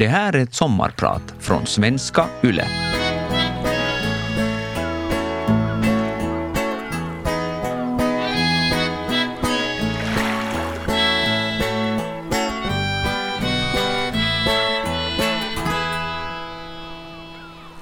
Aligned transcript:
Det 0.00 0.08
här 0.08 0.32
är 0.32 0.38
ett 0.38 0.54
sommarprat 0.54 1.34
från 1.38 1.66
svenska 1.66 2.26
YLE. 2.42 2.64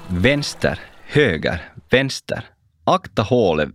Vänster, 0.07 0.79
höger, 1.07 1.71
vänster. 1.89 2.45
Akta 2.83 3.21
hålet. 3.21 3.69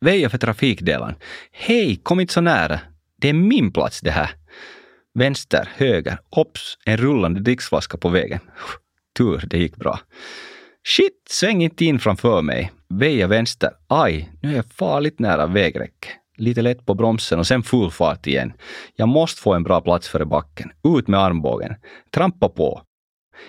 Väja 0.00 0.30
för 0.30 0.38
trafikdelen. 0.38 1.14
Hej, 1.52 2.00
kom 2.02 2.20
inte 2.20 2.32
så 2.32 2.40
nära. 2.40 2.80
Det 3.20 3.28
är 3.28 3.32
min 3.32 3.72
plats 3.72 4.00
det 4.00 4.10
här. 4.10 4.30
Vänster, 5.18 5.68
höger. 5.76 6.18
Ops, 6.30 6.78
en 6.84 6.96
rullande 6.96 7.40
dricksflaska 7.40 7.98
på 7.98 8.08
vägen. 8.08 8.40
Tur, 9.18 9.44
det 9.46 9.58
gick 9.58 9.76
bra. 9.76 10.00
Shit, 10.84 11.28
sväng 11.28 11.62
inte 11.62 11.84
in 11.84 11.98
framför 11.98 12.42
mig. 12.42 12.72
Väja 12.88 13.26
vänster. 13.26 13.70
Aj, 13.86 14.32
nu 14.42 14.52
är 14.52 14.56
jag 14.56 14.66
farligt 14.66 15.18
nära 15.18 15.46
vägräcket. 15.46 16.10
Lite 16.36 16.62
lätt 16.62 16.86
på 16.86 16.94
bromsen 16.94 17.38
och 17.38 17.46
sen 17.46 17.62
full 17.62 17.90
fart 17.90 18.26
igen. 18.26 18.52
Jag 18.96 19.08
måste 19.08 19.42
få 19.42 19.54
en 19.54 19.62
bra 19.62 19.80
plats 19.80 20.08
före 20.08 20.24
backen. 20.24 20.70
Ut 20.98 21.08
med 21.08 21.20
armbågen. 21.20 21.74
Trampa 22.14 22.48
på. 22.48 22.82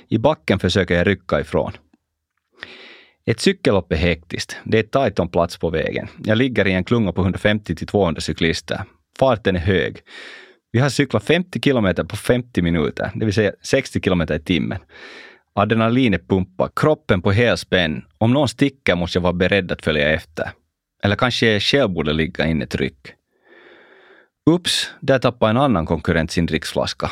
I 0.08 0.18
backen 0.18 0.60
försöker 0.60 0.96
jag 0.96 1.08
rycka 1.08 1.40
ifrån. 1.40 1.72
Ett 3.26 3.40
cykellopp 3.40 3.92
är 3.92 3.96
hektiskt. 3.96 4.58
Det 4.64 4.80
är 4.80 4.84
tajt 4.84 5.20
om 5.20 5.30
plats 5.30 5.58
på 5.58 5.70
vägen. 5.70 6.08
Jag 6.24 6.38
ligger 6.38 6.68
i 6.68 6.74
en 6.74 6.84
klunga 6.84 7.12
på 7.12 7.24
150-200 7.24 8.20
cyklister. 8.20 8.84
Farten 9.20 9.56
är 9.56 9.60
hög. 9.60 10.02
Vi 10.78 10.82
har 10.82 10.90
cyklat 10.90 11.24
50 11.24 11.60
kilometer 11.62 12.04
på 12.04 12.16
50 12.16 12.62
minuter, 12.62 13.12
det 13.16 13.26
vill 13.26 13.34
säga 13.34 13.52
60 13.62 14.02
kilometer 14.02 14.36
i 14.36 14.40
timmen. 14.40 14.80
Adrenalinet 15.56 16.28
pumpar, 16.28 16.70
kroppen 16.76 17.22
på 17.22 17.32
helspänn. 17.32 18.06
Om 18.18 18.34
någon 18.34 18.48
sticker 18.48 18.96
måste 18.96 19.18
jag 19.18 19.24
vara 19.24 19.34
beredd 19.34 19.72
att 19.72 19.82
följa 19.82 20.10
efter. 20.10 20.50
Eller 21.04 21.16
kanske 21.16 21.48
jag 21.48 21.62
själv 21.62 21.90
borde 21.90 22.14
ligga 22.14 22.46
in 22.46 22.62
ett 22.62 22.76
ryck. 22.76 23.14
Ups, 24.50 24.92
där 25.00 25.20
tappar 25.20 25.50
en 25.50 25.58
annan 25.58 25.86
konkurrent 25.86 26.32
sin 26.32 26.46
dricksflaska. 26.46 27.12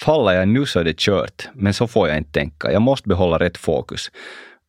Faller 0.00 0.32
jag 0.32 0.48
nu 0.48 0.66
så 0.66 0.80
är 0.80 0.84
det 0.84 0.98
kört, 0.98 1.48
men 1.54 1.74
så 1.74 1.86
får 1.86 2.08
jag 2.08 2.18
inte 2.18 2.32
tänka. 2.32 2.72
Jag 2.72 2.82
måste 2.82 3.08
behålla 3.08 3.38
rätt 3.38 3.56
fokus. 3.56 4.10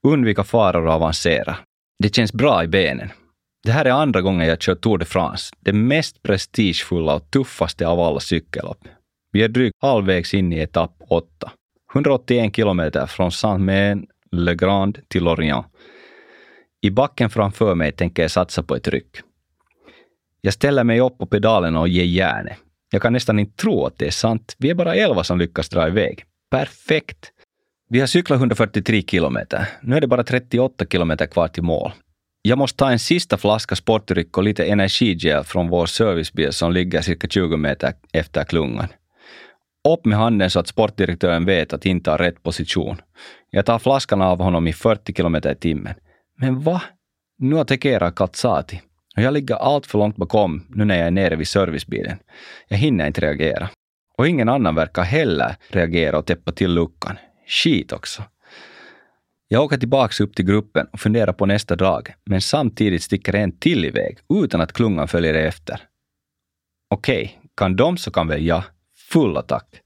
Undvika 0.08 0.44
faror 0.44 0.88
och 0.88 0.94
avancera. 0.94 1.58
Det 2.04 2.16
känns 2.16 2.34
bra 2.34 2.64
i 2.64 2.68
benen. 2.68 3.10
Det 3.68 3.74
här 3.74 3.86
är 3.86 3.92
andra 3.92 4.22
gången 4.22 4.48
jag 4.48 4.62
kör 4.62 4.76
Tour 4.76 4.98
de 4.98 5.06
France, 5.06 5.56
det 5.60 5.74
mest 5.74 6.24
prestigefulla 6.24 7.16
och 7.16 7.32
tuffaste 7.32 7.88
av 7.88 8.00
alla 8.00 8.20
cykellopp. 8.20 8.88
Vi 9.32 9.44
är 9.44 9.48
drygt 9.48 9.76
halvvägs 9.82 10.34
in 10.34 10.54
i 10.54 10.60
etapp 10.60 10.92
8. 11.10 11.52
181 11.94 12.56
kilometer 12.56 13.06
från 13.06 13.32
Saint-Main-le-Grand 13.32 15.00
till 15.08 15.24
Lorient. 15.24 15.66
I 16.82 16.92
backen 16.92 17.30
framför 17.30 17.76
mig 17.76 17.92
tänker 17.92 18.22
jag 18.22 18.32
satsa 18.32 18.64
på 18.64 18.76
ett 18.76 18.88
ryck. 18.88 19.18
Jag 20.42 20.54
ställer 20.54 20.84
mig 20.84 21.02
upp 21.02 21.18
på 21.18 21.26
pedalerna 21.26 21.80
och 21.80 21.88
ger 21.88 22.04
järnet. 22.04 22.58
Jag 22.92 23.02
kan 23.02 23.14
nästan 23.14 23.40
inte 23.40 23.56
tro 23.56 23.86
att 23.86 23.98
det 23.98 24.08
är 24.08 24.12
sant. 24.12 24.56
Vi 24.58 24.70
är 24.70 24.76
bara 24.76 24.96
elva 24.96 25.24
som 25.24 25.40
lyckas 25.40 25.70
dra 25.70 25.88
iväg. 25.88 26.24
Perfekt! 26.52 27.32
Vi 27.90 28.00
har 28.00 28.08
cyklat 28.08 28.38
143 28.38 29.02
kilometer. 29.02 29.68
Nu 29.82 29.96
är 29.96 30.02
det 30.02 30.08
bara 30.08 30.24
38 30.24 30.86
kilometer 30.86 31.26
kvar 31.26 31.48
till 31.48 31.64
mål. 31.64 31.92
Jag 32.48 32.58
måste 32.58 32.78
ta 32.78 32.92
en 32.92 33.00
sista 33.00 33.38
flaska 33.38 33.76
sportdryck 33.76 34.38
och 34.38 34.44
lite 34.44 34.66
energigel 34.66 35.44
från 35.44 35.70
vår 35.70 35.86
servicebil 35.86 36.54
som 36.54 36.72
ligger 36.72 37.02
cirka 37.02 37.28
20 37.28 37.58
meter 37.58 37.94
efter 38.14 38.44
klungan. 38.44 38.88
Upp 39.90 40.06
med 40.06 40.18
handen 40.18 40.50
så 40.50 40.60
att 40.60 40.68
sportdirektören 40.68 41.46
vet 41.46 41.74
att 41.74 41.86
inte 41.86 42.12
har 42.12 42.18
rätt 42.18 42.44
position. 42.44 43.02
Jag 43.50 43.66
tar 43.66 43.80
flaskan 43.80 44.22
av 44.22 44.42
honom 44.42 44.68
i 44.68 44.74
40 44.74 45.14
kilometer 45.14 45.52
i 45.52 45.56
timmen. 45.56 45.94
Men 46.38 46.60
va? 46.60 46.82
Nu 47.38 47.60
attackerar 47.60 48.12
Katsati. 48.12 48.82
Och 49.16 49.22
jag 49.22 49.34
ligger 49.34 49.56
allt 49.56 49.86
för 49.86 49.98
långt 49.98 50.16
bakom 50.16 50.66
nu 50.70 50.86
när 50.86 50.98
jag 50.98 51.08
är 51.08 51.12
nere 51.12 51.36
vid 51.36 51.48
servicebilen. 51.48 52.18
Jag 52.68 52.78
hinner 52.78 53.08
inte 53.08 53.22
reagera. 53.22 53.70
Och 54.18 54.28
ingen 54.28 54.50
annan 54.50 54.76
verkar 54.76 55.04
heller 55.04 55.56
reagera 55.70 56.18
och 56.18 56.26
täppa 56.26 56.52
till 56.52 56.74
luckan. 56.74 57.18
Skit 57.48 57.92
också. 57.92 58.24
Jag 59.50 59.64
åker 59.64 59.78
tillbaka 59.78 60.24
upp 60.24 60.36
till 60.36 60.46
gruppen 60.46 60.88
och 60.92 61.00
funderar 61.00 61.34
på 61.34 61.46
nästa 61.46 61.76
drag, 61.76 62.14
men 62.26 62.42
samtidigt 62.42 63.04
sticker 63.04 63.36
en 63.36 63.60
till 63.60 63.86
iväg 63.86 64.18
utan 64.44 64.62
att 64.62 64.74
klungan 64.74 65.08
följer 65.08 65.34
efter. 65.34 65.82
Okej, 66.90 67.24
okay, 67.24 67.50
kan 67.58 67.76
de 67.76 67.98
så 67.98 68.12
kan 68.12 68.28
väl 68.28 68.46
jag. 68.46 68.64
Full 68.96 69.38
attack. 69.38 69.82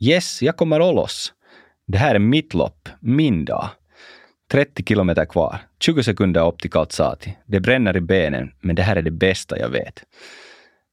Yes, 0.00 0.42
jag 0.42 0.56
kommer 0.56 0.88
att 0.88 0.94
loss. 0.94 1.32
Det 1.86 1.98
här 1.98 2.14
är 2.14 2.18
mitt 2.18 2.54
lopp, 2.54 2.88
min 3.00 3.44
dag. 3.44 3.68
30 4.50 4.84
kilometer 4.84 5.24
kvar, 5.24 5.58
20 5.80 6.02
sekunder 6.02 6.48
upp 6.48 6.60
till 6.60 6.70
Kaltsati. 6.70 7.36
Det 7.46 7.60
bränner 7.60 7.96
i 7.96 8.00
benen, 8.00 8.52
men 8.60 8.76
det 8.76 8.82
här 8.82 8.96
är 8.96 9.02
det 9.02 9.10
bästa 9.10 9.58
jag 9.58 9.68
vet. 9.68 10.02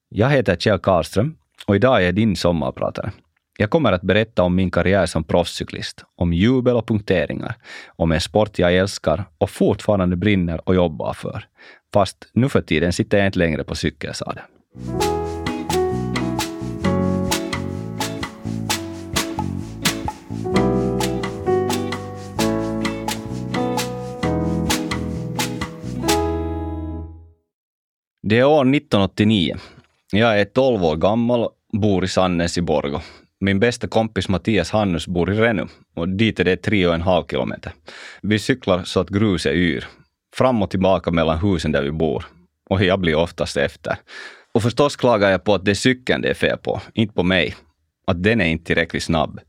Jag 0.10 0.30
heter 0.30 0.56
Kjell 0.56 0.80
Karlström 0.80 1.38
och 1.66 1.76
idag 1.76 2.02
är 2.02 2.06
jag 2.06 2.16
din 2.16 2.36
sommarpratare. 2.36 3.12
Jag 3.58 3.70
kommer 3.70 3.92
att 3.92 4.02
berätta 4.02 4.44
om 4.44 4.56
min 4.56 4.72
karriär 4.72 5.06
som 5.06 5.24
proffscyklist, 5.24 6.04
om 6.16 6.34
jubel 6.34 6.76
och 6.76 6.88
punkteringar, 6.88 7.56
om 7.96 8.12
en 8.12 8.22
sport 8.22 8.60
jag 8.60 8.76
älskar 8.76 9.26
och 9.38 9.50
fortfarande 9.50 10.16
brinner 10.16 10.70
och 10.70 10.76
jobbar 10.76 11.14
för. 11.14 11.46
Fast 11.94 12.18
nu 12.34 12.50
för 12.50 12.62
tiden 12.62 12.94
sitter 12.94 13.18
jag 13.18 13.28
inte 13.28 13.40
längre 13.40 13.64
på 13.64 13.76
cykelsadeln. 13.76 14.46
Det 28.22 28.40
är 28.40 28.46
år 28.46 28.62
1989. 28.62 29.56
Jag 30.12 30.40
är 30.40 30.46
12 30.46 30.84
år 30.84 30.96
gammal 30.96 31.50
bor 31.74 32.04
i 32.04 32.08
Sannäs 32.08 32.58
i 32.58 32.62
Borgå. 32.62 33.02
Min 33.44 33.60
bästa 33.60 33.88
kompis 33.88 34.30
Mattias 34.30 34.72
Hannus 34.72 35.08
bor 35.08 35.34
i 35.34 35.36
Renum 35.36 35.70
och 35.96 36.10
dit 36.10 36.40
är 36.40 36.44
det 36.44 36.58
tre 36.58 36.88
och 36.88 36.94
en 36.94 37.02
halv 37.02 37.26
kilometer. 37.28 37.72
Vi 38.22 38.40
cyklar 38.40 38.84
så 38.84 39.00
att 39.00 39.10
gruset 39.10 39.54
yr. 39.54 39.86
Fram 40.36 40.62
och 40.62 40.70
tillbaka 40.70 41.12
mellan 41.12 41.40
husen 41.40 41.72
där 41.72 41.84
vi 41.84 41.92
bor. 41.92 42.26
Och 42.70 42.84
jag 42.84 43.00
blir 43.00 43.16
oftast 43.16 43.58
efter. 43.58 43.98
Och 44.54 44.62
förstås 44.62 44.96
klagar 44.96 45.30
jag 45.30 45.44
på 45.44 45.56
att 45.56 45.66
det 45.66 45.72
är 45.72 45.76
cykeln 45.76 46.22
det 46.22 46.30
är 46.30 46.34
fel 46.34 46.58
på, 46.58 46.82
inte 46.94 47.14
på 47.14 47.24
mig. 47.24 47.56
Att 48.08 48.24
den 48.24 48.42
är 48.42 48.46
inte 48.46 48.66
tillräckligt 48.66 49.04
snabb. 49.04 49.40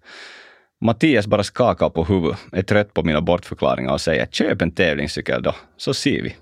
Mattias 0.81 1.27
bara 1.27 1.43
skakar 1.43 1.91
på 1.91 2.05
huvudet, 2.05 2.39
är 2.53 2.63
trött 2.63 2.95
på 2.95 3.03
mina 3.03 3.21
bortförklaringar 3.21 3.93
och 3.93 4.01
säger 4.01 4.27
köp 4.27 4.63
en 4.63 4.71
tävlingscykel 4.71 5.43
då, 5.43 5.55
så 5.77 5.95
ser 5.95 6.23
vi. 6.23 6.37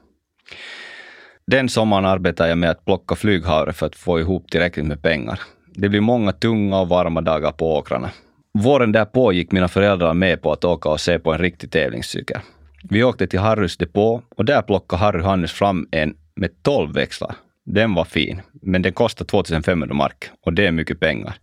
Den 1.46 1.68
sommaren 1.68 2.04
arbetar 2.04 2.46
jag 2.46 2.58
med 2.58 2.70
att 2.70 2.84
plocka 2.84 3.14
flyghavre 3.14 3.72
för 3.72 3.86
att 3.86 3.96
få 3.96 4.20
ihop 4.20 4.50
tillräckligt 4.50 4.86
med 4.86 5.02
pengar. 5.02 5.40
Det 5.74 5.88
blir 5.88 6.00
många 6.00 6.32
tunga 6.32 6.80
och 6.80 6.88
varma 6.88 7.20
dagar 7.20 7.52
på 7.52 7.76
åkrarna. 7.76 8.10
Våren 8.58 8.92
därpå 8.92 9.32
gick 9.32 9.52
mina 9.52 9.68
föräldrar 9.68 10.14
med 10.14 10.42
på 10.42 10.52
att 10.52 10.64
åka 10.64 10.88
och 10.88 11.00
se 11.00 11.18
på 11.18 11.32
en 11.32 11.38
riktig 11.38 11.70
tävlingscykel. 11.70 12.40
Vi 12.82 13.04
åkte 13.04 13.26
till 13.26 13.38
Harrys 13.40 13.76
depå 13.76 14.22
och 14.36 14.44
där 14.44 14.62
plockade 14.62 15.02
Harry 15.02 15.22
Hannes 15.22 15.52
fram 15.52 15.88
en 15.90 16.14
med 16.34 16.62
12 16.62 16.92
växlar. 16.92 17.34
Den 17.64 17.94
var 17.94 18.04
fin, 18.04 18.40
men 18.52 18.82
den 18.82 18.92
kostade 18.92 19.28
2500 19.28 19.94
mark 19.94 20.30
och 20.46 20.52
det 20.52 20.66
är 20.66 20.72
mycket 20.72 21.00
pengar. 21.00 21.34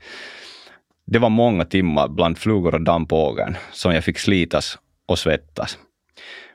Det 1.06 1.19
var 1.19 1.29
många 1.29 1.66
timmar 1.66 2.07
bland 2.07 2.38
flugor 2.38 2.75
och 2.75 2.81
damm 2.81 3.06
på 3.06 3.28
ågern 3.28 3.56
som 3.72 3.94
jag 3.94 4.03
fick 4.03 4.19
slitas 4.19 4.78
och 5.07 5.19
svettas. 5.19 5.78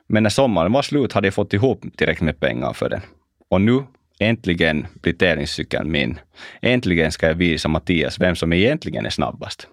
Men 0.07 0.23
när 0.23 0.29
sommaren 0.29 0.71
var 0.71 0.81
slut 0.81 1.13
hade 1.13 1.27
jag 1.27 1.33
fått 1.33 1.53
ihop 1.53 1.81
tillräckligt 1.97 2.25
med 2.25 2.39
pengar 2.39 2.73
för 2.73 2.89
den. 2.89 3.01
Och 3.49 3.61
nu 3.61 3.83
Äntligen 4.19 4.87
blir 5.01 5.13
tävlingscykeln 5.13 5.91
min. 5.91 6.19
Äntligen 6.61 7.11
ska 7.11 7.27
jag 7.27 7.35
visa 7.35 7.67
Mattias 7.67 8.19
vem 8.19 8.35
som 8.35 8.53
egentligen 8.53 9.05
är 9.05 9.09
snabbast. 9.09 9.67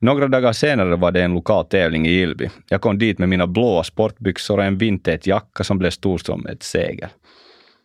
Några 0.00 0.28
dagar 0.28 0.52
senare 0.52 0.96
var 0.96 1.12
det 1.12 1.22
en 1.22 1.34
lokal 1.34 1.64
tävling 1.64 2.06
i 2.06 2.10
Ilby. 2.10 2.48
Jag 2.68 2.80
kom 2.80 2.98
dit 2.98 3.18
med 3.18 3.28
mina 3.28 3.46
blåa 3.46 3.84
sportbyxor 3.84 4.58
och 4.58 4.64
en 4.64 4.78
vintage-jacka 4.78 5.64
som 5.64 5.78
blev 5.78 5.90
stor 5.90 6.18
som 6.18 6.46
ett 6.46 6.62
segel. 6.62 7.08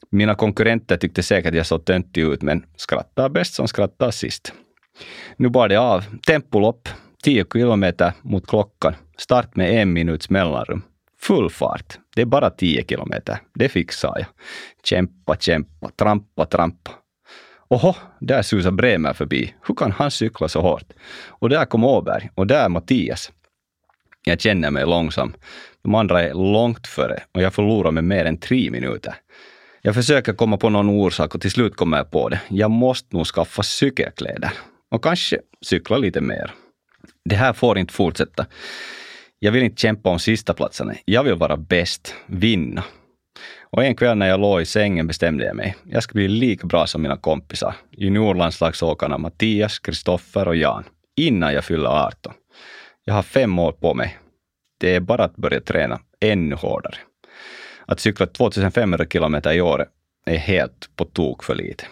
Mina 0.10 0.36
konkurrenter 0.36 0.98
tyckte 0.98 1.24
säkert 1.24 1.54
jag 1.54 1.66
såg 1.66 1.86
töntig 1.86 2.22
ut, 2.22 2.42
men 2.42 2.66
skrattar 2.76 3.30
bäst 3.30 3.54
som 3.54 3.68
skrattar 3.68 4.12
sist. 4.12 4.54
Nu 5.38 5.50
bar 5.50 5.68
det 5.68 5.76
av. 5.76 6.04
Tempolopp, 6.28 6.90
10 7.24 7.46
kilometer 7.54 8.14
mot 8.22 8.48
klockan. 8.48 8.96
Start 9.18 9.56
med 9.56 9.82
en 9.82 9.94
minuts 9.94 10.30
mellanrum. 10.30 10.82
Full 11.24 11.50
fart. 11.50 12.00
Det 12.16 12.22
är 12.22 12.26
bara 12.26 12.50
10 12.50 12.86
kilometer. 12.90 13.38
Det 13.54 13.70
fixar 13.70 14.14
jag. 14.16 14.26
Kämpa, 14.84 15.36
kämpa, 15.36 15.90
trampa, 15.90 16.46
trampa. 16.46 16.92
Oho, 17.70 17.94
där 18.20 18.42
susar 18.42 18.72
Bremer 18.72 19.14
förbi. 19.14 19.54
Hur 19.68 19.76
kan 19.76 19.92
han 19.92 20.12
cykla 20.12 20.48
så 20.48 20.62
hårt? 20.62 20.94
Och 21.28 21.50
där 21.50 21.66
kom 21.66 21.84
Åberg 21.84 22.30
och 22.36 22.48
där 22.48 22.70
Mattias. 22.70 23.32
Jag 24.24 24.42
känner 24.42 24.72
mig 24.72 24.86
långsam. 24.86 25.34
De 25.82 25.96
andra 25.96 26.24
är 26.24 26.34
långt 26.34 26.88
före 26.88 27.24
och 27.32 27.42
jag 27.42 27.54
förlorar 27.54 27.92
med 27.92 28.04
mer 28.04 28.26
än 28.26 28.38
tre 28.38 28.72
minuter. 28.72 29.16
Jag 29.82 29.96
försöker 29.96 30.34
komma 30.34 30.58
på 30.58 30.70
någon 30.70 30.90
orsak 30.90 31.36
och 31.36 31.42
till 31.42 31.52
slut 31.52 31.76
kommer 31.76 31.98
jag 31.98 32.12
på 32.12 32.30
det. 32.30 32.42
Jag 32.50 32.72
måste 32.72 33.16
nog 33.16 33.26
skaffa 33.28 33.64
cykelkläder 33.64 34.52
och 34.92 35.04
kanske 35.04 35.40
cykla 35.62 35.98
lite 35.98 36.22
mer. 36.22 36.52
Det 37.26 37.36
här 37.36 37.54
får 37.54 37.78
inte 37.78 37.94
fortsätta. 37.94 38.46
Jag 39.44 39.52
vill 39.52 39.64
inte 39.64 39.82
kämpa 39.82 40.10
om 40.10 40.20
sista 40.20 40.54
platsen. 40.54 40.96
Jag 41.06 41.24
vill 41.24 41.36
vara 41.36 41.58
bäst, 41.58 42.16
vinna. 42.26 42.84
Och 43.62 43.84
en 43.84 43.96
kväll 43.96 44.18
när 44.18 44.28
jag 44.28 44.40
låg 44.40 44.62
i 44.62 44.66
sängen 44.66 45.08
bestämde 45.08 45.46
jag 45.46 45.56
mig. 45.56 45.76
Jag 45.84 46.04
ska 46.04 46.14
bli 46.14 46.28
lika 46.28 46.68
bra 46.68 46.88
som 46.88 47.02
mina 47.02 47.18
kompisar. 47.18 47.76
Juniorlandslagsåkarna 47.92 49.18
Mattias, 49.18 49.80
Kristoffer 49.80 50.48
och 50.48 50.56
Jan. 50.56 50.84
Innan 51.18 51.54
jag 51.54 51.66
fyller 51.66 51.90
18. 51.90 52.34
Jag 53.04 53.14
har 53.14 53.24
fem 53.24 53.60
år 53.60 53.72
på 53.72 53.94
mig. 53.94 54.18
Det 54.80 54.96
är 54.96 55.00
bara 55.00 55.24
att 55.24 55.36
börja 55.36 55.62
träna 55.62 56.00
ännu 56.20 56.56
hårdare. 56.56 56.96
Att 57.86 58.00
cykla 58.00 58.26
2500 58.26 59.06
kilometer 59.06 59.54
i 59.54 59.62
året 59.62 59.90
är 60.26 60.38
helt 60.38 60.90
på 60.96 61.06
tok 61.06 61.44
för 61.44 61.56
lite. 61.56 61.86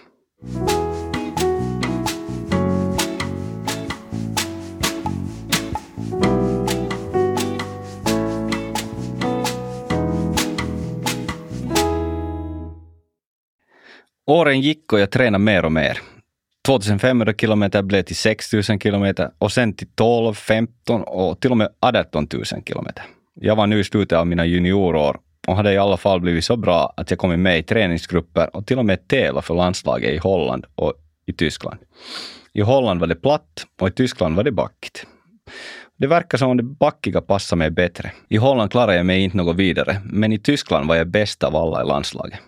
Åren 14.31 14.61
gick 14.61 14.93
och 14.93 14.99
jag 14.99 15.11
tränade 15.11 15.43
mer 15.43 15.65
och 15.65 15.71
mer. 15.71 15.99
2500 16.65 17.33
kilometer 17.33 17.81
blev 17.81 18.03
till 18.03 18.15
6000 18.15 18.79
kilometer 18.79 19.31
och 19.37 19.51
sen 19.51 19.73
till 19.73 19.87
12, 19.95 20.33
15 20.33 21.01
och 21.01 21.39
till 21.39 21.51
och 21.51 21.57
med 21.57 21.69
18 21.81 22.27
000 22.33 22.45
kilometer. 22.45 23.03
Jag 23.35 23.55
var 23.55 23.67
nu 23.67 23.79
i 23.79 23.83
slutet 23.83 24.17
av 24.17 24.27
mina 24.27 24.45
juniorår 24.45 25.19
och 25.47 25.55
hade 25.55 25.73
i 25.73 25.77
alla 25.77 25.97
fall 25.97 26.21
blivit 26.21 26.45
så 26.45 26.57
bra 26.57 26.93
att 26.97 27.09
jag 27.09 27.19
kommit 27.19 27.39
med 27.39 27.59
i 27.59 27.63
träningsgrupper 27.63 28.55
och 28.55 28.67
till 28.67 28.79
och 28.79 28.85
med 28.85 29.07
tävlat 29.07 29.45
för 29.45 29.55
landslaget 29.55 30.09
i 30.09 30.17
Holland 30.17 30.65
och 30.75 30.93
i 31.25 31.33
Tyskland. 31.33 31.79
I 32.53 32.61
Holland 32.61 32.99
var 32.99 33.07
det 33.07 33.15
platt 33.15 33.65
och 33.81 33.87
i 33.87 33.91
Tyskland 33.91 34.35
var 34.35 34.43
det 34.43 34.51
backigt. 34.51 35.05
Det 35.97 36.07
verkar 36.07 36.37
som 36.37 36.49
om 36.49 36.57
det 36.57 36.63
backiga 36.63 37.21
passade 37.21 37.57
mig 37.57 37.71
bättre. 37.71 38.11
I 38.29 38.37
Holland 38.37 38.71
klarade 38.71 38.97
jag 38.97 39.05
mig 39.05 39.21
inte 39.21 39.37
något 39.37 39.55
vidare, 39.55 40.01
men 40.05 40.33
i 40.33 40.39
Tyskland 40.39 40.87
var 40.87 40.95
jag 40.95 41.07
bäst 41.07 41.43
av 41.43 41.55
alla 41.55 41.81
i 41.81 41.85
landslaget. 41.85 42.39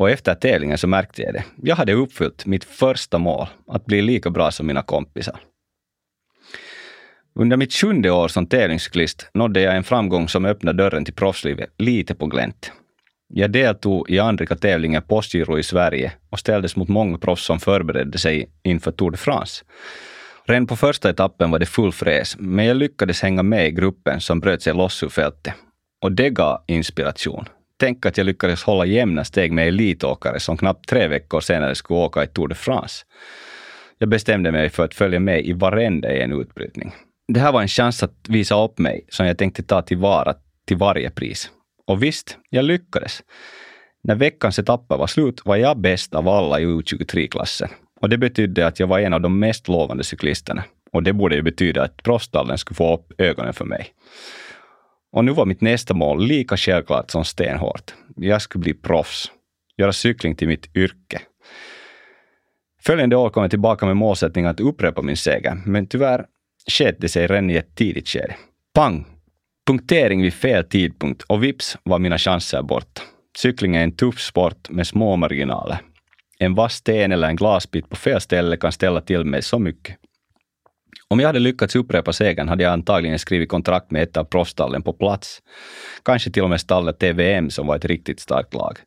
Och 0.00 0.10
efter 0.10 0.34
tävlingen 0.34 0.78
så 0.78 0.86
märkte 0.86 1.22
jag 1.22 1.34
det. 1.34 1.44
Jag 1.62 1.76
hade 1.76 1.92
uppfyllt 1.92 2.46
mitt 2.46 2.64
första 2.64 3.18
mål, 3.18 3.46
att 3.66 3.86
bli 3.86 4.02
lika 4.02 4.30
bra 4.30 4.50
som 4.50 4.66
mina 4.66 4.82
kompisar. 4.82 5.40
Under 7.34 7.56
mitt 7.56 7.72
sjunde 7.72 8.10
år 8.10 8.28
som 8.28 8.46
tävlingscyklist 8.46 9.30
nådde 9.34 9.60
jag 9.60 9.76
en 9.76 9.84
framgång 9.84 10.28
som 10.28 10.44
öppnade 10.44 10.82
dörren 10.82 11.04
till 11.04 11.14
proffslivet 11.14 11.70
lite 11.78 12.14
på 12.14 12.26
glänt. 12.26 12.72
Jag 13.28 13.52
deltog 13.52 14.10
i 14.10 14.18
andra 14.18 14.56
tävlingen 14.56 15.02
Postgiro 15.02 15.58
i 15.58 15.62
Sverige 15.62 16.12
och 16.30 16.38
ställdes 16.38 16.76
mot 16.76 16.88
många 16.88 17.18
proffs 17.18 17.44
som 17.44 17.60
förberedde 17.60 18.18
sig 18.18 18.50
inför 18.62 18.92
Tour 18.92 19.10
de 19.10 19.16
France. 19.16 19.64
Redan 20.44 20.66
på 20.66 20.76
första 20.76 21.10
etappen 21.10 21.50
var 21.50 21.58
det 21.58 21.66
full 21.66 21.92
fräs, 21.92 22.36
men 22.38 22.64
jag 22.64 22.76
lyckades 22.76 23.22
hänga 23.22 23.42
med 23.42 23.66
i 23.68 23.70
gruppen 23.70 24.20
som 24.20 24.40
bröt 24.40 24.62
sig 24.62 24.74
loss 24.74 25.02
ur 25.02 25.08
fältet. 25.08 25.54
Och 26.02 26.12
det 26.12 26.30
gav 26.30 26.64
inspiration. 26.66 27.44
Tänk 27.80 28.06
att 28.06 28.18
jag 28.18 28.24
lyckades 28.24 28.62
hålla 28.62 28.84
jämna 28.84 29.24
steg 29.24 29.52
med 29.52 29.68
elitåkare 29.68 30.40
som 30.40 30.56
knappt 30.56 30.88
tre 30.88 31.08
veckor 31.08 31.40
senare 31.40 31.74
skulle 31.74 32.00
åka 32.00 32.24
i 32.24 32.26
Tour 32.26 32.48
de 32.48 32.54
France. 32.54 33.04
Jag 33.98 34.08
bestämde 34.08 34.52
mig 34.52 34.70
för 34.70 34.84
att 34.84 34.94
följa 34.94 35.20
med 35.20 35.46
i 35.46 35.52
varenda 35.52 36.12
en 36.12 36.40
utbrytning. 36.40 36.92
Det 37.28 37.40
här 37.40 37.52
var 37.52 37.62
en 37.62 37.68
chans 37.68 38.02
att 38.02 38.14
visa 38.28 38.64
upp 38.64 38.78
mig 38.78 39.06
som 39.08 39.26
jag 39.26 39.38
tänkte 39.38 39.62
ta 39.62 39.82
tillvara 39.82 40.34
till 40.66 40.76
varje 40.76 41.10
pris. 41.10 41.50
Och 41.86 42.02
visst, 42.02 42.38
jag 42.50 42.64
lyckades. 42.64 43.22
När 44.04 44.14
veckans 44.14 44.58
etapper 44.58 44.96
var 44.96 45.06
slut 45.06 45.40
var 45.44 45.56
jag 45.56 45.80
bäst 45.80 46.14
av 46.14 46.28
alla 46.28 46.60
i 46.60 46.66
U23-klassen. 46.66 47.68
Och 48.00 48.08
det 48.08 48.18
betydde 48.18 48.66
att 48.66 48.80
jag 48.80 48.86
var 48.86 48.98
en 48.98 49.14
av 49.14 49.20
de 49.20 49.38
mest 49.38 49.68
lovande 49.68 50.04
cyklisterna. 50.04 50.64
Och 50.92 51.02
det 51.02 51.12
borde 51.12 51.36
ju 51.36 51.42
betyda 51.42 51.82
att 51.82 52.02
proffstallen 52.02 52.58
skulle 52.58 52.76
få 52.76 52.94
upp 52.94 53.20
ögonen 53.20 53.52
för 53.52 53.64
mig. 53.64 53.94
Och 55.12 55.24
nu 55.24 55.32
var 55.32 55.46
mitt 55.46 55.60
nästa 55.60 55.94
mål 55.94 56.26
lika 56.26 56.56
självklart 56.56 57.10
som 57.10 57.24
stenhårt. 57.24 57.94
Jag 58.16 58.42
skulle 58.42 58.62
bli 58.62 58.74
proffs. 58.74 59.32
Göra 59.76 59.92
cykling 59.92 60.36
till 60.36 60.48
mitt 60.48 60.76
yrke. 60.76 61.20
Följande 62.82 63.16
år 63.16 63.30
kom 63.30 63.42
jag 63.42 63.50
tillbaka 63.50 63.86
med 63.86 63.96
målsättningen 63.96 64.50
att 64.50 64.60
upprepa 64.60 65.02
min 65.02 65.16
seger, 65.16 65.62
men 65.66 65.86
tyvärr 65.86 66.24
sket 66.70 66.96
det 66.98 67.08
sig 67.08 67.26
redan 67.26 67.50
i 67.50 67.56
ett 67.56 67.74
tidigt 67.74 68.08
skede. 68.08 68.36
Pang! 68.74 69.04
Punktering 69.66 70.22
vid 70.22 70.34
fel 70.34 70.64
tidpunkt 70.64 71.22
och 71.22 71.44
vips 71.44 71.76
var 71.82 71.98
mina 71.98 72.18
chanser 72.18 72.62
borta. 72.62 73.02
Cykling 73.38 73.76
är 73.76 73.84
en 73.84 73.96
tuff 73.96 74.20
sport 74.20 74.70
med 74.70 74.86
små 74.86 75.16
marginaler. 75.16 75.78
En 76.38 76.54
vass 76.54 76.74
sten 76.74 77.12
eller 77.12 77.28
en 77.28 77.36
glasbit 77.36 77.88
på 77.88 77.96
fel 77.96 78.20
ställe 78.20 78.56
kan 78.56 78.72
ställa 78.72 79.00
till 79.00 79.24
med 79.24 79.44
så 79.44 79.58
mycket. 79.58 79.96
Om 81.08 81.20
jag 81.20 81.26
hade 81.26 81.38
lyckats 81.38 81.76
upprepa 81.76 82.12
segern 82.12 82.48
hade 82.48 82.62
jag 82.62 82.72
antagligen 82.72 83.18
skrivit 83.18 83.48
kontrakt 83.48 83.90
med 83.90 84.02
ett 84.02 84.16
av 84.16 84.24
proffsstallen 84.24 84.82
på 84.82 84.92
plats. 84.92 85.42
Kanske 86.04 86.30
till 86.30 86.42
och 86.42 86.50
med 86.50 86.60
stallet 86.60 86.98
TVM 86.98 87.50
som 87.50 87.66
var 87.66 87.76
ett 87.76 87.84
riktigt 87.84 88.20
starkt 88.20 88.54
lag. 88.54 88.78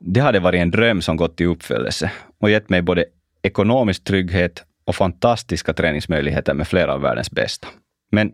Det 0.00 0.20
hade 0.20 0.40
varit 0.40 0.60
en 0.60 0.70
dröm 0.70 1.02
som 1.02 1.16
gått 1.16 1.40
i 1.40 1.44
uppfyllelse 1.44 2.12
och 2.40 2.50
gett 2.50 2.70
mig 2.70 2.82
både 2.82 3.04
ekonomisk 3.42 4.04
trygghet 4.04 4.64
och 4.84 4.94
fantastiska 4.94 5.72
träningsmöjligheter 5.72 6.54
med 6.54 6.68
flera 6.68 6.94
av 6.94 7.00
världens 7.00 7.30
bästa. 7.30 7.68
Men 8.10 8.32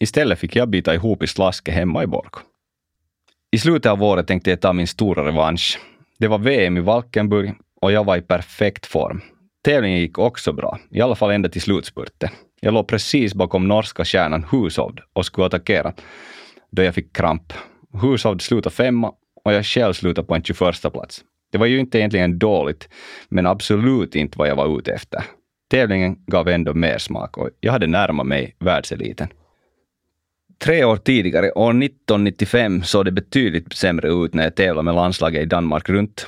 istället 0.00 0.38
fick 0.38 0.56
jag 0.56 0.68
bita 0.68 0.94
ihop 0.94 1.22
i 1.22 1.26
slasket 1.26 1.74
hemma 1.74 2.02
i 2.02 2.06
Borgå. 2.06 2.40
I 3.52 3.58
slutet 3.58 3.92
av 3.92 4.02
året 4.02 4.26
tänkte 4.26 4.50
jag 4.50 4.60
ta 4.60 4.72
min 4.72 4.86
stora 4.86 5.26
revansch. 5.26 5.80
Det 6.18 6.28
var 6.28 6.38
VM 6.38 6.76
i 6.76 6.80
Valkenburg 6.80 7.54
och 7.80 7.92
jag 7.92 8.04
var 8.04 8.16
i 8.16 8.22
perfekt 8.22 8.86
form. 8.86 9.20
Tävlingen 9.64 10.00
gick 10.00 10.18
också 10.18 10.52
bra, 10.52 10.78
i 10.90 11.00
alla 11.00 11.14
fall 11.14 11.30
ända 11.30 11.48
till 11.48 11.62
slutspurten. 11.62 12.30
Jag 12.60 12.74
låg 12.74 12.88
precis 12.88 13.34
bakom 13.34 13.68
norska 13.68 14.04
stjärnan 14.04 14.46
Hushovd 14.50 15.00
och 15.12 15.26
skulle 15.26 15.46
attackera 15.46 15.92
då 16.70 16.82
jag 16.82 16.94
fick 16.94 17.16
kramp. 17.16 17.52
Hushovd 18.02 18.42
slutade 18.42 18.74
femma 18.74 19.12
och 19.44 19.52
jag 19.52 19.66
själv 19.66 19.92
slutade 19.92 20.26
på 20.26 20.34
en 20.34 20.42
21 20.42 20.92
plats. 20.92 21.24
Det 21.52 21.58
var 21.58 21.66
ju 21.66 21.80
inte 21.80 21.98
egentligen 21.98 22.38
dåligt, 22.38 22.88
men 23.28 23.46
absolut 23.46 24.14
inte 24.14 24.38
vad 24.38 24.48
jag 24.48 24.56
var 24.56 24.78
ute 24.78 24.92
efter. 24.92 25.22
Tävlingen 25.70 26.16
gav 26.26 26.48
ändå 26.48 26.74
mer 26.74 26.98
smak 26.98 27.38
och 27.38 27.50
jag 27.60 27.72
hade 27.72 27.86
närmat 27.86 28.26
mig 28.26 28.56
världseliten. 28.58 29.28
Tre 30.58 30.84
år 30.84 30.96
tidigare, 30.96 31.52
år 31.52 31.70
1995, 31.70 32.82
såg 32.82 33.04
det 33.04 33.12
betydligt 33.12 33.72
sämre 33.72 34.08
ut 34.08 34.34
när 34.34 34.44
jag 34.44 34.54
tävlade 34.54 34.82
med 34.82 34.94
landslaget 34.94 35.42
i 35.42 35.46
Danmark 35.46 35.88
runt. 35.88 36.26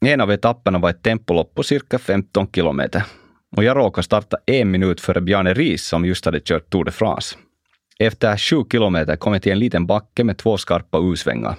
En 0.00 0.20
av 0.20 0.32
etapperna 0.32 0.78
var 0.78 0.90
ett 0.90 1.02
tempolopp 1.02 1.54
på 1.54 1.62
cirka 1.62 1.98
15 1.98 2.46
kilometer. 2.52 3.02
Och 3.56 3.64
jag 3.64 3.76
råkade 3.76 4.04
starta 4.04 4.36
en 4.46 4.70
minut 4.70 5.00
före 5.00 5.20
Bjarne 5.20 5.54
Riis 5.54 5.84
som 5.86 6.04
just 6.04 6.24
hade 6.24 6.40
kört 6.40 6.70
Tour 6.70 6.84
de 6.84 6.90
France. 6.90 7.36
Efter 7.98 8.36
sju 8.36 8.64
kilometer 8.72 9.16
kom 9.16 9.32
jag 9.32 9.42
till 9.42 9.52
en 9.52 9.58
liten 9.58 9.86
backe 9.86 10.24
med 10.24 10.38
två 10.38 10.58
skarpa 10.58 10.98
U-svängar. 10.98 11.56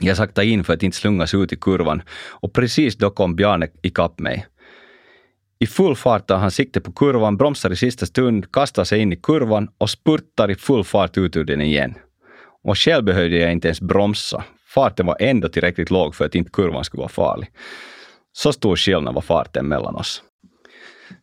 Jag 0.00 0.16
saktade 0.16 0.46
in 0.46 0.64
för 0.64 0.74
att 0.74 0.82
inte 0.82 0.96
slungas 0.96 1.34
ut 1.34 1.52
i 1.52 1.56
kurvan 1.56 2.02
och 2.28 2.52
precis 2.52 2.96
då 2.96 3.10
kom 3.10 3.36
Bjarne 3.36 3.68
ikapp 3.82 4.18
mig. 4.18 4.46
I 5.58 5.66
full 5.66 5.96
fart 5.96 6.26
tar 6.26 6.36
han 6.36 6.50
sikte 6.50 6.80
på 6.80 6.92
kurvan, 6.92 7.36
bromsar 7.36 7.70
i 7.70 7.76
sista 7.76 8.06
stund, 8.06 8.52
kastar 8.52 8.84
sig 8.84 9.00
in 9.00 9.12
i 9.12 9.16
kurvan 9.16 9.68
och 9.78 9.90
spurtar 9.90 10.50
i 10.50 10.54
full 10.54 10.84
fart 10.84 11.18
ut 11.18 11.36
ur 11.36 11.44
den 11.44 11.60
igen. 11.60 11.94
Och 12.64 12.78
själv 12.78 13.04
behövde 13.04 13.36
jag 13.36 13.52
inte 13.52 13.68
ens 13.68 13.80
bromsa. 13.80 14.44
Farten 14.74 15.06
var 15.06 15.16
ändå 15.20 15.48
tillräckligt 15.48 15.90
låg 15.90 16.14
för 16.14 16.24
att 16.24 16.34
inte 16.34 16.50
kurvan 16.50 16.84
skulle 16.84 17.00
vara 17.00 17.08
farlig. 17.08 17.50
Så 18.32 18.52
stor 18.52 18.76
skillnad 18.76 19.14
var 19.14 19.22
farten 19.22 19.68
mellan 19.68 19.94
oss. 19.94 20.22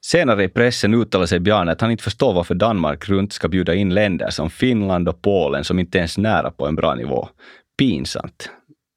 Senare 0.01 0.44
i 0.44 0.48
pressen 0.48 0.94
uttalade 0.94 1.27
sig 1.27 1.39
Bjarne 1.39 1.72
att 1.72 1.82
han 1.82 1.92
inte 1.92 2.04
förstår 2.04 2.34
varför 2.34 2.56
Danmark 2.56 3.10
runt 3.10 3.34
ska 3.34 3.48
bjuda 3.48 3.75
in 3.75 3.94
länder 3.94 4.30
som 4.30 4.50
Finland 4.50 5.10
och 5.10 5.22
Polen 5.22 5.63
som 5.63 5.80
inte 5.80 5.98
ens 5.98 6.18
nära 6.18 6.51
på 6.51 6.68
en 6.68 6.75
bra 6.75 6.96
nivå. 6.96 7.30
Pinsamt. 7.77 8.50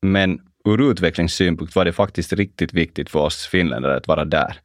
Men 0.03 0.41
ur 0.65 0.91
utvecklingssynpunkt 0.91 1.77
var 1.77 1.85
det 1.85 1.93
faktiskt 1.93 2.33
riktigt 2.33 2.73
viktigt 2.73 3.11
för 3.11 3.21
oss 3.21 3.47
finländare 3.47 3.97
att 3.97 4.09
vara 4.09 4.25
där. 4.25 4.57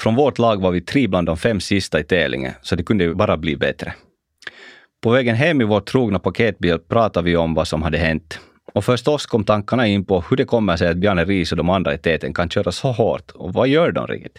Från 0.00 0.14
vårt 0.14 0.38
lag 0.38 0.62
var 0.62 0.70
vi 0.70 0.80
tre 0.80 1.08
bland 1.08 1.26
de 1.26 1.36
fem 1.36 1.60
sista 1.60 2.00
i 2.00 2.04
tävlingen, 2.04 2.52
så 2.62 2.76
det 2.76 2.82
kunde 2.82 3.04
ju 3.04 3.14
bara 3.14 3.36
bli 3.36 3.56
bättre. 3.56 3.94
På 5.02 5.10
vägen 5.10 5.36
hem 5.36 5.60
i 5.60 5.64
vår 5.64 5.80
trogna 5.80 6.18
paketbil 6.18 6.78
pratade 6.78 7.24
vi 7.24 7.36
om 7.36 7.54
vad 7.54 7.68
som 7.68 7.82
hade 7.82 7.98
hänt. 7.98 8.40
Och 8.72 8.84
förstås 8.84 9.26
kom 9.26 9.44
tankarna 9.44 9.86
in 9.86 10.04
på 10.04 10.24
hur 10.30 10.36
det 10.36 10.44
kommer 10.44 10.76
sig 10.76 10.88
att 10.88 10.96
Bjarne 10.96 11.24
Riis 11.24 11.52
och 11.52 11.58
de 11.58 11.70
andra 11.70 11.94
i 11.94 11.98
täten 11.98 12.34
kan 12.34 12.50
köra 12.50 12.72
så 12.72 12.92
hårt 12.92 13.30
och 13.30 13.52
vad 13.52 13.68
gör 13.68 13.92
de 13.92 14.06
riktigt? 14.06 14.38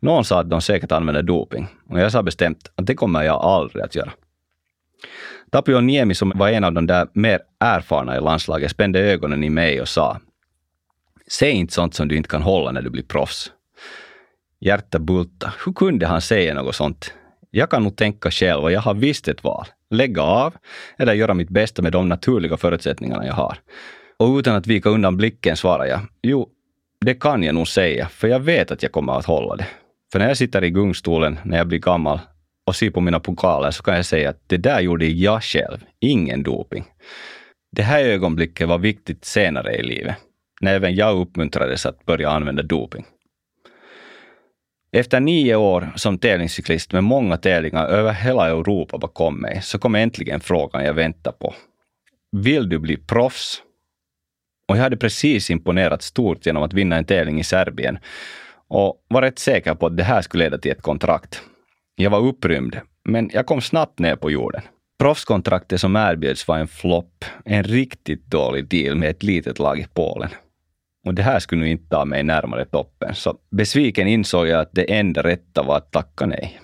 Någon 0.00 0.24
sa 0.24 0.40
att 0.40 0.50
de 0.50 0.60
säkert 0.60 0.92
använder 0.92 1.22
doping 1.22 1.66
och 1.88 2.00
jag 2.00 2.12
sa 2.12 2.22
bestämt 2.22 2.70
att 2.74 2.86
det 2.86 2.94
kommer 2.94 3.22
jag 3.22 3.36
aldrig 3.36 3.84
att 3.84 3.94
göra. 3.94 4.12
Tapio 5.50 5.80
Niemi 5.80 6.14
som 6.14 6.32
var 6.34 6.48
en 6.48 6.64
av 6.64 6.72
de 6.72 6.86
där 6.86 7.08
mer 7.12 7.40
erfarna 7.60 8.16
i 8.16 8.20
landslaget 8.20 8.70
spände 8.70 9.00
ögonen 9.00 9.44
i 9.44 9.50
mig 9.50 9.80
och 9.80 9.88
sa 9.88 10.20
Säg 11.30 11.50
inte 11.50 11.74
sånt 11.74 11.94
som 11.94 12.08
du 12.08 12.16
inte 12.16 12.28
kan 12.28 12.42
hålla 12.42 12.72
när 12.72 12.82
du 12.82 12.90
blir 12.90 13.02
proffs. 13.02 13.52
Hjärta 14.60 14.98
bulta. 14.98 15.52
Hur 15.64 15.72
kunde 15.72 16.06
han 16.06 16.20
säga 16.20 16.54
något 16.54 16.74
sånt? 16.74 17.12
Jag 17.50 17.70
kan 17.70 17.82
nog 17.84 17.96
tänka 17.96 18.30
själv 18.30 18.62
och 18.62 18.72
jag 18.72 18.80
har 18.80 18.94
visst 18.94 19.28
ett 19.28 19.44
val. 19.44 19.66
Lägga 19.90 20.22
av 20.22 20.54
eller 20.98 21.14
göra 21.14 21.34
mitt 21.34 21.48
bästa 21.48 21.82
med 21.82 21.92
de 21.92 22.08
naturliga 22.08 22.56
förutsättningarna 22.56 23.26
jag 23.26 23.34
har. 23.34 23.58
Och 24.16 24.36
utan 24.36 24.54
att 24.54 24.66
vika 24.66 24.88
undan 24.88 25.16
blicken 25.16 25.56
svarar 25.56 25.84
jag, 25.86 26.00
jo, 26.22 26.48
det 27.00 27.14
kan 27.14 27.42
jag 27.42 27.54
nog 27.54 27.68
säga, 27.68 28.08
för 28.08 28.28
jag 28.28 28.40
vet 28.40 28.70
att 28.70 28.82
jag 28.82 28.92
kommer 28.92 29.12
att 29.12 29.26
hålla 29.26 29.56
det. 29.56 29.66
För 30.12 30.18
när 30.18 30.28
jag 30.28 30.36
sitter 30.36 30.64
i 30.64 30.70
gungstolen 30.70 31.38
när 31.44 31.58
jag 31.58 31.68
blir 31.68 31.78
gammal 31.78 32.20
och 32.66 32.76
ser 32.76 32.90
på 32.90 33.00
mina 33.00 33.20
pokaler 33.20 33.70
så 33.70 33.82
kan 33.82 33.96
jag 33.96 34.06
säga 34.06 34.30
att 34.30 34.42
det 34.46 34.56
där 34.56 34.80
gjorde 34.80 35.06
jag 35.06 35.42
själv, 35.42 35.78
ingen 36.00 36.42
doping. 36.42 36.84
Det 37.76 37.82
här 37.82 38.04
ögonblicket 38.04 38.68
var 38.68 38.78
viktigt 38.78 39.24
senare 39.24 39.76
i 39.76 39.82
livet, 39.82 40.16
när 40.60 40.74
även 40.74 40.94
jag 40.94 41.16
uppmuntrades 41.16 41.86
att 41.86 42.06
börja 42.06 42.30
använda 42.30 42.62
doping. 42.62 43.04
Efter 44.92 45.20
nio 45.20 45.56
år 45.56 45.92
som 45.96 46.18
tävlingscyklist 46.18 46.92
med 46.92 47.04
många 47.04 47.36
tävlingar 47.36 47.86
över 47.86 48.12
hela 48.12 48.48
Europa 48.48 48.98
bakom 48.98 49.40
mig, 49.40 49.62
så 49.62 49.78
kom 49.78 49.94
äntligen 49.94 50.40
frågan 50.40 50.84
jag 50.84 50.94
väntar 50.94 51.32
på. 51.32 51.54
Vill 52.36 52.68
du 52.68 52.78
bli 52.78 52.96
proffs? 52.96 53.62
Och 54.68 54.76
jag 54.76 54.82
hade 54.82 54.96
precis 54.96 55.50
imponerat 55.50 56.02
stort 56.02 56.46
genom 56.46 56.62
att 56.62 56.72
vinna 56.72 56.96
en 56.96 57.04
tävling 57.04 57.40
i 57.40 57.44
Serbien 57.44 57.98
och 58.68 59.04
var 59.08 59.22
rätt 59.22 59.38
säker 59.38 59.74
på 59.74 59.86
att 59.86 59.96
det 59.96 60.02
här 60.02 60.22
skulle 60.22 60.44
leda 60.44 60.58
till 60.58 60.70
ett 60.72 60.82
kontrakt. 60.82 61.42
Jag 61.96 62.10
var 62.10 62.20
upprymd, 62.20 62.76
men 63.04 63.30
jag 63.32 63.46
kom 63.46 63.60
snabbt 63.60 63.98
ner 63.98 64.16
på 64.16 64.30
jorden. 64.30 64.62
Proffskontraktet 64.98 65.80
som 65.80 65.96
erbjöds 65.96 66.48
var 66.48 66.58
en 66.58 66.68
flopp, 66.68 67.24
en 67.44 67.64
riktigt 67.64 68.26
dålig 68.26 68.68
deal 68.68 68.96
med 68.96 69.10
ett 69.10 69.22
litet 69.22 69.58
lag 69.58 69.78
i 69.78 69.86
Polen. 69.94 70.30
Och 71.06 71.14
det 71.14 71.22
här 71.22 71.38
skulle 71.38 71.60
nu 71.60 71.70
inte 71.70 71.88
ta 71.88 72.04
mig 72.04 72.22
närmare 72.22 72.64
toppen, 72.64 73.14
så 73.14 73.38
besviken 73.50 74.08
insåg 74.08 74.48
jag 74.48 74.60
att 74.60 74.70
det 74.72 74.94
enda 74.94 75.22
rätta 75.22 75.62
var 75.62 75.76
att 75.76 75.92
tacka 75.92 76.26
nej. 76.26 76.60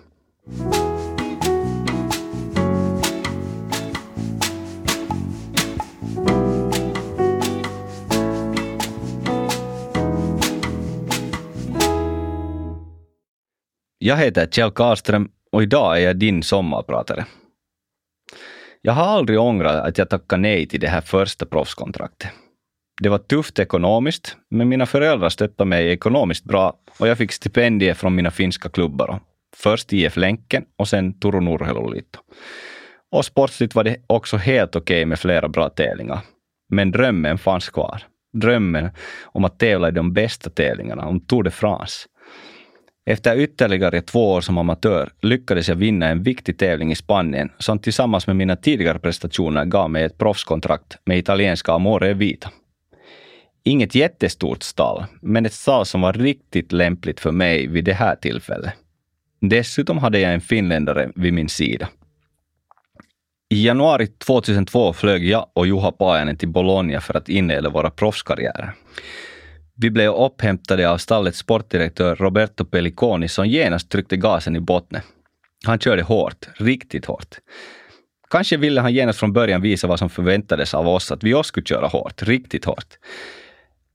Jag 14.06 14.16
heter 14.16 14.46
Kjell 14.46 14.70
Karlström 14.70 15.28
och 15.52 15.62
idag 15.62 15.96
är 15.96 16.00
jag 16.00 16.16
din 16.16 16.42
sommarpratare. 16.42 17.26
Jag 18.82 18.92
har 18.92 19.04
aldrig 19.04 19.40
ångrat 19.40 19.84
att 19.84 19.98
jag 19.98 20.10
tackade 20.10 20.42
nej 20.42 20.66
till 20.66 20.80
det 20.80 20.88
här 20.88 21.00
första 21.00 21.46
proffskontraktet. 21.46 22.30
Det 23.02 23.08
var 23.08 23.18
tufft 23.18 23.58
ekonomiskt, 23.58 24.36
men 24.50 24.68
mina 24.68 24.86
föräldrar 24.86 25.28
stöttade 25.28 25.68
mig 25.68 25.90
ekonomiskt 25.90 26.44
bra 26.44 26.78
och 26.98 27.08
jag 27.08 27.18
fick 27.18 27.32
stipendier 27.32 27.94
från 27.94 28.14
mina 28.14 28.30
finska 28.30 28.68
klubbar. 28.68 29.20
Först 29.56 29.92
IF 29.92 30.16
Länken 30.16 30.64
och 30.78 30.88
sen 30.88 31.20
Turun 31.20 31.48
Urheiluliitto. 31.48 32.20
Och 33.12 33.24
sportsligt 33.24 33.74
var 33.74 33.84
det 33.84 33.96
också 34.06 34.36
helt 34.36 34.76
okej 34.76 34.96
okay 34.96 35.06
med 35.06 35.18
flera 35.18 35.48
bra 35.48 35.68
tävlingar. 35.68 36.18
Men 36.68 36.90
drömmen 36.90 37.38
fanns 37.38 37.70
kvar. 37.70 38.02
Drömmen 38.32 38.90
om 39.24 39.44
att 39.44 39.58
tävla 39.58 39.88
i 39.88 39.92
de 39.92 40.12
bästa 40.12 40.50
tävlingarna, 40.50 41.06
om 41.06 41.20
Tour 41.20 41.42
de 41.42 41.50
France. 41.50 42.08
Efter 43.06 43.36
ytterligare 43.36 44.00
två 44.00 44.32
år 44.32 44.40
som 44.40 44.58
amatör 44.58 45.12
lyckades 45.22 45.68
jag 45.68 45.76
vinna 45.76 46.08
en 46.08 46.22
viktig 46.22 46.58
tävling 46.58 46.92
i 46.92 46.94
Spanien 46.94 47.52
som 47.58 47.78
tillsammans 47.78 48.26
med 48.26 48.36
mina 48.36 48.56
tidigare 48.56 48.98
prestationer 48.98 49.64
gav 49.64 49.90
mig 49.90 50.04
ett 50.04 50.18
proffskontrakt 50.18 50.98
med 51.04 51.18
italienska 51.18 51.72
Amore 51.72 52.14
Vita. 52.14 52.50
Inget 53.64 53.94
jättestort 53.94 54.62
stall, 54.62 55.04
men 55.20 55.46
ett 55.46 55.52
stall 55.52 55.86
som 55.86 56.00
var 56.00 56.12
riktigt 56.12 56.72
lämpligt 56.72 57.20
för 57.20 57.32
mig 57.32 57.66
vid 57.66 57.84
det 57.84 57.92
här 57.92 58.16
tillfället. 58.16 58.72
Dessutom 59.40 59.98
hade 59.98 60.18
jag 60.18 60.34
en 60.34 60.40
finländare 60.40 61.10
vid 61.14 61.32
min 61.32 61.48
sida. 61.48 61.88
I 63.48 63.66
januari 63.66 64.06
2002 64.06 64.92
flög 64.92 65.26
jag 65.26 65.46
och 65.52 65.66
Juha 65.66 65.92
Paajanen 65.92 66.36
till 66.36 66.48
Bologna 66.48 67.00
för 67.00 67.16
att 67.16 67.28
inleda 67.28 67.70
våra 67.70 67.90
proffskarriärer. 67.90 68.72
Vi 69.76 69.90
blev 69.90 70.12
upphämtade 70.12 70.90
av 70.90 70.98
stallets 70.98 71.38
sportdirektör 71.38 72.16
Roberto 72.16 72.64
Pelliconi 72.64 73.28
som 73.28 73.48
genast 73.48 73.90
tryckte 73.90 74.16
gasen 74.16 74.56
i 74.56 74.60
botten. 74.60 75.00
Han 75.66 75.78
körde 75.78 76.02
hårt, 76.02 76.48
riktigt 76.54 77.04
hårt. 77.04 77.36
Kanske 78.30 78.56
ville 78.56 78.80
han 78.80 78.94
genast 78.94 79.18
från 79.18 79.32
början 79.32 79.62
visa 79.62 79.86
vad 79.86 79.98
som 79.98 80.10
förväntades 80.10 80.74
av 80.74 80.88
oss, 80.88 81.12
att 81.12 81.24
vi 81.24 81.34
också 81.34 81.48
skulle 81.48 81.66
köra 81.66 81.86
hårt, 81.86 82.22
riktigt 82.22 82.64
hårt. 82.64 82.98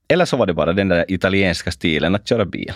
Eller 0.08 0.24
så 0.24 0.36
var 0.36 0.46
det 0.46 0.54
bara 0.54 0.72
den 0.72 0.88
där 0.88 1.04
italienska 1.08 1.70
stilen 1.70 2.14
att 2.14 2.28
köra 2.28 2.44
bil. 2.44 2.72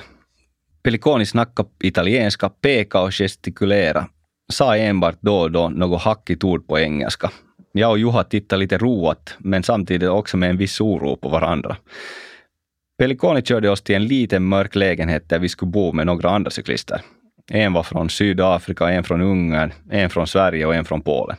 Pelliconi 0.83 1.27
snackade 1.27 1.69
italienska, 1.81 2.49
peka 2.49 3.01
och 3.01 3.13
gestikulera. 3.13 4.09
Sa 4.53 4.77
enbart 4.77 5.19
då 5.21 5.39
och 5.39 5.51
då 5.51 5.69
något 5.69 6.03
hackigt 6.03 6.45
ord 6.45 6.67
på 6.67 6.79
engelska. 6.79 7.31
Jag 7.73 7.91
och 7.91 7.99
Juha 7.99 8.25
tittade 8.25 8.61
lite 8.61 8.79
roat, 8.79 9.35
men 9.39 9.63
samtidigt 9.63 10.09
också 10.09 10.37
med 10.37 10.51
en 10.51 10.57
viss 10.57 10.81
oro 10.81 11.17
på 11.17 11.29
varandra. 11.29 11.77
Pelliconi 12.99 13.43
körde 13.43 13.71
oss 13.71 13.83
till 13.83 13.95
en 13.95 14.07
liten 14.07 14.45
mörk 14.45 14.75
lägenhet 14.75 15.29
där 15.29 15.39
vi 15.39 15.49
skulle 15.49 15.71
bo 15.71 15.93
med 15.93 16.07
några 16.07 16.31
andra 16.31 16.51
cyklister. 16.51 17.01
En 17.51 17.73
var 17.73 17.83
från 17.83 18.11
Sydafrika, 18.11 18.91
en 18.91 19.05
från 19.05 19.21
Ungern, 19.21 19.73
en 19.91 20.11
från 20.11 20.27
Sverige 20.27 20.67
och 20.67 20.75
en 20.75 20.85
från 20.85 21.01
Polen. 21.01 21.37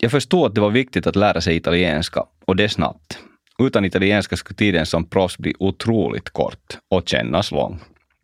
Jag 0.00 0.10
förstod 0.10 0.46
att 0.46 0.54
det 0.54 0.60
var 0.60 0.70
viktigt 0.70 1.06
att 1.06 1.16
lära 1.16 1.40
sig 1.40 1.56
italienska, 1.56 2.24
och 2.44 2.56
det 2.56 2.68
snabbt. 2.68 3.18
Utan 3.58 3.84
italienska 3.84 4.36
skulle 4.36 4.56
tiden 4.56 4.86
som 4.86 5.04
proffs 5.04 5.38
bli 5.38 5.54
otroligt 5.58 6.30
kort 6.30 6.78
och 6.90 7.08
kännas 7.08 7.50
lång. 7.52 7.80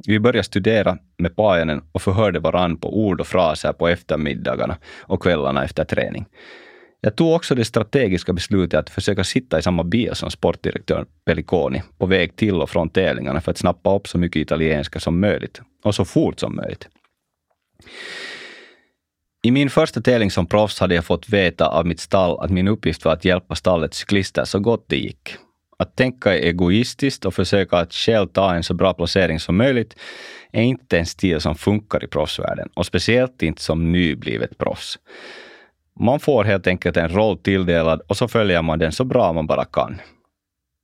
Vi 0.06 0.20
började 0.20 0.42
studera 0.42 0.98
med 1.18 1.36
Pajanen 1.36 1.82
och 1.92 2.02
förhörde 2.02 2.40
varann 2.40 2.76
på 2.76 2.98
ord 2.98 3.20
och 3.20 3.26
fraser 3.26 3.72
på 3.72 3.88
eftermiddagarna 3.88 4.76
och 5.00 5.22
kvällarna 5.22 5.64
efter 5.64 5.84
träning. 5.84 6.26
Jag 7.04 7.16
tog 7.16 7.32
också 7.32 7.54
det 7.54 7.64
strategiska 7.64 8.32
beslutet 8.32 8.80
att 8.80 8.90
försöka 8.90 9.24
sitta 9.24 9.58
i 9.58 9.62
samma 9.62 9.84
bil 9.84 10.14
som 10.14 10.30
sportdirektören 10.30 11.06
Pelliconi 11.24 11.82
på 11.98 12.06
väg 12.06 12.36
till 12.36 12.54
och 12.54 12.70
från 12.70 12.88
tävlingarna 12.88 13.40
för 13.40 13.50
att 13.50 13.58
snappa 13.58 13.96
upp 13.96 14.08
så 14.08 14.18
mycket 14.18 14.40
italienska 14.40 15.00
som 15.00 15.20
möjligt 15.20 15.60
och 15.82 15.94
så 15.94 16.04
fort 16.04 16.40
som 16.40 16.56
möjligt. 16.56 16.88
I 19.42 19.50
min 19.50 19.70
första 19.70 20.00
tävling 20.00 20.30
som 20.30 20.46
proffs 20.46 20.80
hade 20.80 20.94
jag 20.94 21.04
fått 21.04 21.28
veta 21.28 21.66
av 21.66 21.86
mitt 21.86 22.00
stall 22.00 22.38
att 22.40 22.50
min 22.50 22.68
uppgift 22.68 23.04
var 23.04 23.12
att 23.12 23.24
hjälpa 23.24 23.54
stallets 23.54 23.98
cyklister 23.98 24.44
så 24.44 24.58
gott 24.58 24.84
det 24.88 24.96
gick. 24.96 25.36
Att 25.78 25.96
tänka 25.96 26.38
egoistiskt 26.38 27.24
och 27.24 27.34
försöka 27.34 27.76
att 27.76 27.92
själv 27.92 28.26
ta 28.26 28.54
en 28.54 28.62
så 28.62 28.74
bra 28.74 28.94
placering 28.94 29.40
som 29.40 29.56
möjligt 29.56 29.96
är 30.52 30.62
inte 30.62 30.98
en 30.98 31.06
stil 31.06 31.40
som 31.40 31.54
funkar 31.54 32.04
i 32.04 32.06
proffsvärlden 32.06 32.68
och 32.74 32.86
speciellt 32.86 33.42
inte 33.42 33.62
som 33.62 33.92
nyblivet 33.92 34.58
proffs. 34.58 34.98
Man 36.00 36.20
får 36.20 36.44
helt 36.44 36.66
enkelt 36.66 36.96
en 36.96 37.08
roll 37.08 37.38
tilldelad 37.38 38.00
och 38.06 38.16
så 38.16 38.28
följer 38.28 38.62
man 38.62 38.78
den 38.78 38.92
så 38.92 39.04
bra 39.04 39.32
man 39.32 39.46
bara 39.46 39.64
kan. 39.64 40.00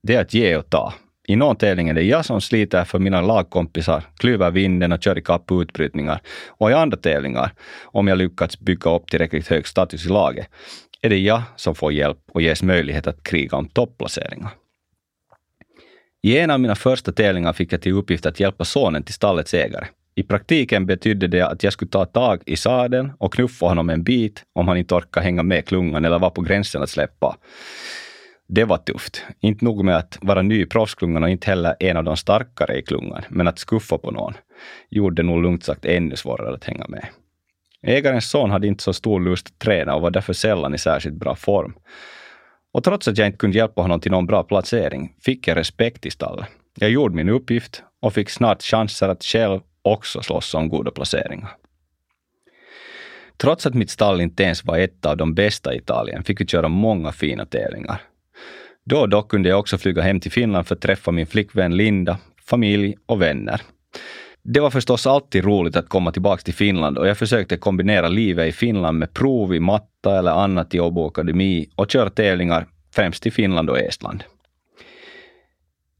Det 0.03 0.15
är 0.15 0.21
att 0.21 0.33
ge 0.33 0.57
och 0.57 0.69
ta. 0.69 0.93
I 1.27 1.35
någon 1.35 1.55
tävling 1.55 1.89
är 1.89 1.93
det 1.93 2.01
jag 2.01 2.25
som 2.25 2.41
sliter 2.41 2.83
för 2.83 2.99
mina 2.99 3.21
lagkompisar, 3.21 4.03
klyver 4.17 4.51
vinden 4.51 4.91
och 4.91 5.03
kör 5.03 5.17
ikapp 5.17 5.51
utbrytningar. 5.51 6.21
Och 6.47 6.71
i 6.71 6.73
andra 6.73 6.97
tävlingar, 6.97 7.53
om 7.83 8.07
jag 8.07 8.17
lyckats 8.17 8.59
bygga 8.59 8.95
upp 8.95 9.09
tillräckligt 9.09 9.47
hög 9.47 9.67
status 9.67 10.05
i 10.05 10.09
laget, 10.09 10.47
är 11.01 11.09
det 11.09 11.17
jag 11.17 11.41
som 11.55 11.75
får 11.75 11.93
hjälp 11.93 12.17
och 12.31 12.41
ges 12.41 12.63
möjlighet 12.63 13.07
att 13.07 13.23
kriga 13.23 13.57
om 13.57 13.67
topplaceringar. 13.67 14.49
I 16.23 16.37
en 16.37 16.51
av 16.51 16.59
mina 16.59 16.75
första 16.75 17.11
tävlingar 17.11 17.53
fick 17.53 17.73
jag 17.73 17.81
till 17.81 17.93
uppgift 17.93 18.25
att 18.25 18.39
hjälpa 18.39 18.65
sonen 18.65 19.03
till 19.03 19.13
stallets 19.13 19.53
ägare. 19.53 19.87
I 20.21 20.23
praktiken 20.23 20.85
betydde 20.85 21.27
det 21.27 21.41
att 21.41 21.63
jag 21.63 21.73
skulle 21.73 21.91
ta 21.91 22.05
tag 22.05 22.43
i 22.45 22.55
sadeln 22.55 23.11
och 23.17 23.33
knuffa 23.33 23.65
honom 23.65 23.89
en 23.89 24.03
bit 24.03 24.43
om 24.53 24.67
han 24.67 24.77
inte 24.77 24.95
orkade 24.95 25.23
hänga 25.23 25.43
med 25.43 25.65
klungan 25.65 26.05
eller 26.05 26.19
var 26.19 26.29
på 26.29 26.41
gränsen 26.41 26.83
att 26.83 26.89
släppa. 26.89 27.37
Det 28.47 28.63
var 28.63 28.77
tufft. 28.77 29.25
Inte 29.39 29.65
nog 29.65 29.85
med 29.85 29.97
att 29.97 30.17
vara 30.21 30.41
ny 30.41 30.61
i 30.61 30.65
proffsklungan 30.65 31.23
och 31.23 31.29
inte 31.29 31.49
heller 31.49 31.75
en 31.79 31.97
av 31.97 32.03
de 32.03 32.17
starkare 32.17 32.77
i 32.77 32.81
klungan, 32.81 33.21
men 33.29 33.47
att 33.47 33.59
skuffa 33.59 33.97
på 33.97 34.11
någon 34.11 34.33
gjorde 34.89 35.15
det 35.15 35.27
nog 35.27 35.43
lugnt 35.43 35.63
sagt 35.63 35.85
ännu 35.85 36.15
svårare 36.15 36.53
att 36.53 36.63
hänga 36.63 36.85
med. 36.87 37.07
Ägarens 37.87 38.29
son 38.29 38.51
hade 38.51 38.67
inte 38.67 38.83
så 38.83 38.93
stor 38.93 39.19
lust 39.19 39.47
att 39.47 39.59
träna 39.59 39.95
och 39.95 40.01
var 40.01 40.11
därför 40.11 40.33
sällan 40.33 40.73
i 40.73 40.77
särskilt 40.77 41.15
bra 41.15 41.35
form. 41.35 41.73
Och 42.73 42.83
trots 42.83 43.07
att 43.07 43.17
jag 43.17 43.27
inte 43.27 43.37
kunde 43.37 43.57
hjälpa 43.57 43.81
honom 43.81 43.99
till 43.99 44.11
någon 44.11 44.25
bra 44.25 44.43
placering 44.43 45.15
fick 45.21 45.47
jag 45.47 45.57
respekt 45.57 46.05
i 46.05 46.11
stallet. 46.11 46.45
Jag 46.75 46.89
gjorde 46.89 47.15
min 47.15 47.29
uppgift 47.29 47.83
och 48.01 48.13
fick 48.13 48.29
snart 48.29 48.63
chanser 48.63 49.09
att 49.09 49.23
själv 49.23 49.59
också 49.81 50.21
slåss 50.21 50.53
om 50.53 50.69
goda 50.69 50.91
placeringar. 50.91 51.49
Trots 53.37 53.65
att 53.65 53.73
mitt 53.73 53.89
stall 53.89 54.21
inte 54.21 54.43
ens 54.43 54.65
var 54.65 54.77
ett 54.77 55.05
av 55.05 55.17
de 55.17 55.33
bästa 55.33 55.73
i 55.73 55.77
Italien 55.77 56.23
fick 56.23 56.41
vi 56.41 56.47
köra 56.47 56.67
många 56.67 57.11
fina 57.11 57.45
tävlingar. 57.45 58.01
Då 58.83 58.99
och 58.99 59.09
då 59.09 59.21
kunde 59.21 59.49
jag 59.49 59.59
också 59.59 59.77
flyga 59.77 60.01
hem 60.01 60.19
till 60.19 60.31
Finland 60.31 60.67
för 60.67 60.75
att 60.75 60.81
träffa 60.81 61.11
min 61.11 61.27
flickvän 61.27 61.77
Linda, 61.77 62.17
familj 62.45 62.97
och 63.05 63.21
vänner. 63.21 63.61
Det 64.43 64.59
var 64.59 64.69
förstås 64.69 65.07
alltid 65.07 65.43
roligt 65.43 65.75
att 65.75 65.89
komma 65.89 66.11
tillbaka 66.11 66.41
till 66.41 66.53
Finland 66.53 66.97
och 66.97 67.07
jag 67.07 67.17
försökte 67.17 67.57
kombinera 67.57 68.07
livet 68.07 68.47
i 68.47 68.51
Finland 68.51 68.99
med 68.99 69.13
prov 69.13 69.55
i 69.55 69.59
matta 69.59 70.19
eller 70.19 70.31
annat 70.31 70.75
i 70.75 70.79
Åbo 70.79 71.07
Akademi 71.07 71.69
och 71.75 71.91
köra 71.91 72.09
tävlingar 72.09 72.67
främst 72.95 73.27
i 73.27 73.31
Finland 73.31 73.69
och 73.69 73.79
Estland. 73.79 74.23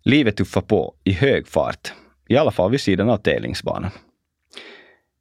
Livet 0.03 0.37
tuffade 0.37 0.65
på 0.65 0.95
i 1.03 1.11
hög 1.11 1.47
fart, 1.47 1.93
i 2.31 2.37
alla 2.37 2.51
fall 2.51 2.71
vid 2.71 2.81
sidan 2.81 3.09
av 3.09 3.17
tävlingsbanan. 3.17 3.91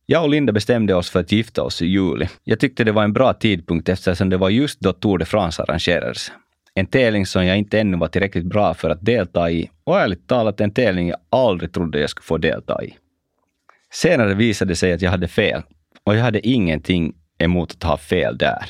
Jag 0.06 0.22
och 0.22 0.30
Linda 0.30 0.52
bestämde 0.52 0.94
oss 0.94 1.10
för 1.10 1.20
att 1.20 1.32
gifta 1.32 1.62
oss 1.62 1.82
i 1.82 1.86
juli. 1.86 2.28
Jag 2.44 2.60
tyckte 2.60 2.84
det 2.84 2.92
var 2.92 3.04
en 3.04 3.12
bra 3.12 3.32
tidpunkt 3.32 3.88
eftersom 3.88 4.30
det 4.30 4.36
var 4.36 4.50
just 4.50 4.80
då 4.80 4.92
Tour 4.92 5.18
de 5.18 5.24
France 5.24 5.62
arrangerades. 5.62 6.32
En 6.74 6.86
tävling 6.86 7.26
som 7.26 7.46
jag 7.46 7.58
inte 7.58 7.80
ännu 7.80 7.96
var 7.96 8.08
tillräckligt 8.08 8.44
bra 8.44 8.74
för 8.74 8.90
att 8.90 9.04
delta 9.04 9.50
i 9.50 9.70
och 9.84 10.00
ärligt 10.00 10.28
talat 10.28 10.60
en 10.60 10.70
tävling 10.70 11.08
jag 11.08 11.18
aldrig 11.30 11.72
trodde 11.72 12.00
jag 12.00 12.10
skulle 12.10 12.24
få 12.24 12.38
delta 12.38 12.84
i. 12.84 12.94
Senare 13.92 14.34
visade 14.34 14.70
det 14.70 14.76
sig 14.76 14.92
att 14.92 15.02
jag 15.02 15.10
hade 15.10 15.28
fel 15.28 15.62
och 16.04 16.16
jag 16.16 16.22
hade 16.22 16.48
ingenting 16.48 17.14
emot 17.38 17.72
att 17.72 17.82
ha 17.82 17.96
fel 17.96 18.38
där. 18.38 18.64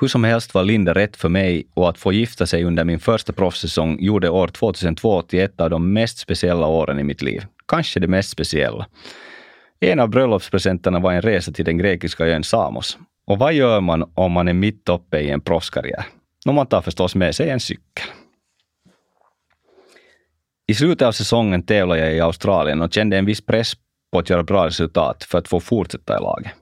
Hur 0.00 0.08
som 0.08 0.24
helst 0.24 0.54
var 0.54 0.64
Linda 0.64 0.94
rätt 0.94 1.16
för 1.16 1.28
mig 1.28 1.66
och 1.74 1.88
att 1.88 1.98
få 1.98 2.12
gifta 2.12 2.46
sig 2.46 2.64
under 2.64 2.84
min 2.84 2.98
första 2.98 3.32
proffssäsong 3.32 3.98
gjorde 4.00 4.28
år 4.28 4.48
2002 4.48 5.22
till 5.22 5.40
ett 5.40 5.60
av 5.60 5.70
de 5.70 5.92
mest 5.92 6.18
speciella 6.18 6.66
åren 6.66 6.98
i 6.98 7.04
mitt 7.04 7.22
liv. 7.22 7.46
Kanske 7.68 8.00
det 8.00 8.08
mest 8.08 8.30
speciella. 8.30 8.86
En 9.80 10.00
av 10.00 10.08
bröllopspresenterna 10.08 10.98
var 11.00 11.12
en 11.12 11.22
resa 11.22 11.52
till 11.52 11.64
den 11.64 11.78
grekiska 11.78 12.26
ön 12.26 12.44
Samos. 12.44 12.98
Och 13.26 13.38
vad 13.38 13.52
gör 13.52 13.80
man 13.80 14.10
om 14.14 14.32
man 14.32 14.48
är 14.48 14.52
mitt 14.52 14.88
uppe 14.88 15.18
i 15.18 15.30
en 15.30 15.40
proffskarriär? 15.40 16.06
No, 16.46 16.52
man 16.52 16.66
tar 16.66 16.82
förstås 16.82 17.14
med 17.14 17.34
sig 17.34 17.50
en 17.50 17.60
cykel. 17.60 18.04
I 20.66 20.74
slutet 20.74 21.08
av 21.08 21.12
säsongen 21.12 21.62
tävlade 21.62 22.00
jag 22.00 22.14
i 22.14 22.20
Australien 22.20 22.82
och 22.82 22.92
kände 22.92 23.18
en 23.18 23.24
viss 23.24 23.40
press 23.40 23.72
på 24.12 24.18
att 24.18 24.30
göra 24.30 24.42
bra 24.42 24.66
resultat 24.66 25.24
för 25.24 25.38
att 25.38 25.48
få 25.48 25.60
fortsätta 25.60 26.18
i 26.18 26.20
laget. 26.20 26.52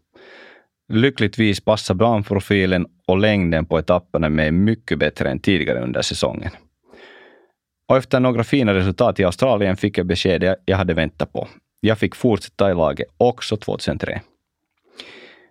Lyckligtvis 0.95 1.61
passar 1.61 1.95
banprofilen 1.95 2.87
och 3.07 3.19
längden 3.19 3.67
på 3.67 3.79
etapperna 3.79 4.29
mig 4.29 4.53
mycket 4.53 4.99
bättre 4.99 5.31
än 5.31 5.39
tidigare 5.39 5.81
under 5.81 6.03
säsongen. 6.03 6.51
Och 7.89 7.97
efter 7.97 8.21
några 8.21 8.45
fina 8.45 8.75
resultat 8.75 9.21
i 9.21 9.25
Australien 9.25 9.77
fick 9.77 9.99
jag 9.99 10.07
beskedet 10.07 10.59
jag 10.65 10.77
hade 10.77 10.95
väntat 10.95 11.33
på. 11.33 11.49
Jag 11.81 11.99
fick 11.99 12.15
fortsätta 12.15 12.71
i 12.71 12.75
laget 12.75 13.09
också 13.17 13.57
2003. 13.57 14.21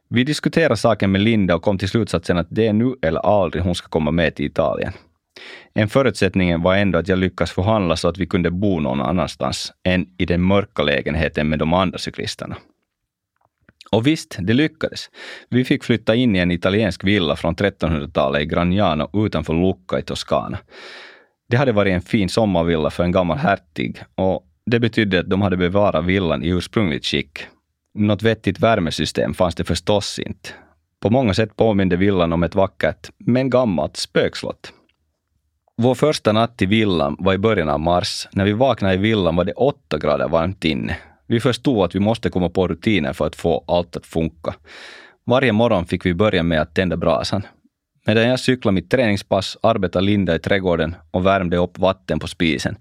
Vi 0.10 0.24
diskuterade 0.24 0.78
saken 0.78 1.12
med 1.12 1.22
Linda 1.22 1.56
och 1.56 1.62
kom 1.62 1.78
till 1.78 1.90
slutsatsen 1.90 2.38
att 2.38 2.48
det 2.50 2.68
är 2.68 2.74
nu 2.74 2.96
eller 3.02 3.20
aldrig 3.20 3.64
hon 3.64 3.76
ska 3.76 3.88
komma 3.88 4.12
med 4.12 4.36
till 4.36 4.46
Italien. 4.46 4.94
En 5.74 5.90
förutsättning 5.90 6.62
var 6.62 6.76
ändå 6.76 7.00
att 7.00 7.08
jag 7.08 7.20
lyckas 7.20 7.52
förhandla 7.52 7.96
så 7.96 8.08
att 8.08 8.18
vi 8.18 8.26
kunde 8.26 8.52
bo 8.52 8.80
någon 8.80 9.02
annanstans 9.02 9.74
än 9.84 10.08
i 10.18 10.26
den 10.26 10.42
mörka 10.42 10.84
lägenheten 10.84 11.50
med 11.50 11.60
de 11.60 11.74
andra 11.74 11.98
cyklisterna. 11.98 12.58
Och 13.92 14.08
visst, 14.08 14.38
det 14.40 14.54
lyckades. 14.54 15.10
Vi 15.50 15.66
fick 15.66 15.84
flytta 15.84 16.16
in 16.16 16.36
i 16.36 16.40
en 16.40 16.52
italiensk 16.52 17.04
villa 17.04 17.36
från 17.36 17.56
1300-talet 17.56 18.42
i 18.42 18.46
Gragnano 18.46 19.26
utanför 19.26 19.54
Lucca 19.54 20.00
i 20.00 20.02
Toscana. 20.02 20.58
Det 21.50 21.58
hade 21.58 21.72
varit 21.72 21.94
en 21.94 22.02
fin 22.02 22.30
sommarvilla 22.30 22.90
för 22.90 23.04
en 23.04 23.12
gammal 23.12 23.38
hertig 23.38 24.04
och 24.16 24.48
det 24.66 24.80
betydde 24.80 25.20
att 25.20 25.30
de 25.30 25.42
hade 25.42 25.58
bevarat 25.58 26.06
villan 26.06 26.44
i 26.44 26.50
ursprungligt 26.50 27.06
skick. 27.06 27.40
Något 27.94 28.24
vettigt 28.24 28.60
värmesystem 28.60 29.34
fanns 29.34 29.56
det 29.56 29.64
förstås 29.64 30.20
inte. 30.20 30.50
På 31.02 31.10
många 31.10 31.34
sätt 31.34 31.56
påminde 31.56 31.96
villan 31.96 32.34
om 32.34 32.44
ett 32.44 32.56
vackert, 32.56 33.10
men 33.18 33.50
gammalt 33.50 33.98
spökslott. 33.98 34.74
Vår 35.78 35.96
första 35.96 36.32
natt 36.32 36.62
i 36.62 36.66
villan 36.66 37.16
var 37.20 37.34
i 37.34 37.38
början 37.38 37.70
av 37.70 37.80
mars. 37.80 38.28
När 38.32 38.46
vi 38.46 38.54
vaknade 38.54 38.94
i 38.94 38.98
villan 38.98 39.36
var 39.36 39.44
det 39.44 39.54
åtta 39.54 39.98
grader 39.98 40.28
varmt 40.28 40.66
inne. 40.66 40.98
Vi 41.32 41.40
förstod 41.40 41.86
att 41.86 41.96
vi 41.96 42.00
måste 42.00 42.30
komma 42.30 42.50
på 42.50 42.68
rutiner 42.68 43.14
för 43.14 43.28
att 43.28 43.36
få 43.36 43.64
allt 43.68 43.96
att 43.96 44.06
funka. 44.06 44.54
Varje 45.26 45.52
morgon 45.52 45.86
fick 45.86 46.06
vi 46.06 46.14
börja 46.14 46.44
med 46.44 46.62
att 46.62 46.76
tända 46.76 46.98
brasan. 46.98 47.42
Medan 48.08 48.28
jag 48.28 48.40
cyklade 48.40 48.76
mitt 48.76 48.92
träningspass 48.92 49.58
arbetade 49.62 50.06
Linda 50.06 50.36
i 50.36 50.40
trädgården 50.40 50.96
och 51.12 51.26
värmde 51.26 51.58
upp 51.58 51.80
vatten 51.80 52.20
på 52.20 52.28
spisen. 52.28 52.76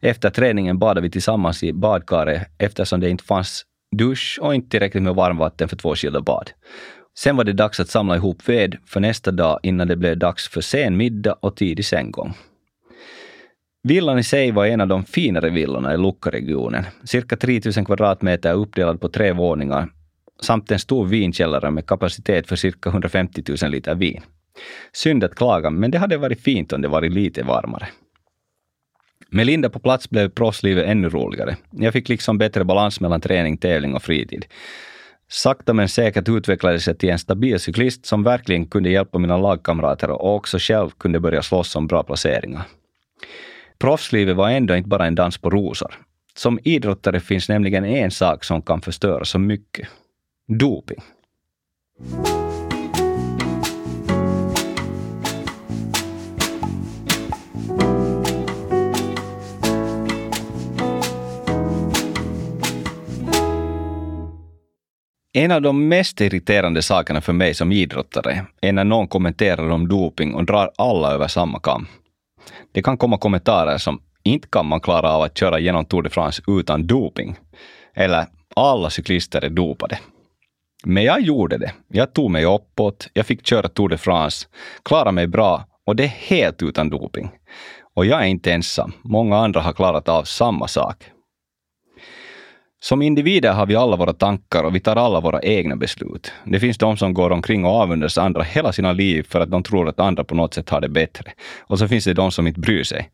Efter 0.00 0.30
träningen 0.30 0.78
badade 0.78 1.00
vi 1.00 1.10
tillsammans 1.10 1.62
i 1.62 1.72
badkaret 1.72 2.42
eftersom 2.58 3.00
det 3.00 3.10
inte 3.10 3.24
fanns 3.24 3.64
dusch 3.96 4.38
och 4.42 4.54
inte 4.54 4.68
tillräckligt 4.68 5.02
med 5.02 5.14
varmvatten 5.14 5.68
för 5.68 5.76
två 5.76 5.94
skilda 5.94 6.20
bad. 6.20 6.50
Sen 7.18 7.36
var 7.36 7.44
det 7.44 7.52
dags 7.52 7.80
att 7.80 7.88
samla 7.88 8.16
ihop 8.16 8.48
ved 8.48 8.76
för 8.86 9.00
nästa 9.00 9.30
dag 9.30 9.60
innan 9.62 9.88
det 9.88 9.96
blev 9.96 10.18
dags 10.18 10.48
för 10.48 10.60
sen 10.60 10.96
middag 10.96 11.36
och 11.40 11.56
tidig 11.56 11.84
sänggång. 11.84 12.34
Villan 13.88 14.18
i 14.18 14.22
sig 14.22 14.50
var 14.50 14.66
en 14.66 14.80
av 14.80 14.88
de 14.88 15.04
finare 15.04 15.50
villorna 15.50 15.94
i 15.94 15.96
Lucca-regionen. 15.96 16.84
Cirka 17.04 17.36
3000 17.36 17.84
kvadratmeter 17.84 18.52
uppdelad 18.54 19.00
på 19.00 19.08
tre 19.08 19.32
våningar 19.32 19.88
samt 20.42 20.70
en 20.70 20.78
stor 20.78 21.06
vinkällare 21.06 21.70
med 21.70 21.86
kapacitet 21.86 22.48
för 22.48 22.56
cirka 22.56 22.90
150 22.90 23.42
000 23.62 23.70
liter 23.70 23.94
vin. 23.94 24.22
Synd 24.92 25.24
att 25.24 25.34
klaga, 25.34 25.70
men 25.70 25.90
det 25.90 25.98
hade 25.98 26.16
varit 26.16 26.40
fint 26.40 26.72
om 26.72 26.82
det 26.82 26.88
varit 26.88 27.12
lite 27.12 27.42
varmare. 27.42 27.88
Med 29.30 29.46
Linda 29.46 29.70
på 29.70 29.78
plats 29.78 30.10
blev 30.10 30.28
proffslivet 30.28 30.86
ännu 30.86 31.08
roligare. 31.08 31.56
Jag 31.70 31.92
fick 31.92 32.08
liksom 32.08 32.38
bättre 32.38 32.64
balans 32.64 33.00
mellan 33.00 33.20
träning, 33.20 33.56
tävling 33.56 33.94
och 33.94 34.02
fritid. 34.02 34.44
Sakta 35.28 35.72
men 35.72 35.88
säkert 35.88 36.28
utvecklades 36.28 36.86
jag 36.86 36.98
till 36.98 37.10
en 37.10 37.18
stabil 37.18 37.60
cyklist 37.60 38.06
som 38.06 38.22
verkligen 38.22 38.66
kunde 38.66 38.90
hjälpa 38.90 39.18
mina 39.18 39.36
lagkamrater 39.36 40.10
och 40.10 40.34
också 40.34 40.58
själv 40.60 40.90
kunde 40.90 41.20
börja 41.20 41.42
slåss 41.42 41.76
om 41.76 41.86
bra 41.86 42.02
placeringar. 42.02 42.62
Proffslivet 43.78 44.36
var 44.36 44.50
ändå 44.50 44.76
inte 44.76 44.88
bara 44.88 45.06
en 45.06 45.14
dans 45.14 45.38
på 45.38 45.50
rosor. 45.50 45.94
Som 46.34 46.58
idrottare 46.64 47.20
finns 47.20 47.48
nämligen 47.48 47.84
en 47.84 48.10
sak 48.10 48.44
som 48.44 48.62
kan 48.62 48.80
förstöra 48.80 49.24
så 49.24 49.38
mycket. 49.38 49.88
Doping. 50.48 51.02
En 65.32 65.52
av 65.52 65.62
de 65.62 65.88
mest 65.88 66.20
irriterande 66.20 66.82
sakerna 66.82 67.20
för 67.20 67.32
mig 67.32 67.54
som 67.54 67.72
idrottare 67.72 68.46
är 68.60 68.72
när 68.72 68.84
någon 68.84 69.08
kommenterar 69.08 69.70
om 69.70 69.88
doping 69.88 70.34
och 70.34 70.44
drar 70.44 70.70
alla 70.76 71.12
över 71.12 71.28
samma 71.28 71.60
kam. 71.60 71.86
Det 72.72 72.82
kan 72.82 72.96
komma 72.96 73.18
kommentarer 73.18 73.78
som 73.78 74.00
inte 74.22 74.48
kan 74.48 74.66
man 74.66 74.80
klara 74.80 75.12
av 75.12 75.22
att 75.22 75.38
köra 75.38 75.58
genom 75.58 75.84
Tour 75.84 76.02
de 76.02 76.10
France 76.10 76.42
utan 76.46 76.86
doping. 76.86 77.36
Eller 77.94 78.26
alla 78.56 78.90
cyklister 78.90 79.44
är 79.44 79.50
dopade. 79.50 79.98
Men 80.84 81.04
jag 81.04 81.20
gjorde 81.20 81.58
det. 81.58 81.72
Jag 81.88 82.12
tog 82.12 82.30
mig 82.30 82.44
uppåt, 82.44 83.08
jag 83.12 83.26
fick 83.26 83.46
köra 83.46 83.68
Tour 83.68 83.88
de 83.88 83.98
France, 83.98 84.46
klarade 84.82 85.12
mig 85.12 85.26
bra 85.26 85.64
och 85.86 85.96
det 85.96 86.04
är 86.04 86.08
helt 86.08 86.62
utan 86.62 86.90
doping. 86.90 87.30
Och 87.94 88.06
jag 88.06 88.22
är 88.22 88.26
inte 88.26 88.52
ensam. 88.52 88.92
Många 89.02 89.36
andra 89.38 89.60
har 89.60 89.72
klarat 89.72 90.08
av 90.08 90.24
samma 90.24 90.68
sak. 90.68 91.04
Som 92.80 93.02
individer 93.02 93.52
har 93.52 93.66
vi 93.66 93.76
alla 93.76 93.96
våra 93.96 94.12
tankar 94.12 94.64
och 94.64 94.74
vi 94.74 94.80
tar 94.80 94.96
alla 94.96 95.20
våra 95.20 95.40
egna 95.42 95.76
beslut. 95.76 96.32
Det 96.44 96.60
finns 96.60 96.78
de 96.78 96.96
som 96.96 97.14
går 97.14 97.30
omkring 97.30 97.64
och 97.64 97.70
avundas 97.70 98.18
andra 98.18 98.42
hela 98.42 98.72
sina 98.72 98.92
liv 98.92 99.26
för 99.28 99.40
att 99.40 99.50
de 99.50 99.62
tror 99.62 99.88
att 99.88 100.00
andra 100.00 100.24
på 100.24 100.34
något 100.34 100.54
sätt 100.54 100.70
har 100.70 100.80
det 100.80 100.88
bättre. 100.88 101.32
Och 101.58 101.78
så 101.78 101.88
finns 101.88 102.04
det 102.04 102.14
de 102.14 102.30
som 102.30 102.46
inte 102.46 102.60
bryr 102.60 102.84
sig. 102.84 103.10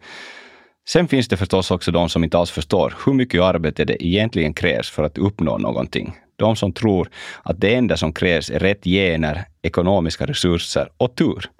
Sen 0.89 1.09
finns 1.09 1.29
det 1.29 1.37
förstås 1.37 1.71
också 1.71 1.91
de 1.93 2.09
som 2.09 2.25
inte 2.25 2.39
alls 2.39 2.51
förstår 2.51 2.95
hur 3.07 3.13
mycket 3.13 3.43
arbete 3.43 3.85
det 3.85 4.07
egentligen 4.07 4.55
krävs 4.55 4.91
för 4.91 5.03
att 5.03 5.19
uppnå 5.19 5.59
någonting. 5.59 6.15
De 6.37 6.57
som 6.57 6.73
tror 6.73 7.09
att 7.43 7.61
det 7.61 7.75
enda 7.75 7.97
som 7.97 8.13
krävs 8.13 8.51
är 8.51 8.59
rätt 8.59 8.85
gener, 8.85 9.45
ekonomiska 9.63 10.27
resurser 10.27 10.89
och 10.97 11.17
tur. 11.17 11.51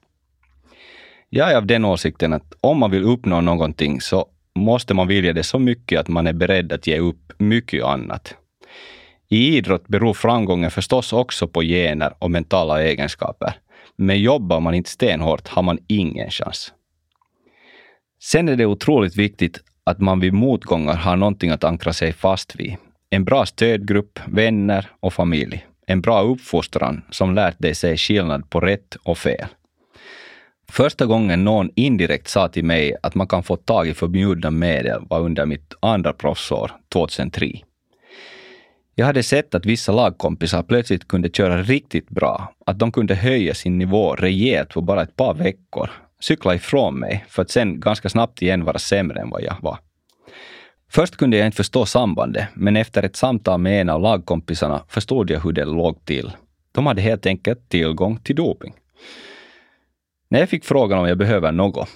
Jag 1.29 1.53
är 1.53 1.57
av 1.57 1.67
den 1.67 1.85
åsikten 1.85 2.33
att 2.33 2.53
om 2.61 2.79
man 2.79 2.91
vill 2.91 3.05
uppnå 3.05 3.41
någonting 3.41 4.01
så 4.01 4.27
måste 4.55 4.95
man 4.95 5.09
vilja 5.09 5.33
det 5.33 5.43
så 5.43 5.59
mycket 5.59 6.01
att 6.01 6.09
man 6.09 6.27
är 6.27 6.33
beredd 6.33 6.73
att 6.73 6.87
ge 6.87 6.99
upp 6.99 7.33
mycket 7.39 7.85
annat. 7.85 8.35
I 9.29 9.57
idrott 9.57 9.89
beror 9.89 10.15
framgången 10.15 10.71
förstås 10.71 11.13
också 11.13 11.49
på 11.49 11.63
gener 11.63 12.15
och 12.19 12.31
mentala 12.31 12.83
egenskaper. 12.83 13.55
Men 13.97 14.21
jobbar 14.21 14.61
man 14.61 14.75
inte 14.75 14.91
stenhårt 14.91 15.49
har 15.49 15.63
man 15.63 15.79
ingen 15.87 16.31
chans. 16.31 16.73
Sen 18.23 18.49
är 18.49 18.57
det 18.57 18.67
otroligt 18.67 19.17
viktigt 19.17 19.61
att 19.85 20.01
man 20.01 20.21
vid 20.21 20.33
motgångar 20.33 20.95
har 20.95 21.17
någonting 21.17 21.51
att 21.51 21.65
ankra 21.65 21.93
sig 21.93 22.13
fast 22.13 22.57
vid. 22.57 22.77
En 23.11 23.25
bra 23.25 23.47
stödgrupp, 23.47 24.19
vänner 24.27 24.91
och 25.01 25.13
familj. 25.13 25.67
En 25.87 26.01
bra 26.01 26.23
uppfostran 26.23 27.03
som 27.11 27.35
lärt 27.35 27.59
dig 27.59 27.75
se 27.75 27.97
skillnad 27.97 28.51
på 28.51 28.61
rätt 28.61 28.97
och 29.03 29.19
fel. 29.19 29.47
Första 30.73 31.07
gången 31.07 31.45
någon 31.45 31.71
indirekt 31.75 32.29
sa 32.29 32.49
till 32.49 32.65
mig 32.65 32.97
att 33.03 33.15
man 33.15 33.27
kan 33.27 33.43
få 33.43 33.57
tag 33.57 33.89
i 33.89 33.95
förbjudna 33.95 34.51
medel 34.51 35.01
var 35.11 35.21
under 35.21 35.47
mitt 35.47 35.75
andra 35.81 36.13
proffsår 36.13 36.73
2003. 36.93 37.51
Jag 38.95 39.07
hade 39.07 39.23
sett 39.23 39.55
att 39.55 39.67
vissa 39.67 39.93
lagkompisar 39.93 40.63
plötsligt 40.63 41.09
kunde 41.09 41.29
köra 41.29 41.63
riktigt 41.63 42.09
bra, 42.09 42.55
att 42.67 42.79
de 42.79 42.93
kunde 42.93 43.15
höja 43.15 43.55
sin 43.55 43.79
nivå 43.79 44.15
rejält 44.15 44.69
på 44.69 44.81
bara 44.81 45.03
ett 45.03 45.17
par 45.17 45.35
veckor, 45.35 45.91
cykla 46.21 46.55
ifrån 46.55 46.99
mig 46.99 47.25
för 47.29 47.43
att 47.43 47.51
sen 47.51 47.81
ganska 47.81 48.09
snabbt 48.09 48.43
igen 48.43 48.65
vara 48.65 48.79
sämre 48.79 49.21
än 49.21 49.31
vad 49.31 49.43
jag 49.43 49.57
var. 49.63 49.79
Först 50.91 51.17
kunde 51.17 51.37
jag 51.37 51.47
inte 51.47 51.57
förstå 51.57 51.87
sambandet, 51.87 52.49
men 52.55 52.77
efter 52.77 53.03
ett 53.03 53.17
samtal 53.17 53.61
med 53.61 53.81
en 53.81 53.89
av 53.89 54.01
lagkompisarna 54.01 54.83
förstod 54.89 55.31
jag 55.31 55.41
hur 55.41 55.53
det 55.53 55.65
låg 55.65 56.05
till. 56.05 56.33
De 56.73 56.87
hade 56.87 57.03
helt 57.03 57.27
enkelt 57.27 57.69
tillgång 57.69 58.17
till 58.17 58.37
doping. 58.37 58.75
När 60.33 60.39
jag 60.39 60.49
fick 60.49 60.65
frågan 60.65 60.99
om 60.99 61.09
jag 61.09 61.19
behöver 61.19 61.53
något 61.53 61.89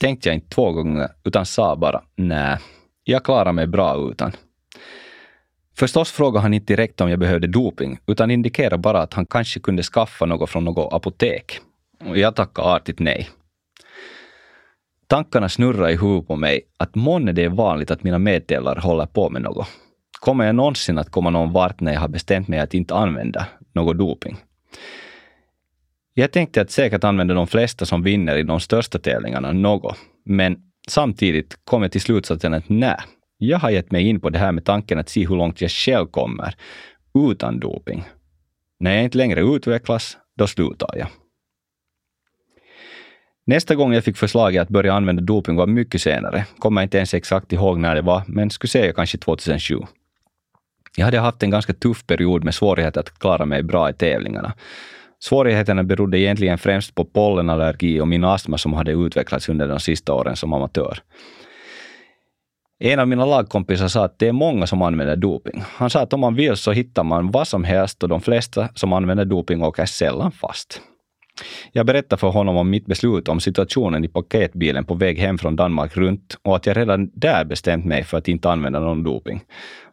tänkte 0.00 0.28
jag 0.28 0.36
inte 0.36 0.48
två 0.48 0.72
gånger 0.72 1.08
utan 1.24 1.46
sa 1.46 1.76
bara 1.76 2.02
nej, 2.16 2.58
jag 3.04 3.24
klarar 3.24 3.52
mig 3.52 3.66
bra 3.66 4.10
utan. 4.10 4.32
Förstås 5.76 6.12
frågade 6.12 6.42
han 6.42 6.54
inte 6.54 6.72
direkt 6.72 7.00
om 7.00 7.10
jag 7.10 7.18
behövde 7.18 7.46
doping, 7.46 7.98
utan 8.06 8.30
indikerade 8.30 8.78
bara 8.78 9.02
att 9.02 9.14
han 9.14 9.26
kanske 9.26 9.60
kunde 9.60 9.82
skaffa 9.82 10.26
något 10.26 10.50
från 10.50 10.64
något 10.64 10.92
apotek. 10.92 11.60
Och 12.04 12.18
jag 12.18 12.36
tackade 12.36 12.68
artigt 12.68 12.98
nej. 12.98 13.28
Tankarna 15.06 15.48
snurrar 15.48 15.88
i 15.88 15.96
huvudet 15.96 16.26
på 16.26 16.36
mig 16.36 16.60
att 16.76 16.94
månne 16.94 17.32
det 17.32 17.44
är 17.44 17.48
vanligt 17.48 17.90
att 17.90 18.02
mina 18.02 18.18
medtävlare 18.18 18.80
håller 18.80 19.06
på 19.06 19.30
med 19.30 19.42
något. 19.42 19.66
Kommer 20.20 20.46
jag 20.46 20.54
någonsin 20.54 20.98
att 20.98 21.10
komma 21.10 21.30
någon 21.30 21.52
vart 21.52 21.80
när 21.80 21.92
jag 21.92 22.00
har 22.00 22.08
bestämt 22.08 22.48
mig 22.48 22.58
att 22.58 22.74
inte 22.74 22.94
använda 22.94 23.46
något 23.72 23.98
doping? 23.98 24.36
Jag 26.16 26.32
tänkte 26.32 26.60
att 26.60 26.70
säkert 26.70 27.04
använder 27.04 27.34
de 27.34 27.46
flesta 27.46 27.86
som 27.86 28.02
vinner 28.02 28.36
i 28.36 28.42
de 28.42 28.60
största 28.60 28.98
tävlingarna 28.98 29.52
något, 29.52 29.96
men 30.24 30.56
samtidigt 30.88 31.58
kom 31.64 31.82
jag 31.82 31.92
till 31.92 32.00
slutsatsen 32.00 32.54
att 32.54 32.68
nej, 32.68 32.96
jag 33.38 33.58
har 33.58 33.70
gett 33.70 33.92
mig 33.92 34.08
in 34.08 34.20
på 34.20 34.30
det 34.30 34.38
här 34.38 34.52
med 34.52 34.64
tanken 34.64 34.98
att 34.98 35.08
se 35.08 35.26
hur 35.28 35.36
långt 35.36 35.60
jag 35.60 35.70
själv 35.70 36.06
kommer 36.06 36.54
utan 37.30 37.60
doping. 37.60 38.04
När 38.80 38.94
jag 38.94 39.04
inte 39.04 39.18
längre 39.18 39.40
utvecklas, 39.40 40.16
då 40.36 40.46
slutar 40.46 40.96
jag. 40.96 41.08
Nästa 43.46 43.74
gång 43.74 43.94
jag 43.94 44.04
fick 44.04 44.16
förslaget 44.16 44.62
att 44.62 44.68
börja 44.68 44.94
använda 44.94 45.22
doping 45.22 45.56
var 45.56 45.66
mycket 45.66 46.02
senare. 46.02 46.46
Kommer 46.58 46.82
inte 46.82 46.96
ens 46.96 47.14
exakt 47.14 47.52
ihåg 47.52 47.78
när 47.78 47.94
det 47.94 48.02
var, 48.02 48.22
men 48.26 48.50
skulle 48.50 48.68
säga 48.68 48.92
kanske 48.92 49.18
2007. 49.18 49.80
Jag 50.96 51.04
hade 51.04 51.18
haft 51.18 51.42
en 51.42 51.50
ganska 51.50 51.72
tuff 51.72 52.06
period 52.06 52.44
med 52.44 52.54
svårigheter 52.54 53.00
att 53.00 53.18
klara 53.18 53.46
mig 53.46 53.62
bra 53.62 53.90
i 53.90 53.92
tävlingarna. 53.92 54.54
Svårigheterna 55.20 55.82
berodde 55.82 56.18
egentligen 56.18 56.58
främst 56.58 56.94
på 56.94 57.04
pollenallergi 57.04 58.00
och 58.00 58.08
min 58.08 58.24
astma 58.24 58.58
som 58.58 58.72
hade 58.72 58.92
utvecklats 58.92 59.48
under 59.48 59.68
de 59.68 59.80
sista 59.80 60.14
åren 60.14 60.36
som 60.36 60.52
amatör. 60.52 60.98
En 62.78 62.98
av 62.98 63.08
mina 63.08 63.26
lagkompisar 63.26 63.88
sa 63.88 64.04
att 64.04 64.18
det 64.18 64.28
är 64.28 64.32
många 64.32 64.66
som 64.66 64.82
använder 64.82 65.16
doping. 65.16 65.62
Han 65.66 65.90
sa 65.90 66.00
att 66.00 66.12
om 66.12 66.20
man 66.20 66.34
vill 66.34 66.56
så 66.56 66.72
hittar 66.72 67.04
man 67.04 67.30
vad 67.30 67.48
som 67.48 67.64
helst 67.64 68.02
och 68.02 68.08
de 68.08 68.20
flesta 68.20 68.68
som 68.74 68.92
använder 68.92 69.24
doping 69.24 69.62
åker 69.62 69.86
sällan 69.86 70.32
fast. 70.32 70.80
Jag 71.72 71.86
berättade 71.86 72.20
för 72.20 72.28
honom 72.28 72.56
om 72.56 72.70
mitt 72.70 72.86
beslut 72.86 73.28
om 73.28 73.40
situationen 73.40 74.04
i 74.04 74.08
paketbilen 74.08 74.84
på 74.84 74.94
väg 74.94 75.18
hem 75.18 75.38
från 75.38 75.56
Danmark 75.56 75.96
runt 75.96 76.36
och 76.42 76.56
att 76.56 76.66
jag 76.66 76.76
redan 76.76 77.10
där 77.14 77.44
bestämt 77.44 77.84
mig 77.84 78.04
för 78.04 78.18
att 78.18 78.28
inte 78.28 78.50
använda 78.50 78.80
någon 78.80 79.02
doping. 79.02 79.40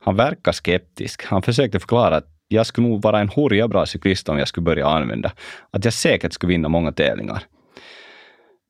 Han 0.02 0.16
verkar 0.16 0.52
skeptisk. 0.52 1.26
Han 1.26 1.42
försökte 1.42 1.80
förklara 1.80 2.16
att 2.16 2.28
jag 2.52 2.66
skulle 2.66 2.88
nog 2.88 3.02
vara 3.02 3.20
en 3.20 3.30
hurja 3.30 3.68
bra 3.68 3.86
cyklist 3.86 4.30
om 4.30 4.38
jag 4.38 4.48
skulle 4.48 4.64
börja 4.64 4.88
använda. 4.88 5.32
Att 5.72 5.86
jag 5.86 5.94
säkert 5.94 6.34
skulle 6.34 6.52
vinna 6.54 6.70
många 6.70 6.92
tävlingar. 6.92 7.44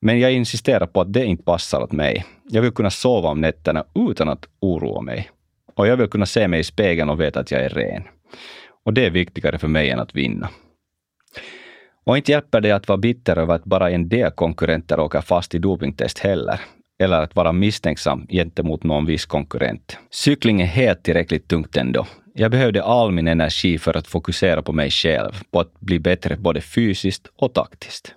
Men 0.02 0.20
jag 0.20 0.34
insisterar 0.34 0.86
på 0.88 1.02
att 1.02 1.14
det 1.14 1.26
inte 1.26 1.44
passar 1.44 1.82
åt 1.82 1.92
mig. 1.92 2.26
Jag 2.50 2.62
vill 2.62 2.72
kunna 2.72 2.90
sova 2.90 3.30
om 3.30 3.42
nätterna 3.42 3.86
utan 4.10 4.30
att 4.30 4.46
oroa 4.60 5.02
mig. 5.02 5.30
Och 5.76 5.88
jag 5.88 5.98
vill 5.98 6.08
kunna 6.08 6.26
se 6.26 6.48
mig 6.48 6.60
i 6.60 6.64
spegeln 6.64 7.10
och 7.10 7.22
veta 7.22 7.40
att 7.40 7.52
jag 7.52 7.62
är 7.62 7.70
ren. 7.70 8.04
Och 8.84 8.94
det 8.94 9.06
är 9.06 9.10
viktigare 9.10 9.58
för 9.58 9.68
mig 9.68 9.90
än 9.90 10.00
att 10.00 10.16
vinna. 10.16 10.50
Och 12.04 12.18
inte 12.18 12.32
hjälper 12.32 12.62
det 12.62 12.72
att 12.72 12.88
vara 12.88 12.98
bitter 12.98 13.38
över 13.38 13.56
att 13.56 13.64
bara 13.64 13.90
en 13.92 14.10
del 14.10 14.32
konkurrenter 14.32 15.00
åker 15.00 15.22
fast 15.22 15.56
i 15.56 15.60
dopingtest 15.60 16.20
heller, 16.20 16.60
eller 17.00 17.22
att 17.22 17.36
vara 17.36 17.52
misstänksam 17.52 18.28
gentemot 18.30 18.84
någon 18.84 19.06
viss 19.06 19.26
konkurrent. 19.26 19.98
Cykling 20.10 20.62
är 20.62 20.66
helt 20.66 21.04
tillräckligt 21.04 21.48
tungt 21.48 21.78
ändå. 21.78 22.06
Jag 22.34 22.52
behövde 22.52 22.84
all 22.84 23.12
min 23.12 23.28
energi 23.28 23.78
för 23.78 23.98
att 23.98 24.08
fokusera 24.08 24.62
på 24.62 24.74
mig 24.74 24.90
själv, 24.90 25.32
på 25.52 25.60
att 25.60 25.80
bli 25.80 26.00
bättre 26.00 26.38
både 26.38 26.62
fysiskt 26.62 27.28
och 27.36 27.54
taktiskt. 27.54 28.16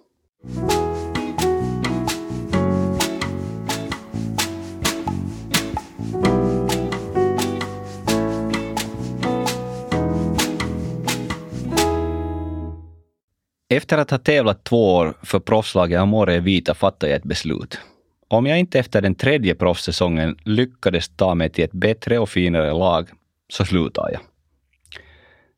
Efter 13.69 13.99
att 13.99 14.11
ha 14.11 14.19
tävlat 14.19 14.65
två 14.65 14.95
år 14.95 15.15
för 15.23 15.41
proffslaget 15.41 16.01
Amore 16.01 16.41
Vita 16.41 16.75
fattade 16.75 17.13
jag 17.13 17.17
ett 17.17 17.25
beslut. 17.25 17.79
Om 18.29 18.47
jag 18.47 18.59
inte 18.59 18.79
efter 18.79 19.03
den 19.03 19.15
tredje 19.15 19.55
proffssäsongen 19.55 20.37
lyckades 20.45 21.09
ta 21.17 21.35
mig 21.35 21.51
till 21.51 21.65
ett 21.65 21.73
bättre 21.73 22.19
och 22.19 22.29
finare 22.29 22.73
lag, 22.73 23.09
så 23.53 23.65
slutar 23.65 24.11
jag. 24.13 24.21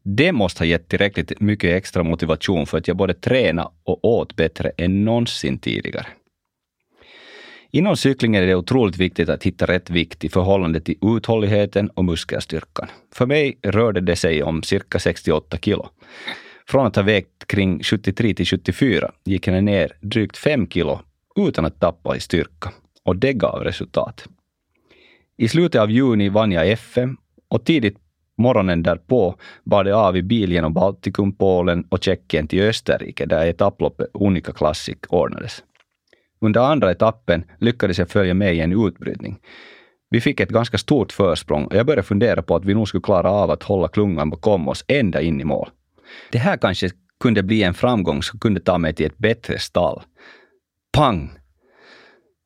Det 0.02 0.32
måste 0.32 0.60
ha 0.60 0.66
gett 0.66 0.88
tillräckligt 0.88 1.40
mycket 1.40 1.76
extra 1.76 2.02
motivation 2.02 2.66
för 2.66 2.78
att 2.78 2.88
jag 2.88 2.96
både 2.96 3.14
träna 3.14 3.70
och 3.84 4.04
åt 4.04 4.36
bättre 4.36 4.72
än 4.76 5.04
någonsin 5.04 5.58
tidigare. 5.58 6.06
Inom 7.70 7.96
cyklingen 7.96 8.42
är 8.42 8.46
det 8.46 8.54
otroligt 8.54 8.96
viktigt 8.96 9.28
att 9.28 9.42
hitta 9.42 9.66
rätt 9.66 9.90
vikt 9.90 10.24
i 10.24 10.28
förhållande 10.28 10.80
till 10.80 10.98
uthålligheten 11.02 11.90
och 11.90 12.04
muskelstyrkan. 12.04 12.88
För 13.14 13.26
mig 13.26 13.58
rörde 13.62 14.00
det 14.00 14.16
sig 14.16 14.42
om 14.42 14.62
cirka 14.62 14.98
68 14.98 15.58
kilo. 15.58 15.88
Från 16.68 16.86
att 16.86 16.96
ha 16.96 17.02
vägt 17.02 17.46
kring 17.46 17.82
73 17.82 18.34
till 18.34 18.46
74 18.46 19.10
gick 19.24 19.46
jag 19.46 19.64
ner 19.64 19.92
drygt 20.00 20.36
5 20.36 20.68
kilo 20.68 21.00
utan 21.36 21.64
att 21.64 21.80
tappa 21.80 22.16
i 22.16 22.20
styrka. 22.20 22.72
Och 23.04 23.16
det 23.16 23.32
gav 23.32 23.64
resultat. 23.64 24.24
I 25.36 25.48
slutet 25.48 25.80
av 25.80 25.90
juni 25.90 26.28
vann 26.28 26.52
jag 26.52 26.68
FM 26.68 27.16
och 27.48 27.64
tidigt 27.64 27.98
morgonen 28.38 28.82
därpå 28.82 29.34
bar 29.64 29.84
det 29.84 29.96
av 29.96 30.16
i 30.16 30.22
bil 30.22 30.52
genom 30.52 30.72
Baltikum, 30.72 31.32
Polen 31.32 31.84
och 31.88 32.02
Tjeckien 32.02 32.48
till 32.48 32.62
Österrike 32.62 33.26
där 33.26 33.46
etapploppet 33.46 34.08
Unica 34.14 34.52
Classic 34.52 34.98
ordnades. 35.08 35.62
Under 36.40 36.60
andra 36.60 36.90
etappen 36.90 37.44
lyckades 37.58 37.98
jag 37.98 38.10
följa 38.10 38.34
med 38.34 38.54
i 38.54 38.60
en 38.60 38.86
utbrytning. 38.86 39.38
Vi 40.10 40.20
fick 40.20 40.40
ett 40.40 40.48
ganska 40.48 40.78
stort 40.78 41.12
försprång 41.12 41.64
och 41.64 41.74
jag 41.74 41.86
började 41.86 42.02
fundera 42.02 42.42
på 42.42 42.56
att 42.56 42.64
vi 42.64 42.74
nog 42.74 42.88
skulle 42.88 43.02
klara 43.02 43.30
av 43.30 43.50
att 43.50 43.62
hålla 43.62 43.88
klungan 43.88 44.30
bakom 44.30 44.68
oss 44.68 44.84
ända 44.88 45.20
in 45.20 45.40
i 45.40 45.44
mål. 45.44 45.68
Det 46.32 46.38
här 46.38 46.56
kanske 46.56 46.90
kunde 47.20 47.42
bli 47.42 47.62
en 47.62 47.74
framgång 47.74 48.22
som 48.22 48.38
kunde 48.38 48.60
ta 48.60 48.78
mig 48.78 48.94
till 48.94 49.06
ett 49.06 49.18
bättre 49.18 49.58
stall. 49.58 50.02
Pang! 50.92 51.30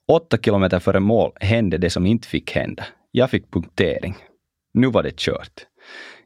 Åtta 0.09 0.39
kilometer 0.39 0.79
före 0.79 1.01
mål 1.01 1.33
hände 1.41 1.79
det 1.79 1.91
som 1.91 2.07
inte 2.07 2.29
fick 2.29 2.51
hända. 2.51 2.85
Jag 3.11 3.31
fick 3.31 3.51
punktering. 3.51 4.17
Nu 4.75 4.87
var 4.87 5.03
det 5.03 5.17
kört. 5.17 5.67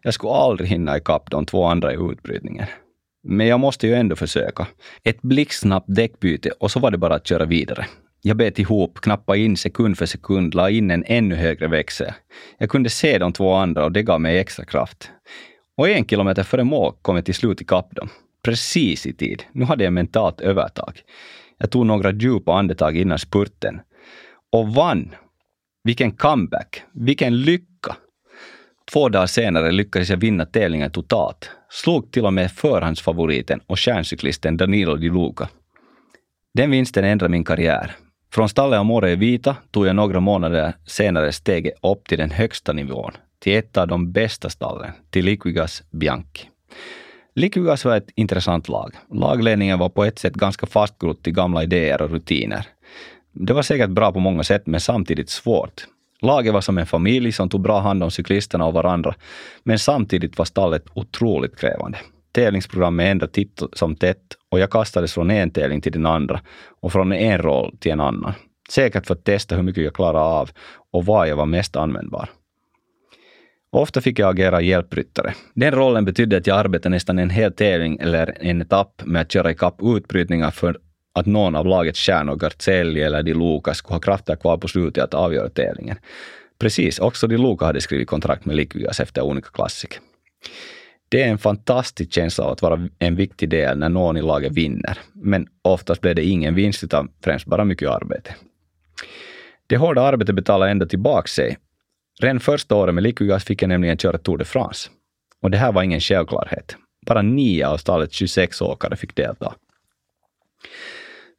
Jag 0.03 0.15
skulle 0.15 0.33
aldrig 0.33 0.69
hinna 0.69 0.97
ikapp 0.97 1.31
de 1.31 1.47
två 1.47 1.65
andra 1.65 1.93
i 1.93 1.97
utbrytningen. 2.11 2.67
Men 3.25 3.47
jag 3.47 3.61
måste 3.61 3.87
ju 3.87 3.95
ändå 3.95 4.17
försöka. 4.17 4.67
Ett 5.03 5.23
blixtsnabbt 5.23 5.87
däckbyte 5.89 6.51
och 6.51 6.71
så 6.71 6.81
var 6.81 6.91
det 6.91 6.99
bara 6.99 7.15
att 7.15 7.27
köra 7.27 7.45
vidare. 7.45 7.87
Jag 8.23 8.37
bet 8.37 8.59
ihop, 8.59 9.01
knappade 9.01 9.39
in 9.39 9.57
sekund 9.57 9.99
för 9.99 10.07
sekund, 10.07 10.55
la 10.55 10.71
in 10.71 10.91
en 10.91 11.05
ännu 11.07 11.35
högre 11.35 11.69
växel. 11.69 12.13
Jag 12.59 12.71
kunde 12.71 12.91
se 12.91 13.19
de 13.19 13.33
två 13.33 13.53
andra 13.53 13.85
och 13.85 13.93
det 13.93 14.03
gav 14.03 14.21
mig 14.21 14.39
extra 14.39 14.65
kraft. 14.65 15.11
Och 15.77 15.89
en 15.89 16.05
kilometer 16.05 16.43
före 16.43 16.65
mål 16.65 16.93
kom 17.03 17.17
jag 17.17 17.25
till 17.25 17.35
slut 17.35 17.61
ikapp 17.61 17.95
dem. 17.95 18.09
Precis 18.45 19.07
i 19.07 19.13
tid. 19.13 19.43
Nu 19.53 19.65
hade 19.65 19.85
jag 19.85 19.93
mentalt 19.93 20.41
övertag. 20.41 21.01
Jag 21.59 21.71
tog 21.71 21.87
några 21.87 22.13
djupa 22.13 22.53
andetag 22.53 22.97
innan 22.97 23.19
spurten. 23.19 23.81
Och 24.53 24.75
vann! 24.75 25.15
Vilken 25.85 26.13
comeback! 26.13 26.83
Vilken 26.93 27.41
lycka! 27.41 27.74
Två 28.95 29.09
dagar 29.09 29.27
senare 29.27 29.73
lyckades 29.73 30.11
jag 30.11 30.17
vinna 30.17 30.47
tävlingen 30.47 30.91
totalt. 30.91 31.51
Slog 31.71 32.13
till 32.13 32.27
och 32.27 32.33
med 32.33 32.53
förhandsfavoriten 32.53 33.61
och 33.67 33.79
stjärncyklisten 33.79 34.57
Danilo 34.57 34.97
Di 34.97 35.11
Luca. 35.11 35.49
Den 36.55 36.71
vinsten 36.71 37.05
ändrade 37.05 37.31
min 37.33 37.45
karriär. 37.45 37.97
Från 38.33 38.49
stallet 38.49 38.79
Amore 38.79 39.15
Vita 39.15 39.57
tog 39.71 39.87
jag 39.87 39.97
några 39.97 40.21
månader 40.21 40.73
senare 40.87 41.33
steget 41.33 41.75
upp 41.83 42.09
till 42.09 42.19
den 42.19 42.31
högsta 42.31 42.73
nivån, 42.73 43.13
till 43.39 43.57
ett 43.57 43.77
av 43.77 43.89
de 43.89 44.13
bästa 44.13 44.51
stallen, 44.51 44.93
till 45.11 45.25
Liquigas 45.25 45.83
Bianchi. 45.91 46.49
Liquigas 47.35 47.85
var 47.85 47.97
ett 47.97 48.11
intressant 48.15 48.69
lag. 48.69 48.95
Lagledningen 49.13 49.79
var 49.79 49.89
på 49.89 50.05
ett 50.05 50.19
sätt 50.19 50.35
ganska 50.35 50.67
fastgrott 50.67 51.27
i 51.27 51.31
gamla 51.31 51.63
idéer 51.63 52.03
och 52.03 52.11
rutiner. 52.11 52.67
Det 53.33 53.53
var 53.53 53.63
säkert 53.63 53.91
bra 53.91 54.13
på 54.13 54.21
många 54.21 54.43
sätt, 54.43 54.67
men 54.67 54.81
samtidigt 54.81 55.31
svårt. 55.31 55.87
Laget 56.25 56.53
var 56.53 56.61
som 56.61 56.79
en 56.79 56.87
familj 56.87 57.33
som 57.33 57.49
tog 57.49 57.61
bra 57.61 57.81
hand 57.81 58.03
om 58.03 58.11
cyklisterna 58.11 58.67
och 58.67 58.75
varandra, 58.75 59.15
men 59.63 59.79
samtidigt 59.79 60.39
var 60.39 60.45
stallet 60.45 60.85
otroligt 60.95 61.59
krävande. 61.59 61.99
Tävlingsprogrammet 62.33 63.07
ändrade 63.07 63.33
titt 63.33 63.63
som 63.73 63.97
tätt 63.97 64.25
och 64.51 64.59
jag 64.59 64.71
kastades 64.71 65.15
från 65.15 65.31
en 65.31 65.51
tävling 65.51 65.81
till 65.81 65.93
den 65.93 66.07
andra 66.07 66.41
och 66.81 66.93
från 66.93 67.13
en 67.13 67.39
roll 67.39 67.77
till 67.81 67.93
en 67.93 68.01
annan. 68.01 68.33
Säkert 68.71 69.07
för 69.07 69.15
att 69.15 69.25
testa 69.25 69.57
hur 69.57 69.63
mycket 69.63 69.85
jag 69.85 69.95
klarade 69.95 70.25
av 70.25 70.51
och 70.93 71.05
var 71.07 71.27
jag 71.27 71.37
var 71.37 71.47
mest 71.47 71.77
användbar. 71.77 72.29
Ofta 73.73 74.01
fick 74.01 74.19
jag 74.19 74.31
agera 74.31 74.61
hjälpryttare. 74.61 75.35
Den 75.55 75.73
rollen 75.75 76.05
betydde 76.05 76.37
att 76.37 76.47
jag 76.47 76.59
arbetade 76.59 76.95
nästan 76.95 77.19
en 77.19 77.31
hel 77.31 77.53
tävling 77.53 77.99
eller 78.01 78.37
en 78.41 78.63
etapp 78.63 79.03
med 79.05 79.23
att 79.23 79.33
köra 79.33 79.51
ikapp 79.51 79.83
utbrytningar 79.83 80.51
för 80.51 80.79
att 81.15 81.27
någon 81.27 81.57
av 81.57 81.67
lagets 81.67 82.01
stjärnor, 82.01 82.37
Garzelli 82.37 83.03
eller 83.03 83.23
Di 83.23 83.35
Luca, 83.35 83.75
skulle 83.75 83.95
ha 83.95 84.01
krafter 84.01 84.37
kvar 84.37 84.57
på 84.57 84.69
slutet 84.69 85.05
att 85.05 85.15
avgöra 85.15 85.49
tävlingen. 85.49 85.97
Precis, 86.59 86.99
också 86.99 87.27
Di 87.27 87.39
Luca 87.39 87.65
hade 87.65 87.81
skrivit 87.81 88.09
kontrakt 88.09 88.45
med 88.45 88.57
Liquigas 88.57 89.01
efter 89.01 89.31
Unica 89.31 89.49
Classic. 89.53 89.91
Det 91.09 91.23
är 91.23 91.29
en 91.29 91.39
fantastisk 91.39 92.13
känsla 92.13 92.45
att 92.45 92.63
vara 92.63 92.89
en 92.99 93.17
viktig 93.17 93.49
del 93.49 93.79
när 93.79 93.89
någon 93.89 94.17
i 94.17 94.23
laget 94.23 94.53
vinner. 94.53 94.99
Men 95.13 95.49
oftast 95.63 96.01
blev 96.01 96.15
det 96.15 96.25
ingen 96.25 96.55
vinst 96.55 96.85
utan 96.85 97.09
främst 97.25 97.47
bara 97.47 97.65
mycket 97.65 97.89
arbete. 97.89 98.35
Det 99.67 99.77
hårda 99.77 100.03
arbetet 100.03 100.35
betalar 100.35 100.69
ändå 100.69 100.87
tillbaka 100.87 101.29
sig. 101.29 101.59
Redan 102.21 102.41
första 102.41 102.75
året 102.75 102.95
med 102.95 103.03
Liquigas 103.03 103.45
fick 103.45 103.63
jag 103.63 103.69
nämligen 103.69 103.99
köra 103.99 104.19
Tour 104.19 104.39
de 104.39 104.45
France. 104.45 104.91
Och 105.43 105.51
det 105.51 105.57
här 105.57 105.73
var 105.73 105.83
ingen 105.83 106.01
självklarhet. 106.01 106.77
Bara 107.07 107.23
nio 107.23 107.69
av 107.69 107.77
stallets 107.77 108.17
26 108.17 108.63
åkare 108.63 108.97
fick 108.97 109.15
delta. 109.15 109.55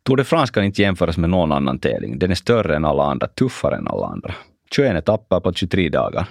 Tour 0.06 0.18
de 0.18 0.24
France 0.24 0.54
kan 0.54 0.63
inte 0.63 0.82
jämföras 0.82 1.18
med 1.18 1.30
någon 1.30 1.52
annan 1.52 1.80
tävling. 1.80 2.20
Den 2.20 2.32
är 2.32 2.36
större 2.36 2.76
än 2.76 2.86
alla 2.86 3.04
andra, 3.04 3.28
tuffare 3.28 3.76
än 3.76 3.88
alla 3.88 4.08
andra. 4.08 4.34
21 4.76 4.96
etapper 4.96 5.39
på 5.39 5.54
23 5.54 5.89
dagar. 5.89 6.28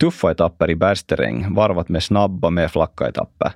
Tuffa 0.00 0.30
etapper 0.30 0.70
i 0.70 0.76
bergsterräng 0.76 1.54
varvat 1.54 1.88
med 1.88 2.02
snabba, 2.02 2.50
mer 2.50 2.68
flacka 2.68 3.08
etapper. 3.08 3.52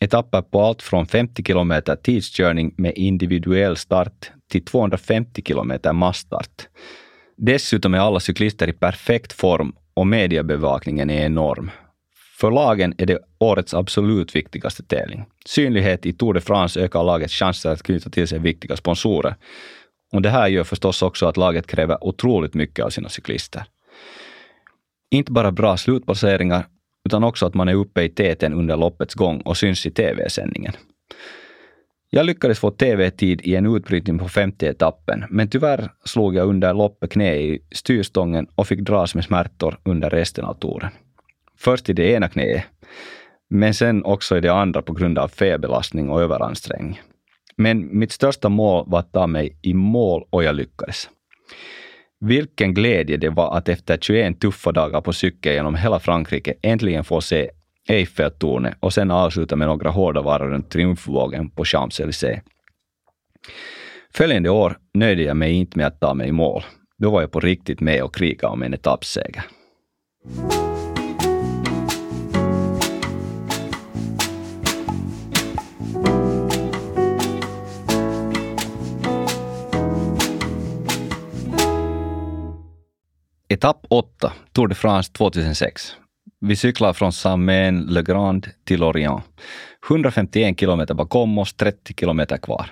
Etapper 0.00 0.42
på 0.42 0.62
allt 0.62 0.82
från 0.82 1.06
50 1.06 1.42
kilometer 1.44 1.96
tidskörning 1.96 2.74
med 2.76 2.92
individuell 2.96 3.76
start 3.76 4.30
till 4.50 4.64
250 4.64 5.42
kilometer 5.42 5.92
massstart. 5.92 6.68
Dessutom 7.36 7.94
är 7.94 7.98
alla 7.98 8.20
cyklister 8.20 8.68
i 8.68 8.72
perfekt 8.72 9.32
form 9.32 9.72
och 9.94 10.06
mediebevakningen 10.06 11.10
är 11.10 11.24
enorm. 11.26 11.70
För 12.34 12.50
lagen 12.50 12.94
är 12.98 13.06
det 13.06 13.18
årets 13.38 13.74
absolut 13.74 14.36
viktigaste 14.36 14.82
tävling. 14.82 15.24
Synlighet 15.46 16.06
i 16.06 16.12
Tour 16.12 16.34
de 16.34 16.40
France 16.40 16.80
ökar 16.80 17.04
lagets 17.04 17.34
chanser 17.34 17.70
att 17.70 17.82
knyta 17.82 18.10
till 18.10 18.28
sig 18.28 18.38
viktiga 18.38 18.76
sponsorer. 18.76 19.34
Och 20.12 20.22
det 20.22 20.30
här 20.30 20.48
gör 20.48 20.64
förstås 20.64 21.02
också 21.02 21.26
att 21.26 21.36
laget 21.36 21.66
kräver 21.66 22.04
otroligt 22.04 22.54
mycket 22.54 22.84
av 22.84 22.90
sina 22.90 23.08
cyklister. 23.08 23.64
Inte 25.10 25.32
bara 25.32 25.52
bra 25.52 25.76
slutplaceringar, 25.76 26.66
utan 27.04 27.24
också 27.24 27.46
att 27.46 27.54
man 27.54 27.68
är 27.68 27.74
uppe 27.74 28.02
i 28.02 28.08
täten 28.08 28.52
under 28.52 28.76
loppets 28.76 29.14
gång 29.14 29.40
och 29.40 29.56
syns 29.56 29.86
i 29.86 29.90
tv-sändningen. 29.90 30.72
Jag 32.10 32.26
lyckades 32.26 32.58
få 32.58 32.70
tv-tid 32.70 33.40
i 33.44 33.56
en 33.56 33.76
utbrytning 33.76 34.18
på 34.18 34.28
femte 34.28 34.66
etappen, 34.66 35.24
men 35.30 35.50
tyvärr 35.50 35.90
slog 36.04 36.34
jag 36.34 36.48
under 36.48 36.74
loppet 36.74 37.10
knä 37.10 37.36
i 37.36 37.62
styrstången 37.72 38.46
och 38.54 38.66
fick 38.66 38.80
dras 38.80 39.14
med 39.14 39.24
smärtor 39.24 39.78
under 39.84 40.10
resten 40.10 40.44
av 40.44 40.54
touren. 40.54 40.90
Först 41.64 41.88
i 41.88 41.92
det 41.92 42.10
ena 42.10 42.28
knäet, 42.28 42.64
men 43.50 43.74
sen 43.74 44.04
också 44.04 44.36
i 44.36 44.40
det 44.40 44.52
andra 44.52 44.82
på 44.82 44.92
grund 44.92 45.18
av 45.18 45.28
felbelastning 45.28 46.10
och 46.10 46.22
överansträngning. 46.22 47.00
Men 47.56 47.98
mitt 47.98 48.12
största 48.12 48.48
mål 48.48 48.84
var 48.86 48.98
att 48.98 49.12
ta 49.12 49.26
mig 49.26 49.58
i 49.62 49.74
mål 49.74 50.24
och 50.30 50.44
jag 50.44 50.54
lyckades. 50.54 51.10
Vilken 52.20 52.74
glädje 52.74 53.16
det 53.16 53.30
var 53.30 53.56
att 53.56 53.68
efter 53.68 53.98
21 54.00 54.40
tuffa 54.40 54.72
dagar 54.72 55.00
på 55.00 55.12
cykel 55.12 55.54
genom 55.54 55.74
hela 55.74 56.00
Frankrike 56.00 56.54
äntligen 56.62 57.04
få 57.04 57.20
se 57.20 57.50
Eiffeltornet 57.88 58.76
och 58.80 58.92
sen 58.92 59.10
avsluta 59.10 59.56
med 59.56 59.68
några 59.68 59.90
hårda 59.90 60.22
varv 60.22 60.50
runt 60.50 60.70
triumfvågen 60.70 61.50
på 61.50 61.64
Champs-Élysées. 61.64 62.40
Följande 64.14 64.50
år 64.50 64.78
nöjde 64.94 65.22
jag 65.22 65.36
mig 65.36 65.52
inte 65.52 65.78
med 65.78 65.86
att 65.86 66.00
ta 66.00 66.14
mig 66.14 66.28
i 66.28 66.32
mål. 66.32 66.62
Då 66.98 67.10
var 67.10 67.20
jag 67.20 67.32
på 67.32 67.40
riktigt 67.40 67.80
med 67.80 68.02
och 68.02 68.14
kriga 68.14 68.48
om 68.48 68.62
en 68.62 68.74
etappseger. 68.74 69.44
Etapp 83.48 83.86
8, 83.88 84.32
Tour 84.52 84.68
de 84.68 84.74
France 84.74 85.12
2006. 85.12 85.96
Vi 86.40 86.56
cyklar 86.56 86.92
från 86.92 87.12
Saint-Main-le-Grand 87.12 88.46
till 88.64 88.80
Lorient. 88.80 89.22
151 89.88 90.60
kilometer 90.60 90.94
bakom 90.94 91.38
oss, 91.38 91.54
30 91.54 91.94
kilometer 91.94 92.36
kvar. 92.36 92.70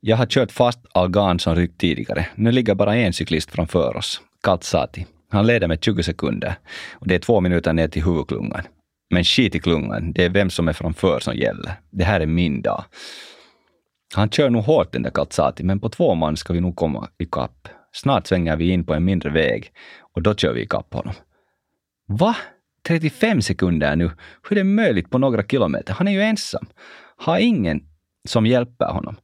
Jag 0.00 0.16
har 0.16 0.26
kört 0.26 0.52
fast 0.52 0.78
Algan 0.92 1.38
som 1.38 1.54
ryckt 1.54 1.80
tidigare. 1.80 2.26
Nu 2.34 2.52
ligger 2.52 2.74
bara 2.74 2.96
en 2.96 3.12
cyklist 3.12 3.50
framför 3.50 3.96
oss, 3.96 4.20
Kaltsati. 4.42 5.06
Han 5.30 5.46
leder 5.46 5.68
med 5.68 5.84
20 5.84 6.02
sekunder 6.02 6.54
och 6.92 7.08
det 7.08 7.14
är 7.14 7.18
två 7.18 7.40
minuter 7.40 7.72
ner 7.72 7.88
till 7.88 8.04
huvudklungan. 8.04 8.62
Men 9.10 9.24
skit 9.24 9.54
i 9.54 9.60
klungan, 9.60 10.12
det 10.12 10.24
är 10.24 10.30
vem 10.30 10.50
som 10.50 10.68
är 10.68 10.72
framför 10.72 11.20
som 11.20 11.34
gäller. 11.34 11.72
Det 11.90 12.04
här 12.04 12.20
är 12.20 12.26
min 12.26 12.62
dag. 12.62 12.84
Han 14.14 14.30
kör 14.30 14.50
nog 14.50 14.64
hårt 14.64 14.92
den 14.92 15.02
där 15.02 15.10
Kaltsati, 15.10 15.64
men 15.64 15.80
på 15.80 15.88
två 15.88 16.14
man 16.14 16.36
ska 16.36 16.52
vi 16.52 16.60
nog 16.60 16.76
komma 16.76 17.08
ikapp. 17.18 17.68
Snart 17.94 18.26
svänger 18.26 18.56
vi 18.56 18.70
in 18.70 18.84
på 18.84 18.94
en 18.94 19.04
mindre 19.04 19.30
väg 19.30 19.72
och 20.00 20.22
då 20.22 20.34
kör 20.34 20.52
vi 20.52 20.62
ikapp 20.62 20.94
honom. 20.94 21.14
Va? 22.06 22.36
35 22.86 23.42
sekunder 23.42 23.96
nu? 23.96 24.10
Hur 24.48 24.58
är 24.58 24.60
det 24.60 24.64
möjligt 24.64 25.10
på 25.10 25.18
några 25.18 25.42
kilometer? 25.42 25.94
Han 25.94 26.08
är 26.08 26.12
ju 26.12 26.22
ensam. 26.22 26.66
Har 27.16 27.38
ingen 27.38 27.86
som 28.28 28.46
hjälper 28.46 28.86
honom. 28.86 29.16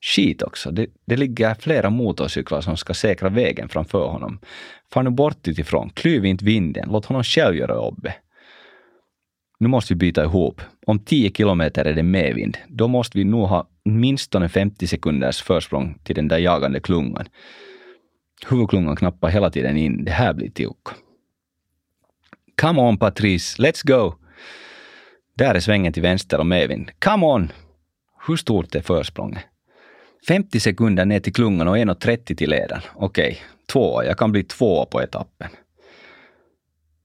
Skit 0.00 0.42
också. 0.42 0.70
Det, 0.70 0.86
det 1.04 1.16
ligger 1.16 1.54
flera 1.54 1.90
motorcyklar 1.90 2.60
som 2.60 2.76
ska 2.76 2.94
säkra 2.94 3.28
vägen 3.28 3.68
framför 3.68 4.06
honom. 4.06 4.38
Far 4.92 5.02
nu 5.02 5.10
bort 5.10 5.48
utifrån. 5.48 5.90
Klyv 5.90 6.24
inte 6.24 6.44
vinden. 6.44 6.88
Låt 6.92 7.04
honom 7.04 7.24
själv 7.24 7.56
göra 7.56 7.74
jobbet. 7.74 8.14
Nu 9.58 9.68
måste 9.68 9.94
vi 9.94 9.98
byta 9.98 10.24
ihop. 10.24 10.60
Om 10.86 10.98
10 10.98 11.30
kilometer 11.30 11.84
är 11.84 11.94
det 11.94 12.02
medvind. 12.02 12.56
Då 12.68 12.88
måste 12.88 13.18
vi 13.18 13.24
nog 13.24 13.48
ha 13.48 13.68
åtminstone 13.84 14.48
50 14.48 14.86
sekunders 14.86 15.42
försprång 15.42 15.98
till 16.04 16.16
den 16.16 16.28
där 16.28 16.38
jagande 16.38 16.80
klungan. 16.80 17.26
Huvudklungan 18.46 18.96
knappar 18.96 19.28
hela 19.28 19.50
tiden 19.50 19.76
in. 19.76 20.04
Det 20.04 20.10
här 20.10 20.32
blir 20.32 20.50
tiok. 20.50 20.88
Come 22.60 22.80
on 22.80 22.98
Patrice, 22.98 23.58
let's 23.58 23.86
go! 23.86 24.14
Där 25.34 25.54
är 25.54 25.60
svängen 25.60 25.92
till 25.92 26.02
vänster 26.02 26.40
om 26.40 26.52
Evin. 26.52 26.90
Come 26.98 27.26
on! 27.26 27.52
Hur 28.26 28.36
stort 28.36 28.74
är 28.74 28.80
försprånget? 28.80 29.42
50 30.28 30.60
sekunder 30.60 31.04
ner 31.04 31.20
till 31.20 31.32
klungan 31.32 31.68
och 31.68 31.76
1.30 31.76 32.36
till 32.36 32.50
ledaren. 32.50 32.82
Okej, 32.94 33.28
okay. 33.28 33.36
två. 33.72 34.04
Jag 34.04 34.18
kan 34.18 34.32
bli 34.32 34.44
två 34.44 34.86
på 34.86 35.02
etappen. 35.02 35.48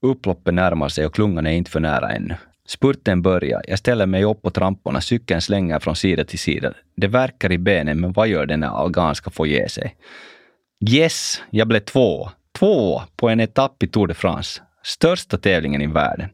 Upploppet 0.02 0.54
närmar 0.54 0.88
sig 0.88 1.06
och 1.06 1.14
klungan 1.14 1.46
är 1.46 1.50
inte 1.50 1.70
för 1.70 1.80
nära 1.80 2.10
ännu. 2.10 2.34
Spurten 2.66 3.22
börjar. 3.22 3.62
Jag 3.68 3.78
ställer 3.78 4.06
mig 4.06 4.24
upp 4.24 4.42
på 4.42 4.50
tramporna. 4.50 5.00
Cykeln 5.00 5.40
slänger 5.40 5.78
från 5.78 5.96
sida 5.96 6.24
till 6.24 6.38
sida. 6.38 6.72
Det 6.96 7.06
verkar 7.06 7.52
i 7.52 7.58
benen, 7.58 8.00
men 8.00 8.12
vad 8.12 8.28
gör 8.28 8.46
den 8.46 8.60
när 8.60 8.82
Algan 8.82 9.14
ska 9.14 9.30
få 9.30 9.46
ge 9.46 9.68
sig? 9.68 9.96
Yes, 10.90 11.42
jag 11.50 11.68
blev 11.68 11.80
två. 11.80 12.30
Två 12.52 13.02
på 13.16 13.28
en 13.28 13.40
etapp 13.40 13.82
i 13.82 13.88
Tour 13.88 14.06
de 14.06 14.14
France. 14.14 14.62
Största 14.82 15.38
tävlingen 15.38 15.82
i 15.82 15.86
världen. 15.86 16.28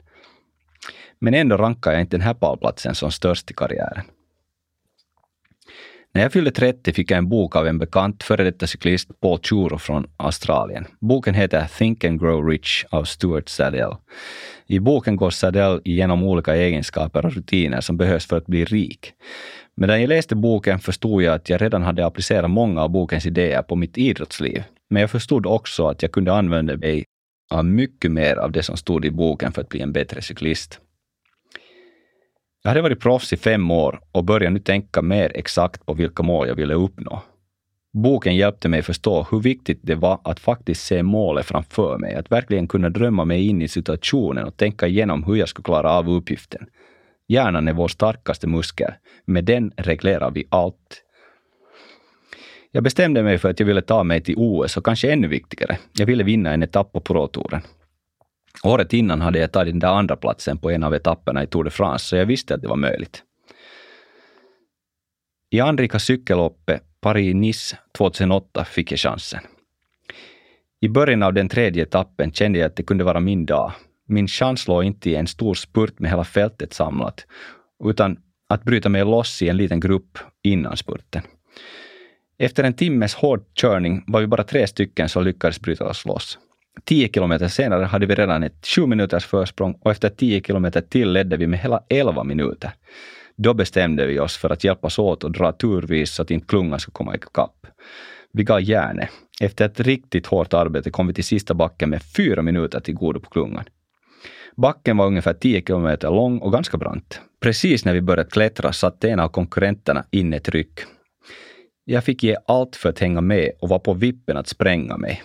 Men 1.18 1.34
ändå 1.34 1.56
rankar 1.56 1.92
jag 1.92 2.00
inte 2.00 2.16
den 2.16 2.26
här 2.26 2.34
pallplatsen 2.34 2.94
som 2.94 3.10
störst 3.10 3.50
i 3.50 3.54
karriären. 3.54 4.04
När 6.14 6.22
jag 6.22 6.32
fyllde 6.32 6.50
30 6.50 6.92
fick 6.92 7.10
jag 7.10 7.18
en 7.18 7.28
bok 7.28 7.56
av 7.56 7.66
en 7.66 7.78
bekant 7.78 8.22
före 8.22 8.44
detta 8.44 8.66
cyklist 8.66 9.20
Paul 9.20 9.38
Churo 9.42 9.78
från 9.78 10.06
Australien. 10.16 10.86
Boken 11.00 11.34
heter 11.34 11.66
Think 11.78 12.04
and 12.04 12.20
Grow 12.20 12.48
Rich 12.48 12.84
av 12.90 13.04
Stuart 13.04 13.48
Saddell. 13.48 13.96
I 14.66 14.80
boken 14.80 15.16
går 15.16 15.30
Saddell 15.30 15.80
igenom 15.84 16.22
olika 16.22 16.56
egenskaper 16.56 17.26
och 17.26 17.32
rutiner 17.32 17.80
som 17.80 17.96
behövs 17.96 18.26
för 18.26 18.36
att 18.36 18.46
bli 18.46 18.64
rik. 18.64 19.12
Medan 19.80 20.00
jag 20.00 20.08
läste 20.08 20.36
boken 20.36 20.78
förstod 20.78 21.22
jag 21.22 21.34
att 21.34 21.48
jag 21.48 21.62
redan 21.62 21.82
hade 21.82 22.06
applicerat 22.06 22.50
många 22.50 22.82
av 22.82 22.90
bokens 22.90 23.26
idéer 23.26 23.62
på 23.62 23.76
mitt 23.76 23.98
idrottsliv. 23.98 24.62
Men 24.90 25.00
jag 25.00 25.10
förstod 25.10 25.46
också 25.46 25.88
att 25.88 26.02
jag 26.02 26.12
kunde 26.12 26.32
använda 26.32 26.76
mig 26.76 27.04
av 27.50 27.64
mycket 27.64 28.10
mer 28.10 28.36
av 28.36 28.52
det 28.52 28.62
som 28.62 28.76
stod 28.76 29.04
i 29.04 29.10
boken 29.10 29.52
för 29.52 29.62
att 29.62 29.68
bli 29.68 29.80
en 29.80 29.92
bättre 29.92 30.22
cyklist. 30.22 30.80
Jag 32.62 32.70
hade 32.70 32.82
varit 32.82 33.00
proffs 33.00 33.32
i 33.32 33.36
fem 33.36 33.70
år 33.70 34.00
och 34.12 34.24
började 34.24 34.54
nu 34.54 34.58
tänka 34.58 35.02
mer 35.02 35.32
exakt 35.34 35.86
på 35.86 35.94
vilka 35.94 36.22
mål 36.22 36.48
jag 36.48 36.54
ville 36.54 36.74
uppnå. 36.74 37.22
Boken 37.92 38.36
hjälpte 38.36 38.68
mig 38.68 38.82
förstå 38.82 39.26
hur 39.30 39.40
viktigt 39.40 39.80
det 39.82 39.94
var 39.94 40.20
att 40.24 40.40
faktiskt 40.40 40.86
se 40.86 41.02
målet 41.02 41.46
framför 41.46 41.98
mig, 41.98 42.14
att 42.14 42.32
verkligen 42.32 42.68
kunna 42.68 42.88
drömma 42.88 43.24
mig 43.24 43.46
in 43.48 43.62
i 43.62 43.68
situationen 43.68 44.44
och 44.44 44.56
tänka 44.56 44.86
igenom 44.86 45.24
hur 45.24 45.36
jag 45.36 45.48
skulle 45.48 45.64
klara 45.64 45.90
av 45.90 46.10
uppgiften. 46.10 46.66
Hjärnan 47.28 47.68
är 47.68 47.72
vår 47.72 47.88
starkaste 47.88 48.46
muskel. 48.46 48.92
Med 49.24 49.44
den 49.44 49.72
reglerar 49.76 50.30
vi 50.30 50.44
allt. 50.50 51.04
Jag 52.70 52.84
bestämde 52.84 53.22
mig 53.22 53.38
för 53.38 53.50
att 53.50 53.60
jag 53.60 53.66
ville 53.66 53.82
ta 53.82 54.04
mig 54.04 54.20
till 54.20 54.34
OS 54.36 54.76
och 54.76 54.84
kanske 54.84 55.12
ännu 55.12 55.28
viktigare, 55.28 55.78
jag 55.92 56.06
ville 56.06 56.24
vinna 56.24 56.50
en 56.50 56.62
etapp 56.62 56.92
på 56.92 57.00
Pro-touren. 57.00 57.62
Året 58.64 58.92
innan 58.92 59.20
hade 59.20 59.38
jag 59.38 59.52
tagit 59.52 59.72
den 59.72 59.78
där 59.78 59.88
andra 59.88 60.16
platsen 60.16 60.58
på 60.58 60.70
en 60.70 60.82
av 60.82 60.94
etapperna 60.94 61.42
i 61.42 61.46
Tour 61.46 61.64
de 61.64 61.70
France, 61.70 62.04
så 62.04 62.16
jag 62.16 62.26
visste 62.26 62.54
att 62.54 62.62
det 62.62 62.68
var 62.68 62.76
möjligt. 62.76 63.22
I 65.50 65.60
anrika 65.60 65.98
cykelloppet 65.98 66.82
Paris-Nice 67.00 67.76
2008 67.98 68.64
fick 68.64 68.92
jag 68.92 68.98
chansen. 68.98 69.40
I 70.80 70.88
början 70.88 71.22
av 71.22 71.34
den 71.34 71.48
tredje 71.48 71.82
etappen 71.82 72.32
kände 72.32 72.58
jag 72.58 72.66
att 72.66 72.76
det 72.76 72.82
kunde 72.82 73.04
vara 73.04 73.20
min 73.20 73.46
dag. 73.46 73.72
Min 74.08 74.28
chans 74.28 74.68
låg 74.68 74.84
inte 74.84 75.10
i 75.10 75.14
en 75.14 75.26
stor 75.26 75.54
spurt 75.54 75.98
med 75.98 76.10
hela 76.10 76.24
fältet 76.24 76.72
samlat, 76.72 77.26
utan 77.84 78.16
att 78.48 78.64
bryta 78.64 78.88
mig 78.88 79.04
loss 79.04 79.42
i 79.42 79.48
en 79.48 79.56
liten 79.56 79.80
grupp 79.80 80.18
innan 80.42 80.76
spurten. 80.76 81.22
Efter 82.38 82.64
en 82.64 82.74
timmes 82.74 83.14
hård 83.14 83.44
körning 83.54 84.04
var 84.06 84.20
vi 84.20 84.26
bara 84.26 84.44
tre 84.44 84.66
stycken 84.66 85.08
som 85.08 85.24
lyckades 85.24 85.60
bryta 85.60 85.84
oss 85.84 86.04
loss. 86.04 86.38
Tio 86.84 87.08
kilometer 87.08 87.48
senare 87.48 87.84
hade 87.84 88.06
vi 88.06 88.14
redan 88.14 88.42
ett 88.42 88.66
sju 88.66 88.86
minuters 88.86 89.24
försprång 89.24 89.78
och 89.80 89.90
efter 89.90 90.08
tio 90.08 90.40
kilometer 90.40 90.80
till 90.80 91.12
ledde 91.12 91.36
vi 91.36 91.46
med 91.46 91.58
hela 91.58 91.82
elva 91.88 92.24
minuter. 92.24 92.70
Då 93.36 93.54
bestämde 93.54 94.06
vi 94.06 94.18
oss 94.18 94.36
för 94.36 94.50
att 94.50 94.64
hjälpas 94.64 94.98
åt 94.98 95.24
och 95.24 95.32
dra 95.32 95.52
turvis 95.52 96.10
så 96.10 96.22
att 96.22 96.30
inte 96.30 96.46
klungan 96.46 96.80
skulle 96.80 96.92
komma 96.92 97.14
ikapp. 97.14 97.66
Vi 98.32 98.44
gav 98.44 98.60
järnet. 98.60 99.10
Efter 99.40 99.64
ett 99.64 99.80
riktigt 99.80 100.26
hårt 100.26 100.54
arbete 100.54 100.90
kom 100.90 101.06
vi 101.06 101.14
till 101.14 101.24
sista 101.24 101.54
backen 101.54 101.90
med 101.90 102.02
fyra 102.16 102.42
minuter 102.42 102.80
till 102.80 102.94
godo 102.94 103.20
på 103.20 103.30
klungan. 103.30 103.64
Backen 104.62 104.96
var 104.96 105.06
ungefär 105.06 105.34
10 105.34 105.62
kilometer 105.62 106.10
lång 106.10 106.38
och 106.38 106.52
ganska 106.52 106.76
brant. 106.76 107.20
Precis 107.40 107.84
när 107.84 107.94
vi 107.94 108.00
började 108.00 108.30
klättra 108.30 108.72
satte 108.72 109.10
en 109.10 109.20
av 109.20 109.28
konkurrenterna 109.28 110.04
in 110.10 110.32
ett 110.32 110.48
ryck. 110.48 110.80
Jag 111.84 112.04
fick 112.04 112.22
ge 112.22 112.36
allt 112.46 112.76
för 112.76 112.88
att 112.88 112.98
hänga 112.98 113.20
med 113.20 113.52
och 113.60 113.68
var 113.68 113.78
på 113.78 113.94
vippen 113.94 114.36
att 114.36 114.48
spränga 114.48 114.96
mig. 114.96 115.22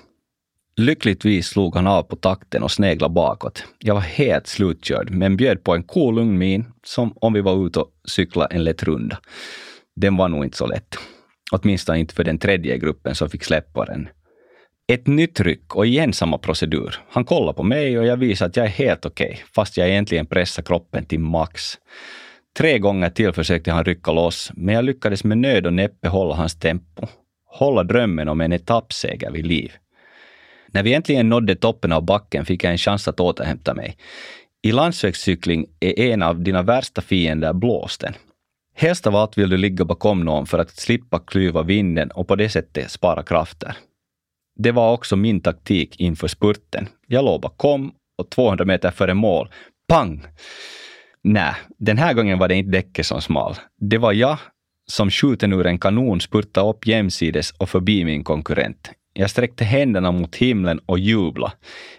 Lyckligtvis 0.76 1.48
slog 1.48 1.76
han 1.76 1.88
av 1.88 2.04
på 2.04 2.15
takten 2.15 2.63
och 2.63 2.72
sneglade 2.72 3.13
bakåt. 3.13 3.63
Jag 3.80 3.93
var 3.93 4.02
helt 4.02 4.48
slutkörd, 4.48 5.12
men 5.12 5.38
bjöd 5.38 5.63
på 5.63 5.76
en 5.76 5.84
cool 5.84 6.15
lugn 6.15 6.38
min, 6.38 6.65
som 6.84 7.13
om 7.15 7.34
vi 7.34 7.41
var 7.41 7.67
ute 7.67 7.80
och 7.80 7.91
cykla 8.08 8.46
en 8.46 8.63
lätt 8.63 8.84
runda. 8.84 9.17
Den 9.96 10.17
var 10.17 10.30
nog 10.30 10.43
inte 10.43 10.58
så 10.58 10.67
lätt. 10.67 10.98
Åtminstone 11.52 12.00
inte 12.00 12.15
för 12.15 12.24
den 12.24 12.38
tredje 12.38 12.78
gruppen 12.78 13.15
som 13.15 13.30
fick 13.30 13.43
släppa 13.43 13.86
den. 13.86 14.08
Ett 14.88 15.08
nytt 15.08 15.39
ryck 15.39 15.76
och 15.76 15.86
igen 15.86 16.13
samma 16.13 16.38
procedur. 16.38 17.00
Han 17.10 17.26
kollar 17.26 17.54
på 17.54 17.63
mig 17.63 18.00
och 18.00 18.06
jag 18.06 18.17
visar 18.17 18.46
att 18.46 18.58
jag 18.58 18.65
är 18.65 18.69
helt 18.69 19.06
okej, 19.06 19.28
okay, 19.28 19.43
fast 19.56 19.78
jag 19.78 19.89
egentligen 19.89 20.26
pressar 20.26 20.63
kroppen 20.63 21.06
till 21.06 21.19
max. 21.19 21.62
Tre 22.58 22.80
gånger 22.80 23.10
till 23.10 23.32
försökte 23.32 23.72
han 23.72 23.86
rycka 23.86 24.12
loss, 24.12 24.52
men 24.56 24.76
jag 24.76 24.86
lyckades 24.86 25.24
med 25.24 25.38
nöd 25.38 25.65
och 25.65 25.74
näppe 25.74 26.08
hålla 26.08 26.36
hans 26.36 26.60
tempo. 26.60 27.08
Hålla 27.46 27.84
drömmen 27.84 28.28
om 28.28 28.41
en 28.41 28.54
etappseger 28.54 29.32
vid 29.32 29.48
liv. 29.48 29.72
När 30.67 30.84
vi 30.84 30.93
äntligen 30.93 31.30
nådde 31.30 31.56
toppen 31.56 31.91
av 31.91 32.06
backen 32.06 32.46
fick 32.46 32.63
jag 32.63 32.72
en 32.72 32.78
chans 32.78 33.08
att 33.08 33.19
återhämta 33.19 33.74
mig. 33.74 33.98
I 34.62 34.72
landsvägscykling 34.72 35.65
är 35.80 36.00
en 36.00 36.24
av 36.24 36.41
dina 36.41 36.62
värsta 36.62 37.02
fiender 37.02 37.54
blåsten. 37.54 38.13
Helst 38.76 39.08
av 39.08 39.15
allt 39.15 39.38
vill 39.38 39.50
du 39.50 39.58
ligga 39.58 39.86
bakom 39.86 40.26
någon 40.26 40.46
för 40.46 40.60
att 40.60 40.72
slippa 40.72 41.19
klyva 41.19 41.63
vinden 41.63 42.12
och 42.12 42.28
på 42.28 42.36
det 42.36 42.50
sättet 42.50 42.91
spara 42.91 43.24
krafter. 43.24 43.78
Det 44.56 44.72
var 44.72 44.94
också 44.94 45.16
min 45.16 45.42
taktik 45.42 46.00
inför 46.00 46.28
spurten. 46.28 46.88
Jag 47.08 47.26
låg 47.26 47.42
bakom 47.42 47.92
och 48.18 48.30
200 48.30 48.66
meter 48.66 48.92
före 48.92 49.13
mål, 49.13 49.50
pang! 49.88 50.26
Nej, 51.22 51.54
den 51.78 51.98
här 51.98 52.13
gången 52.13 52.39
var 52.39 52.48
det 52.48 52.56
inte 52.56 52.72
däcket 52.72 53.06
som 53.06 53.22
smal. 53.22 53.56
Det 53.80 53.98
var 53.98 54.13
jag 54.13 54.38
som 54.88 55.10
skjuten 55.12 55.54
ur 55.54 55.66
en 55.66 55.80
kanon 55.80 56.22
spurtade 56.22 56.70
upp 56.70 56.88
jämsides 56.88 57.52
och 57.52 57.70
förbi 57.70 58.06
min 58.06 58.24
konkurrent. 58.24 58.92
Jag 59.13 59.30
sträckte 59.30 59.63
händerna 59.63 60.12
mot 60.12 60.36
himlen 60.36 60.80
och 60.86 61.00
jublade. 61.00 61.54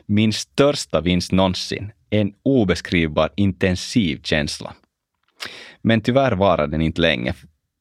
Min 0.06 0.32
största 0.32 1.00
vinst 1.00 1.32
någonsin. 1.32 1.92
En 2.10 2.32
obeskrivbar 2.42 3.30
intensiv 3.36 4.20
känsla. 4.22 4.74
Men 5.82 6.00
tyvärr 6.00 6.32
varade 6.32 6.70
den 6.70 6.80
inte 6.80 7.00
länge. 7.00 7.34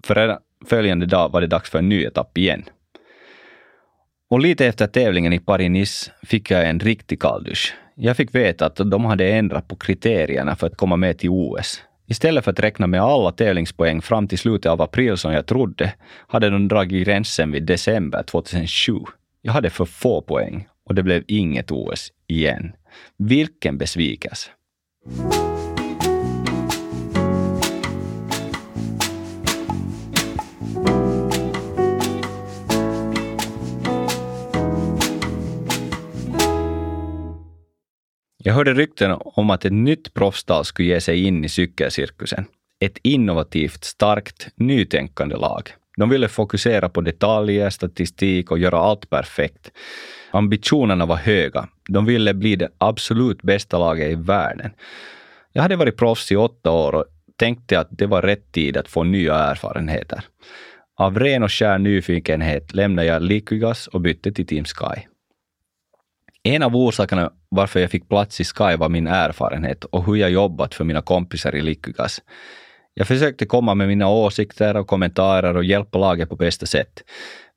För 0.03 0.39
följande 0.65 1.05
dag 1.05 1.31
var 1.31 1.41
det 1.41 1.47
dags 1.47 1.69
för 1.69 1.79
en 1.79 1.89
ny 1.89 2.03
etapp 2.03 2.37
igen. 2.37 2.63
Och 4.29 4.39
lite 4.39 4.65
efter 4.65 4.87
tävlingen 4.87 5.33
i 5.33 5.39
Paris-Nice 5.39 6.11
fick 6.23 6.51
jag 6.51 6.69
en 6.69 6.79
riktig 6.79 7.21
kalldusch. 7.21 7.73
Jag 7.95 8.17
fick 8.17 8.35
veta 8.35 8.65
att 8.65 8.75
de 8.75 9.05
hade 9.05 9.27
ändrat 9.27 9.67
på 9.67 9.75
kriterierna 9.75 10.55
för 10.55 10.67
att 10.67 10.77
komma 10.77 10.95
med 10.95 11.17
till 11.17 11.29
OS. 11.29 11.81
Istället 12.07 12.43
för 12.43 12.51
att 12.51 12.59
räkna 12.59 12.87
med 12.87 13.01
alla 13.01 13.31
tävlingspoäng 13.31 14.01
fram 14.01 14.27
till 14.27 14.37
slutet 14.37 14.71
av 14.71 14.81
april 14.81 15.17
som 15.17 15.33
jag 15.33 15.45
trodde, 15.45 15.93
hade 16.27 16.49
de 16.49 16.67
dragit 16.67 17.05
gränsen 17.05 17.51
vid 17.51 17.63
december 17.63 18.23
2007. 18.23 18.93
Jag 19.41 19.53
hade 19.53 19.69
för 19.69 19.85
få 19.85 20.21
poäng 20.21 20.67
och 20.85 20.95
det 20.95 21.03
blev 21.03 21.23
inget 21.27 21.71
OS 21.71 22.11
igen. 22.27 22.71
Vilken 23.17 23.77
besvikelse! 23.77 24.49
Jag 38.45 38.53
hörde 38.53 38.73
rykten 38.73 39.17
om 39.19 39.49
att 39.49 39.65
ett 39.65 39.73
nytt 39.73 40.13
proffstal 40.13 40.65
skulle 40.65 40.87
ge 40.87 41.01
sig 41.01 41.23
in 41.23 41.45
i 41.45 41.49
cykelcirkusen. 41.49 42.45
Ett 42.79 42.97
innovativt, 43.03 43.83
starkt, 43.83 44.47
nytänkande 44.55 45.35
lag. 45.35 45.69
De 45.97 46.09
ville 46.09 46.27
fokusera 46.27 46.89
på 46.89 47.01
detaljer, 47.01 47.69
statistik 47.69 48.51
och 48.51 48.59
göra 48.59 48.77
allt 48.77 49.09
perfekt. 49.09 49.71
Ambitionerna 50.31 51.05
var 51.05 51.15
höga. 51.15 51.67
De 51.89 52.05
ville 52.05 52.33
bli 52.33 52.55
det 52.55 52.69
absolut 52.77 53.41
bästa 53.41 53.77
laget 53.77 54.11
i 54.11 54.15
världen. 54.15 54.71
Jag 55.53 55.61
hade 55.61 55.75
varit 55.75 55.97
proffs 55.97 56.31
i 56.31 56.35
åtta 56.35 56.71
år 56.71 56.95
och 56.95 57.05
tänkte 57.35 57.79
att 57.79 57.87
det 57.91 58.05
var 58.05 58.21
rätt 58.21 58.51
tid 58.51 58.77
att 58.77 58.87
få 58.87 59.03
nya 59.03 59.35
erfarenheter. 59.35 60.25
Av 60.97 61.19
ren 61.19 61.43
och 61.43 61.51
skär 61.51 61.77
nyfikenhet 61.77 62.73
lämnade 62.73 63.07
jag 63.07 63.21
Liquigas 63.21 63.87
och 63.87 64.01
bytte 64.01 64.31
till 64.31 64.47
Team 64.47 64.65
Sky. 64.65 65.12
En 66.45 66.63
av 66.63 66.75
orsakerna 66.75 67.31
varför 67.49 67.79
jag 67.79 67.91
fick 67.91 68.09
plats 68.09 68.41
i 68.41 68.43
Sky 68.43 68.75
var 68.75 68.89
min 68.89 69.07
erfarenhet 69.07 69.83
och 69.83 70.05
hur 70.05 70.15
jag 70.15 70.31
jobbat 70.31 70.75
för 70.75 70.83
mina 70.83 71.01
kompisar 71.01 71.55
i 71.55 71.61
Liquigas. 71.61 72.21
Jag 72.93 73.07
försökte 73.07 73.45
komma 73.45 73.75
med 73.75 73.87
mina 73.87 74.09
åsikter 74.09 74.77
och 74.77 74.87
kommentarer 74.87 75.57
och 75.57 75.63
hjälpa 75.63 75.97
laget 75.97 76.29
på 76.29 76.35
bästa 76.35 76.65
sätt. 76.65 77.03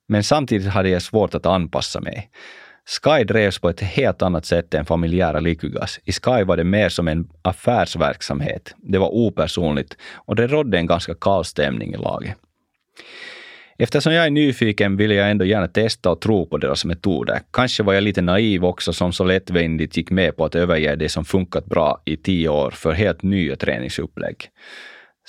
Men 0.09 0.25
samtidigt 0.25 0.69
hade 0.69 0.89
jag 0.89 1.03
svårt 1.03 1.35
att 1.35 1.47
anpassa 1.47 2.01
mig. 2.01 2.31
Sky 3.03 3.25
drevs 3.25 3.59
på 3.59 3.69
ett 3.69 3.81
helt 3.81 4.23
annat 4.23 4.45
sätt 4.47 4.75
än 4.75 4.85
familjära 4.85 5.41
Liquigas. 5.41 6.01
I 6.05 6.13
Sky 6.13 6.45
var 6.45 6.57
det 6.57 6.65
mer 6.65 6.89
som 6.89 7.09
en 7.09 7.29
affärsverksamhet. 7.43 8.75
Det 8.77 8.99
var 8.99 9.15
opersonligt 9.15 9.97
och 10.15 10.37
det 10.37 10.47
rådde 10.47 10.79
en 10.79 10.87
ganska 10.87 11.15
kall 11.15 11.45
stämning 11.45 11.95
i 11.95 11.97
laget. 11.97 12.37
Eftersom 13.79 14.13
jag 14.13 14.27
är 14.27 14.31
nyfiken 14.31 14.97
vill 14.97 15.11
jag 15.11 15.31
ändå 15.31 15.45
gärna 15.45 15.69
testa 15.69 16.11
och 16.11 16.21
tro 16.21 16.47
på 16.47 16.59
deras 16.59 16.85
metoder. 16.85 17.41
Kanske 17.53 17.83
var 17.83 17.95
jag 17.95 18.03
lite 18.03 18.23
naiv 18.23 18.65
också 18.65 18.93
som 18.93 19.13
så 19.13 19.25
lättvindigt 19.25 19.97
gick 19.97 20.11
med 20.11 20.37
på 20.37 20.45
att 20.45 20.55
överge 20.55 20.97
det 20.97 21.09
som 21.09 21.25
funkat 21.25 21.67
bra 21.67 22.03
i 22.05 22.17
tio 22.17 22.49
år 22.49 22.71
för 22.71 22.93
helt 22.93 23.23
nya 23.23 23.57
träningsupplägg. 23.57 24.37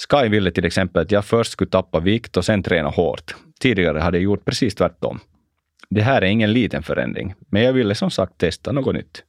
Sky 0.09 0.29
ville 0.29 0.51
till 0.51 0.65
exempel 0.65 1.01
att 1.01 1.11
jag 1.11 1.25
först 1.25 1.51
skulle 1.51 1.69
tappa 1.69 1.99
vikt 1.99 2.37
och 2.37 2.45
sen 2.45 2.63
träna 2.63 2.89
hårt. 2.89 3.35
Tidigare 3.59 3.99
hade 3.99 4.17
jag 4.17 4.23
gjort 4.23 4.45
precis 4.45 4.75
tvärtom. 4.75 5.19
Det 5.89 6.01
här 6.01 6.21
är 6.21 6.25
ingen 6.25 6.53
liten 6.53 6.83
förändring, 6.83 7.33
men 7.51 7.61
jag 7.61 7.73
ville 7.73 7.95
som 7.95 8.11
sagt 8.11 8.37
testa 8.37 8.71
något 8.71 8.95
nytt. 8.95 9.23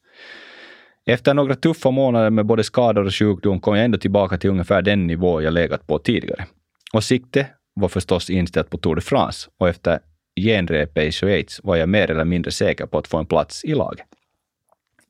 Efter 1.06 1.34
några 1.34 1.54
tuffa 1.54 1.90
månader 1.90 2.30
med 2.30 2.46
både 2.46 2.64
skador 2.64 3.04
och 3.04 3.14
sjukdom 3.14 3.60
kom 3.60 3.76
jag 3.76 3.84
ändå 3.84 3.98
tillbaka 3.98 4.38
till 4.38 4.50
ungefär 4.50 4.82
den 4.82 5.06
nivå 5.06 5.42
jag 5.42 5.52
legat 5.52 5.86
på 5.86 5.98
tidigare. 5.98 6.46
Och 6.92 7.04
sikte 7.04 7.46
var 7.80 7.88
förstås 7.88 8.30
inställt 8.30 8.70
på 8.70 8.78
Tour 8.78 8.94
de 8.94 9.00
France 9.00 9.50
och 9.58 9.68
efter 9.68 9.98
genrepet 10.40 11.04
i 11.04 11.12
Schweiz 11.12 11.60
var 11.62 11.76
jag 11.76 11.88
mer 11.88 12.10
eller 12.10 12.24
mindre 12.24 12.50
säker 12.50 12.86
på 12.86 12.98
att 12.98 13.08
få 13.08 13.18
en 13.18 13.26
plats 13.26 13.64
i 13.64 13.74
laget. 13.74 14.06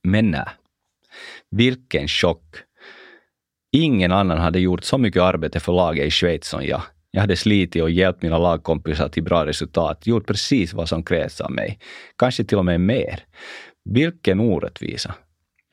Men 0.02 0.30
nej. 0.30 0.48
Vilken 1.50 2.08
chock! 2.08 2.56
Ingen 3.72 4.12
annan 4.12 4.38
hade 4.38 4.58
gjort 4.60 4.84
så 4.84 4.98
mycket 4.98 5.22
arbete 5.22 5.60
för 5.60 5.72
laget 5.72 6.06
i 6.06 6.10
Schweiz 6.10 6.48
som 6.48 6.64
jag. 6.64 6.82
Jag 7.10 7.20
hade 7.20 7.36
slitit 7.36 7.82
och 7.82 7.90
hjälpt 7.90 8.22
mina 8.22 8.38
lagkompisar 8.38 9.08
till 9.08 9.22
bra 9.22 9.46
resultat, 9.46 10.06
gjort 10.06 10.26
precis 10.26 10.74
vad 10.74 10.88
som 10.88 11.02
krävs 11.02 11.40
av 11.40 11.52
mig. 11.52 11.78
Kanske 12.18 12.44
till 12.44 12.58
och 12.58 12.64
med 12.64 12.80
mer. 12.80 13.24
Vilken 13.84 14.40
orättvisa! 14.40 15.14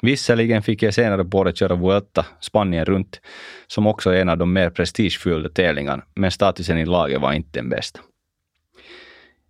Visserligen 0.02 0.64
fick 0.64 0.84
jag 0.84 0.94
senare 0.94 1.26
på 1.26 1.38
året 1.38 1.58
köra 1.58 1.76
Vuelta, 1.76 2.26
Spanien 2.40 2.86
runt, 2.86 3.22
som 3.68 3.88
också 3.88 4.10
är 4.10 4.22
en 4.22 4.30
av 4.30 4.38
de 4.38 4.54
mer 4.54 4.70
prestigefyllda 4.70 5.50
tävlingarna, 5.50 6.04
men 6.16 6.32
statusen 6.32 6.78
i 6.78 6.86
laget 6.86 7.22
var 7.22 7.34
inte 7.34 7.60
den 7.60 7.70
bästa. 7.70 8.00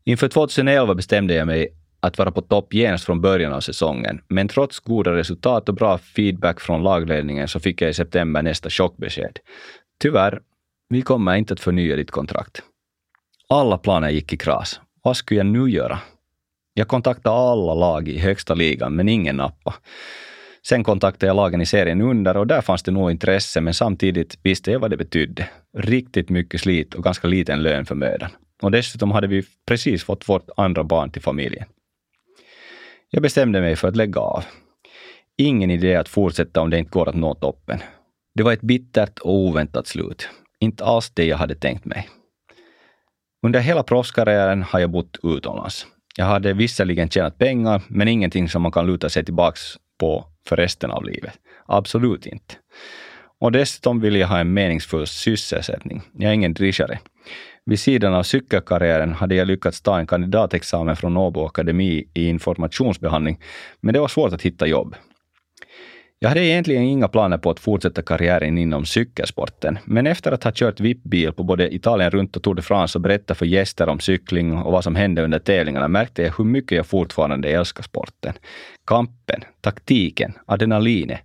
Inför 0.04 0.28
2011 0.28 0.96
bestämde 0.96 1.34
jag 1.34 1.48
mig 1.48 1.70
att 2.00 2.18
vara 2.18 2.32
på 2.32 2.42
topp 2.42 2.74
genast 2.74 3.06
från 3.06 3.22
början 3.22 3.54
av 3.54 3.62
säsongen, 3.62 4.22
men 4.28 4.48
trots 4.48 4.80
goda 4.80 5.16
resultat 5.16 5.70
och 5.70 5.76
bra 5.76 5.98
feedback 5.98 6.60
från 6.60 6.84
lagledningen 6.84 7.48
så 7.48 7.60
fick 7.60 7.82
jag 7.82 7.90
i 7.90 7.94
september 7.94 8.42
nästa 8.42 8.70
chockbesked. 8.70 9.40
Tyvärr, 10.00 10.42
vi 10.90 11.02
kommer 11.02 11.36
inte 11.36 11.54
att 11.54 11.60
förnya 11.60 11.96
ditt 11.96 12.12
kontrakt. 12.12 12.64
Alla 13.50 13.78
planer 13.78 14.10
gick 14.10 14.34
i 14.34 14.38
kras. 14.38 14.80
Vad 15.04 15.18
skulle 15.18 15.40
jag 15.40 15.46
nu 15.46 15.70
göra? 15.70 16.00
Jag 16.74 16.88
kontaktade 16.88 17.36
alla 17.36 17.74
lag 17.74 18.08
i 18.08 18.20
högsta 18.20 18.54
ligan, 18.54 18.96
men 18.96 19.10
ingen 19.10 19.36
nappa. 19.36 19.74
Sen 20.67 20.84
kontaktade 20.84 21.28
jag 21.30 21.36
lagen 21.36 21.62
i 21.62 21.65
serien 21.65 22.01
under 22.01 22.38
och 22.38 22.47
där 22.47 22.62
fanns 22.62 22.84
det 22.84 22.91
nog 22.91 23.12
intresse, 23.12 23.62
men 23.62 23.73
samtidigt 23.73 24.39
visste 24.43 24.71
jag 24.71 24.80
vad 24.80 24.89
det 24.89 24.97
betydde. 24.97 25.49
Riktigt 25.78 26.30
mycket 26.30 26.62
slit 26.62 26.93
och 26.93 27.04
ganska 27.04 27.28
liten 27.28 27.63
lön 27.63 27.86
för 27.86 27.95
mödan. 27.95 28.30
Och 28.62 28.71
dessutom 28.71 29.12
hade 29.12 29.28
vi 29.28 29.43
precis 29.67 30.04
fått 30.04 30.30
vårt 30.30 30.49
andra 30.58 30.84
barn 30.84 31.12
till 31.12 31.21
familjen. 31.21 31.65
Jag 33.10 33.21
bestämde 33.21 33.62
mig 33.62 33.75
för 33.75 33.88
att 33.88 33.95
lägga 33.95 34.21
av. 34.21 34.43
Ingen 35.38 35.72
idé 35.72 35.95
att 35.95 36.09
fortsätta 36.09 36.61
om 36.61 36.70
det 36.70 36.80
inte 36.80 36.91
går 36.91 37.09
att 37.09 37.16
nå 37.16 37.34
toppen. 37.34 37.80
Det 38.36 38.43
var 38.43 38.53
ett 38.53 38.61
bittert 38.61 39.20
och 39.20 39.34
oväntat 39.34 39.88
slut. 39.88 40.30
Inte 40.59 40.86
alls 40.86 41.09
det 41.09 41.26
jag 41.26 41.38
hade 41.38 41.55
tänkt 41.55 41.86
mig. 41.86 42.09
Under 43.45 43.59
hela 43.59 43.84
proffskarriären 43.84 44.63
har 44.63 44.80
jag 44.80 44.89
bott 44.89 45.18
utomlands. 45.24 45.88
Jag 46.18 46.26
hade 46.26 46.53
visserligen 46.53 47.09
tjänat 47.09 47.38
pengar, 47.38 47.82
men 47.88 48.07
ingenting 48.07 48.49
som 48.49 48.61
man 48.61 48.72
kan 48.72 48.88
luta 48.88 49.09
sig 49.09 49.26
tillbaka 49.26 49.57
på 50.00 50.26
för 50.48 50.56
resten 50.56 50.91
av 50.91 51.06
livet. 51.06 51.34
Absolut 51.66 52.26
inte. 52.26 52.56
Och 53.39 53.52
dessutom 53.52 54.00
vill 54.00 54.16
jag 54.16 54.28
ha 54.28 54.39
en 54.39 54.54
meningsfull 54.54 55.08
sysselsättning. 55.08 56.02
Jag 56.14 56.30
är 56.30 56.34
ingen 56.34 56.54
drishare. 56.54 57.00
Vid 57.66 57.80
sidan 57.80 58.14
av 58.14 58.24
cykelkarriären 58.24 59.14
hade 59.14 59.36
jag 59.36 59.48
lyckats 59.48 59.82
ta 59.82 60.00
en 60.00 60.08
kandidatexamen 60.08 60.96
från 60.96 61.18
Åbo 61.18 61.46
Akademi 61.46 62.10
i 62.14 62.28
informationsbehandling, 62.28 63.39
men 63.82 63.93
det 63.93 64.00
var 64.00 64.08
svårt 64.08 64.34
att 64.34 64.41
hitta 64.41 64.68
jobb. 64.68 64.96
Jag 66.26 66.30
hade 66.30 66.45
egentligen 66.45 66.84
inga 66.84 67.07
planer 67.07 67.38
på 67.38 67.49
att 67.49 67.59
fortsätta 67.59 68.01
karriären 68.01 68.57
inom 68.57 68.86
cykelsporten, 68.86 69.80
men 69.86 70.07
efter 70.07 70.32
att 70.32 70.43
ha 70.43 70.51
kört 70.55 70.80
VIP-bil 70.80 71.32
på 71.32 71.43
både 71.43 71.76
Italien 71.76 72.11
runt 72.11 72.36
och 72.36 72.43
Tour 72.43 72.55
de 72.55 72.61
France 72.61 72.97
och 72.97 73.01
berättat 73.01 73.38
för 73.38 73.45
gäster 73.45 73.89
om 73.89 73.99
cykling 73.99 74.57
och 74.57 74.71
vad 74.71 74.84
som 74.84 74.95
hände 74.95 75.23
under 75.23 75.39
tävlingarna 75.39 75.88
märkte 75.88 76.21
jag 76.21 76.34
hur 76.38 76.45
mycket 76.45 76.76
jag 76.76 76.86
fortfarande 76.86 77.49
älskar 77.49 77.84
sporten. 77.84 78.34
Kampen, 78.86 79.41
taktiken, 79.61 80.34
adrenalinet. 80.45 81.19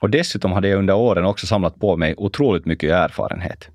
Och 0.00 0.10
dessutom 0.10 0.52
hade 0.52 0.68
jag 0.68 0.78
under 0.78 0.94
åren 0.94 1.24
också 1.24 1.46
samlat 1.46 1.80
på 1.80 1.96
mig 1.96 2.14
otroligt 2.16 2.66
mycket 2.66 2.90
erfarenhet. 2.90 3.68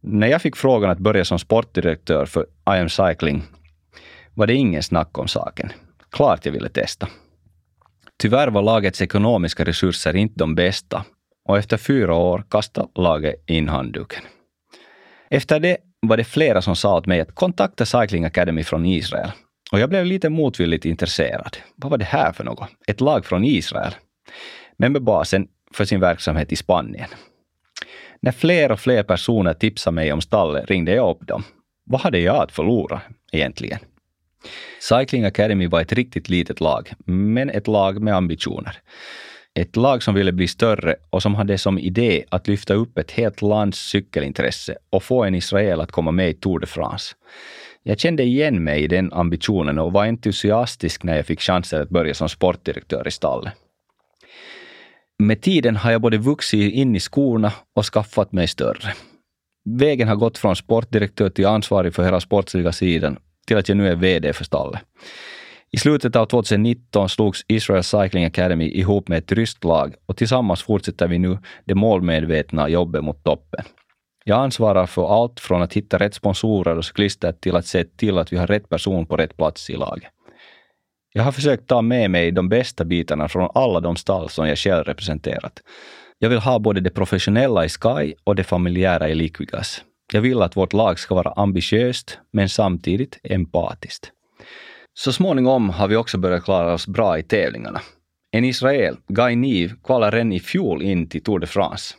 När 0.00 0.26
jag 0.26 0.42
fick 0.42 0.56
frågan 0.56 0.90
att 0.90 0.98
börja 0.98 1.24
som 1.24 1.38
sportdirektör 1.38 2.26
för 2.26 2.42
I 2.42 2.80
am 2.80 2.88
Cycling 2.88 3.42
var 4.34 4.46
det 4.46 4.54
ingen 4.54 4.82
snack 4.82 5.18
om 5.18 5.28
saken. 5.28 5.72
Klart 6.10 6.44
jag 6.46 6.52
ville 6.52 6.68
testa. 6.68 7.08
Tyvärr 8.20 8.48
var 8.48 8.62
lagets 8.62 9.02
ekonomiska 9.02 9.64
resurser 9.64 10.16
inte 10.16 10.34
de 10.36 10.54
bästa 10.54 11.04
och 11.48 11.58
efter 11.58 11.76
fyra 11.76 12.14
år 12.14 12.44
kastade 12.50 12.88
laget 12.94 13.34
in 13.46 13.68
handduken. 13.68 14.22
Efter 15.30 15.60
det 15.60 15.76
var 16.00 16.16
det 16.16 16.24
flera 16.24 16.62
som 16.62 16.76
sa 16.76 16.96
åt 16.96 17.06
mig 17.06 17.20
att 17.20 17.34
kontakta 17.34 17.86
Cycling 17.86 18.24
Academy 18.24 18.64
från 18.64 18.86
Israel. 18.86 19.30
Och 19.72 19.80
jag 19.80 19.88
blev 19.88 20.06
lite 20.06 20.28
motvilligt 20.28 20.84
intresserad. 20.84 21.56
Vad 21.76 21.90
var 21.90 21.98
det 21.98 22.04
här 22.04 22.32
för 22.32 22.44
något? 22.44 22.68
Ett 22.86 23.00
lag 23.00 23.26
från 23.26 23.44
Israel? 23.44 23.94
Men 24.76 24.92
med 24.92 25.02
basen 25.02 25.48
för 25.72 25.84
sin 25.84 26.00
verksamhet 26.00 26.52
i 26.52 26.56
Spanien. 26.56 27.08
När 28.22 28.32
fler 28.32 28.72
och 28.72 28.80
fler 28.80 29.02
personer 29.02 29.54
tipsade 29.54 29.94
mig 29.94 30.12
om 30.12 30.20
stallet 30.20 30.70
ringde 30.70 30.94
jag 30.94 31.10
upp 31.10 31.26
dem. 31.26 31.42
Vad 31.84 32.00
hade 32.00 32.18
jag 32.18 32.36
att 32.36 32.52
förlora 32.52 33.00
egentligen? 33.32 33.78
Cycling 34.80 35.24
Academy 35.24 35.66
var 35.66 35.80
ett 35.80 35.92
riktigt 35.92 36.28
litet 36.28 36.60
lag, 36.60 36.92
men 37.06 37.50
ett 37.50 37.66
lag 37.66 38.02
med 38.02 38.14
ambitioner. 38.14 38.76
Ett 39.54 39.76
lag 39.76 40.02
som 40.02 40.14
ville 40.14 40.32
bli 40.32 40.48
större 40.48 40.96
och 41.10 41.22
som 41.22 41.34
hade 41.34 41.58
som 41.58 41.78
idé 41.78 42.24
att 42.28 42.48
lyfta 42.48 42.74
upp 42.74 42.98
ett 42.98 43.10
helt 43.10 43.42
lands 43.42 43.78
cykelintresse 43.78 44.76
och 44.90 45.02
få 45.02 45.24
en 45.24 45.34
israel 45.34 45.80
att 45.80 45.92
komma 45.92 46.10
med 46.10 46.30
i 46.30 46.34
Tour 46.34 46.58
de 46.58 46.66
France. 46.66 47.14
Jag 47.82 47.98
kände 47.98 48.22
igen 48.22 48.64
mig 48.64 48.82
i 48.82 48.86
den 48.86 49.12
ambitionen 49.12 49.78
och 49.78 49.92
var 49.92 50.04
entusiastisk 50.04 51.02
när 51.02 51.16
jag 51.16 51.26
fick 51.26 51.40
chansen 51.40 51.82
att 51.82 51.88
börja 51.88 52.14
som 52.14 52.28
sportdirektör 52.28 53.08
i 53.08 53.10
stallet. 53.10 53.52
Med 55.18 55.40
tiden 55.42 55.76
har 55.76 55.92
jag 55.92 56.00
både 56.00 56.18
vuxit 56.18 56.74
in 56.74 56.96
i 56.96 57.00
skorna 57.00 57.52
och 57.76 57.84
skaffat 57.84 58.32
mig 58.32 58.48
större. 58.48 58.94
Vägen 59.64 60.08
har 60.08 60.16
gått 60.16 60.38
från 60.38 60.56
sportdirektör 60.56 61.30
till 61.30 61.46
ansvarig 61.46 61.94
för 61.94 62.04
hela 62.04 62.20
sportsliga 62.20 62.72
sidan 62.72 63.18
till 63.50 63.58
att 63.58 63.68
jag 63.68 63.78
nu 63.78 63.88
är 63.88 63.96
VD 63.96 64.32
för 64.32 64.44
stallet. 64.44 64.80
I 65.72 65.76
slutet 65.76 66.16
av 66.16 66.26
2019 66.26 67.08
slogs 67.08 67.44
Israel 67.48 67.82
Cycling 67.82 68.24
Academy 68.24 68.68
ihop 68.68 69.08
med 69.08 69.18
ett 69.18 69.32
ryskt 69.32 69.64
lag 69.64 69.94
och 70.06 70.16
tillsammans 70.16 70.62
fortsätter 70.62 71.08
vi 71.08 71.18
nu 71.18 71.38
det 71.64 71.74
målmedvetna 71.74 72.68
jobbet 72.68 73.04
mot 73.04 73.24
toppen. 73.24 73.64
Jag 74.24 74.38
ansvarar 74.38 74.86
för 74.86 75.22
allt 75.22 75.40
från 75.40 75.62
att 75.62 75.72
hitta 75.72 75.98
rätt 75.98 76.14
sponsorer 76.14 76.76
och 76.76 76.84
cyklister 76.84 77.32
till 77.32 77.56
att 77.56 77.66
se 77.66 77.84
till 77.84 78.18
att 78.18 78.32
vi 78.32 78.36
har 78.36 78.46
rätt 78.46 78.68
person 78.68 79.06
på 79.06 79.16
rätt 79.16 79.36
plats 79.36 79.70
i 79.70 79.76
laget. 79.76 80.10
Jag 81.12 81.22
har 81.22 81.32
försökt 81.32 81.66
ta 81.66 81.82
med 81.82 82.10
mig 82.10 82.30
de 82.30 82.48
bästa 82.48 82.84
bitarna 82.84 83.28
från 83.28 83.50
alla 83.54 83.80
de 83.80 83.96
stall 83.96 84.28
som 84.28 84.48
jag 84.48 84.58
själv 84.58 84.84
representerat. 84.84 85.62
Jag 86.18 86.30
vill 86.30 86.38
ha 86.38 86.58
både 86.58 86.80
det 86.80 86.90
professionella 86.90 87.64
i 87.64 87.68
Sky 87.68 88.14
och 88.24 88.36
det 88.36 88.44
familjära 88.44 89.08
i 89.08 89.14
Liquigas. 89.14 89.84
Jag 90.12 90.20
vill 90.20 90.42
att 90.42 90.56
vårt 90.56 90.72
lag 90.72 90.98
ska 90.98 91.14
vara 91.14 91.32
ambitiöst, 91.32 92.18
men 92.32 92.48
samtidigt 92.48 93.20
empatiskt. 93.22 94.12
Så 94.94 95.12
småningom 95.12 95.70
har 95.70 95.88
vi 95.88 95.96
också 95.96 96.18
börjat 96.18 96.44
klara 96.44 96.74
oss 96.74 96.86
bra 96.86 97.18
i 97.18 97.22
tävlingarna. 97.22 97.80
En 98.32 98.44
israel, 98.44 98.96
Guy 99.08 99.36
Niv, 99.36 99.72
kvalade 99.84 100.16
redan 100.16 100.32
i 100.32 100.40
fjol 100.40 100.82
in 100.82 101.08
till 101.08 101.22
Tour 101.22 101.38
de 101.38 101.46
France. 101.46 101.94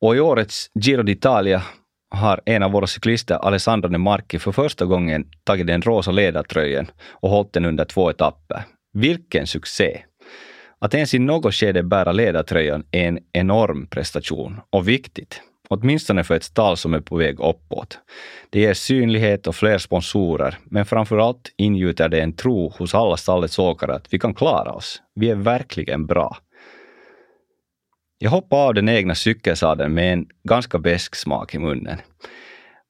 Och 0.00 0.16
i 0.16 0.20
årets 0.20 0.70
Giro 0.74 1.02
d'Italia 1.02 1.60
har 2.10 2.40
en 2.46 2.62
av 2.62 2.72
våra 2.72 2.86
cyklister, 2.86 3.34
Alessandro 3.34 3.88
De 3.88 3.98
Marchi, 3.98 4.38
för 4.38 4.52
första 4.52 4.84
gången 4.84 5.24
tagit 5.44 5.66
den 5.66 5.82
rosa 5.82 6.10
ledartröjan 6.10 6.90
och 7.10 7.30
hållit 7.30 7.52
den 7.52 7.64
under 7.64 7.84
två 7.84 8.10
etapper. 8.10 8.62
Vilken 8.92 9.46
succé! 9.46 10.02
Att 10.78 10.94
ens 10.94 11.14
i 11.14 11.18
något 11.18 11.54
skede 11.54 11.82
bära 11.82 12.12
ledartröjan 12.12 12.84
är 12.90 13.08
en 13.08 13.18
enorm 13.32 13.86
prestation 13.86 14.60
och 14.70 14.88
viktigt. 14.88 15.40
Åtminstone 15.68 16.24
för 16.24 16.34
ett 16.34 16.44
stall 16.44 16.76
som 16.76 16.94
är 16.94 17.00
på 17.00 17.16
väg 17.16 17.40
uppåt. 17.40 17.98
Det 18.50 18.60
ger 18.60 18.74
synlighet 18.74 19.46
och 19.46 19.54
fler 19.54 19.78
sponsorer, 19.78 20.58
men 20.64 20.86
framför 20.86 21.18
allt 21.18 21.52
ingjuter 21.56 22.08
det 22.08 22.20
en 22.20 22.32
tro 22.32 22.68
hos 22.68 22.94
alla 22.94 23.16
stallets 23.16 23.58
åkare 23.58 23.94
att 23.94 24.12
vi 24.14 24.18
kan 24.18 24.34
klara 24.34 24.72
oss. 24.72 25.02
Vi 25.14 25.30
är 25.30 25.34
verkligen 25.34 26.06
bra. 26.06 26.36
Jag 28.18 28.30
hoppade 28.30 28.62
av 28.62 28.74
den 28.74 28.88
egna 28.88 29.14
cykelsadeln 29.14 29.94
med 29.94 30.12
en 30.12 30.26
ganska 30.48 30.78
besk 30.78 31.14
smak 31.14 31.54
i 31.54 31.58
munnen. 31.58 31.98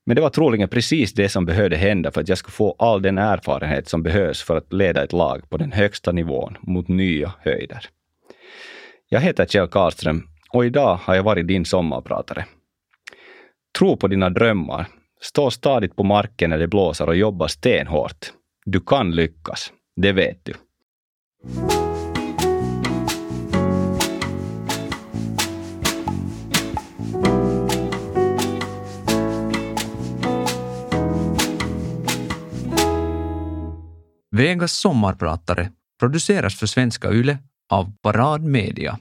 Men 0.07 0.16
det 0.16 0.22
var 0.22 0.31
troligen 0.31 0.68
precis 0.68 1.12
det 1.12 1.29
som 1.29 1.47
behövde 1.47 1.77
hända 1.77 2.11
för 2.11 2.20
att 2.20 2.29
jag 2.29 2.39
skulle 2.39 2.53
få 2.53 2.77
all 2.79 3.03
den 3.03 3.18
erfarenhet 3.18 3.89
som 3.89 4.03
behövs 4.03 4.43
för 4.43 4.57
att 4.57 4.72
leda 4.72 5.05
ett 5.05 5.12
lag 5.12 5.51
på 5.51 5.57
den 5.57 5.72
högsta 5.72 6.12
nivån 6.12 6.57
mot 6.61 6.89
nya 6.89 7.33
höjder. 7.41 7.89
Jag 9.09 9.20
heter 9.20 9.47
Kjell 9.47 9.68
Karlström 9.68 10.29
och 10.51 10.66
idag 10.66 10.99
har 11.03 11.14
jag 11.14 11.22
varit 11.22 11.49
din 11.49 11.64
sommarpratare. 11.64 12.45
Tro 13.79 13.97
på 13.97 14.09
dina 14.09 14.31
drömmar, 14.31 14.87
stå 15.20 15.51
stadigt 15.51 15.97
på 15.97 16.05
marken 16.05 16.51
när 16.51 16.59
det 16.59 16.68
blåser 16.68 17.09
och 17.09 17.16
jobba 17.16 17.49
stenhårt. 17.49 18.33
Du 18.64 18.81
kan 18.81 19.11
lyckas, 19.11 19.72
det 19.97 20.12
vet 20.12 20.45
du. 20.45 20.55
Vegas 34.31 34.72
sommarpratare 34.72 35.70
produceras 36.01 36.59
för 36.59 36.66
Svenska 36.66 37.11
Yle 37.12 37.39
av 37.70 37.93
Parad 38.03 38.43
Media. 38.45 38.99